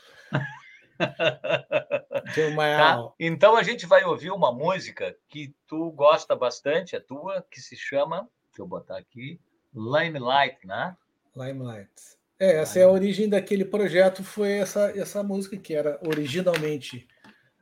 Joe 2.35 2.55
Mayo. 2.55 2.79
Tá? 2.79 3.15
Então 3.19 3.57
a 3.57 3.63
gente 3.63 3.87
vai 3.87 4.05
ouvir 4.05 4.31
uma 4.31 4.53
música 4.53 5.15
que 5.29 5.55
tu 5.67 5.91
gosta 5.93 6.35
bastante, 6.35 6.97
é 6.97 7.01
tua, 7.01 7.45
que 7.51 7.61
se 7.61 7.77
chama, 7.77 8.29
deixa 8.49 8.63
eu 8.63 8.67
botar 8.67 8.99
aqui, 8.99 9.39
Limelight, 9.75 10.67
né? 10.67 10.97
Limelight. 11.37 11.91
É, 12.39 12.57
essa 12.57 12.79
é 12.79 12.85
a 12.85 12.91
origem 12.91 13.29
daquele 13.29 13.65
projeto, 13.65 14.25
foi 14.25 14.53
essa, 14.53 14.91
essa 14.99 15.23
música 15.23 15.57
que 15.57 15.75
era 15.75 16.01
originalmente 16.07 17.07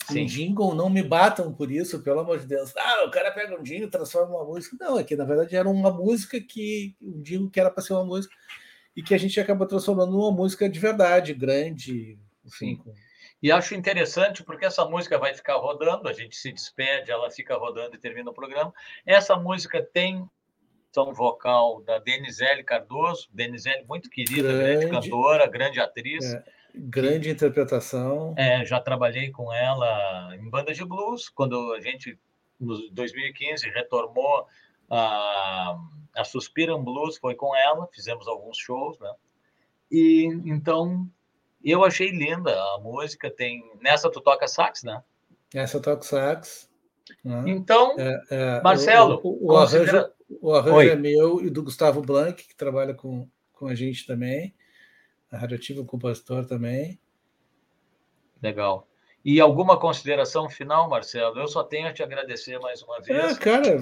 Sim. 0.05 0.23
um 0.23 0.27
jingle, 0.27 0.75
não 0.75 0.89
me 0.89 1.03
batam 1.03 1.53
por 1.53 1.71
isso, 1.71 2.03
pelo 2.03 2.21
amor 2.21 2.39
de 2.39 2.47
Deus. 2.47 2.73
Ah, 2.77 3.05
o 3.05 3.11
cara 3.11 3.33
pega 3.33 3.59
um 3.59 3.63
jingle 3.63 3.89
e 3.89 3.91
transforma 3.91 4.37
uma 4.37 4.45
música. 4.45 4.77
Não, 4.81 4.97
aqui 4.97 5.17
na 5.17 5.25
verdade 5.25 5.57
era 5.57 5.69
uma 5.69 5.91
música 5.91 6.41
que, 6.41 6.97
um 7.03 7.21
jingle 7.21 7.51
que 7.51 7.59
era 7.59 7.71
para 7.71 7.83
ser 7.83 7.93
uma 7.93 8.05
música, 8.05 8.35
e 8.97 9.03
que 9.03 9.15
a 9.15 9.19
gente 9.19 9.39
acabou 9.39 9.67
transformando 9.67 10.13
numa 10.13 10.33
música 10.33 10.69
de 10.69 10.79
verdade, 10.79 11.35
grande, 11.35 12.19
enfim. 12.45 12.77
Com... 12.77 12.95
E 13.43 13.53
acho 13.53 13.75
interessante 13.75 14.43
porque 14.43 14.65
essa 14.65 14.85
música 14.85 15.19
vai 15.19 15.35
ficar 15.35 15.57
rodando, 15.57 16.09
a 16.09 16.13
gente 16.13 16.37
se 16.37 16.53
despede, 16.53 17.11
ela 17.11 17.31
fica 17.31 17.57
rodando 17.57 17.95
e 17.95 17.99
termina 17.99 18.31
o 18.31 18.35
programa. 18.35 18.73
Essa 19.07 19.37
música 19.37 19.81
tem 19.83 20.29
participação 20.89 21.13
vocal 21.13 21.83
da 21.83 21.99
Denizele 21.99 22.65
Cardoso, 22.65 23.29
Denizele 23.33 23.85
muito 23.85 24.09
querida, 24.11 24.53
grande, 24.53 24.87
grande 24.87 24.89
cantora, 24.89 25.47
grande 25.47 25.81
atriz. 25.81 26.25
É, 26.25 26.45
grande 26.75 27.31
interpretação. 27.31 28.35
É, 28.37 28.65
já 28.65 28.81
trabalhei 28.81 29.31
com 29.31 29.53
ela 29.53 30.35
em 30.37 30.49
bandas 30.49 30.77
de 30.77 30.85
blues, 30.85 31.29
quando 31.29 31.73
a 31.75 31.81
gente, 31.81 32.19
em 32.61 32.93
2015, 32.93 33.69
retornou 33.71 34.47
a, 34.91 35.79
a 36.17 36.25
Suspiram 36.25 36.83
Blues, 36.83 37.19
foi 37.19 37.35
com 37.35 37.55
ela, 37.55 37.89
fizemos 37.93 38.27
alguns 38.27 38.57
shows, 38.59 38.99
né? 38.99 39.13
E 39.91 40.27
então 40.45 41.09
eu 41.65 41.85
achei 41.85 42.11
linda 42.11 42.53
a 42.53 42.79
música. 42.79 43.31
Tem 43.31 43.63
nessa 43.81 44.11
tu 44.11 44.21
toca 44.21 44.47
sax, 44.47 44.83
né? 44.83 45.03
Essa 45.55 45.79
eu 45.79 45.83
toco 45.83 46.05
sax. 46.05 46.69
Né? 47.25 47.45
Então, 47.47 47.97
é, 47.99 48.21
é, 48.31 48.61
Marcelo, 48.61 49.19
o, 49.25 49.29
o, 49.29 49.45
o 49.45 49.49
considera... 49.49 49.99
arranjo, 49.99 50.18
o 50.41 50.55
arranjo 50.55 50.77
Oi. 50.77 50.89
é 50.91 50.97
meu 50.97 51.45
e 51.45 51.51
do 51.51 51.63
Gustavo 51.63 52.03
Blanc, 52.03 52.47
que 52.47 52.55
trabalha 52.55 52.95
com, 52.95 53.29
com 53.53 53.67
a 53.67 53.75
gente 53.75 54.07
também. 54.07 54.55
A 55.31 55.39
Radioativa 55.39 55.85
Compositor 55.85 56.47
também. 56.47 57.01
Legal. 58.43 58.87
E 59.25 59.41
alguma 59.41 59.79
consideração 59.79 60.49
final, 60.49 60.89
Marcelo? 60.89 61.39
Eu 61.39 61.49
só 61.49 61.65
tenho 61.65 61.89
a 61.89 61.93
te 61.93 62.03
agradecer 62.03 62.59
mais 62.61 62.83
uma 62.83 63.01
vez. 63.01 63.37
É, 63.37 63.39
cara, 63.39 63.79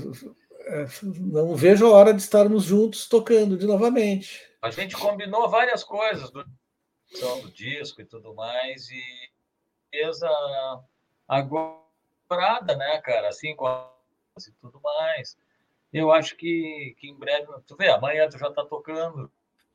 não 1.20 1.54
vejo 1.54 1.86
a 1.86 1.90
hora 1.90 2.14
de 2.14 2.22
estarmos 2.22 2.64
juntos 2.64 3.08
tocando 3.08 3.56
de 3.56 3.66
novamente. 3.66 4.42
A 4.62 4.70
gente 4.70 4.96
combinou 4.96 5.48
várias 5.48 5.84
coisas 5.84 6.30
do, 6.30 6.44
do 6.44 7.52
disco 7.52 8.00
e 8.00 8.04
tudo 8.04 8.34
mais, 8.34 8.88
e 8.90 9.02
fez 9.90 10.22
a, 10.22 10.80
agora, 11.28 11.76
né, 12.76 13.00
cara? 13.02 13.28
Assim, 13.28 13.54
com 13.54 13.66
a, 13.66 13.92
e 14.38 14.52
tudo 14.60 14.80
mais 14.82 15.36
eu 15.96 16.12
acho 16.12 16.36
que, 16.36 16.94
que 16.98 17.08
em 17.08 17.14
breve, 17.14 17.46
tu 17.66 17.76
vê, 17.76 17.88
amanhã 17.88 18.28
tu 18.28 18.38
já 18.38 18.48
está 18.48 18.64
tocando, 18.64 19.30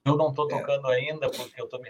eu 0.06 0.16
não 0.16 0.30
estou 0.30 0.46
é. 0.46 0.50
tocando 0.50 0.92
é. 0.92 0.96
ainda 0.96 1.30
porque 1.30 1.60
eu 1.60 1.66
estou 1.66 1.82
me 1.82 1.90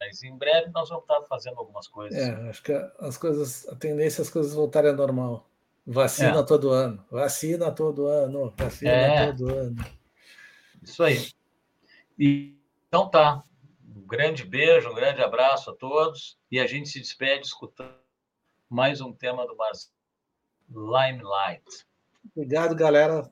mas 0.00 0.20
em 0.24 0.36
breve 0.36 0.68
nós 0.72 0.88
vamos 0.88 1.04
estar 1.04 1.20
tá 1.20 1.26
fazendo 1.28 1.58
algumas 1.58 1.86
coisas. 1.86 2.18
É, 2.18 2.48
acho 2.48 2.60
que 2.60 2.72
as 2.72 3.16
coisas, 3.16 3.68
a 3.68 3.76
tendência 3.76 4.20
é 4.20 4.22
as 4.22 4.30
coisas 4.30 4.52
voltarem 4.52 4.90
ao 4.90 4.96
normal. 4.96 5.48
Vacina 5.86 6.40
é. 6.40 6.42
todo 6.42 6.70
ano, 6.70 7.04
vacina 7.08 7.70
todo 7.70 8.06
ano, 8.06 8.52
vacina 8.56 8.90
é. 8.90 9.26
todo 9.26 9.48
ano. 9.48 9.84
Isso 10.82 11.04
aí. 11.04 11.30
E, 12.18 12.58
então 12.88 13.08
tá. 13.08 13.44
Um 13.94 14.06
grande 14.06 14.44
beijo, 14.44 14.90
um 14.90 14.94
grande 14.94 15.22
abraço 15.22 15.70
a 15.70 15.76
todos 15.76 16.36
e 16.50 16.58
a 16.58 16.66
gente 16.66 16.88
se 16.88 16.98
despede 16.98 17.46
escutando 17.46 17.94
mais 18.68 19.00
um 19.00 19.12
tema 19.12 19.46
do 19.46 19.54
Marcelo 19.54 19.92
Limelight. 20.68 21.86
Obrigado, 22.34 22.74
galera. 22.74 23.30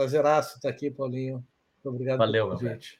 Prazeraço 0.00 0.56
estar 0.56 0.70
aqui, 0.70 0.90
Paulinho. 0.90 1.34
Muito 1.34 1.94
obrigado 1.94 2.16
Valeu, 2.16 2.48
pelo 2.48 2.58
convite. 2.58 2.98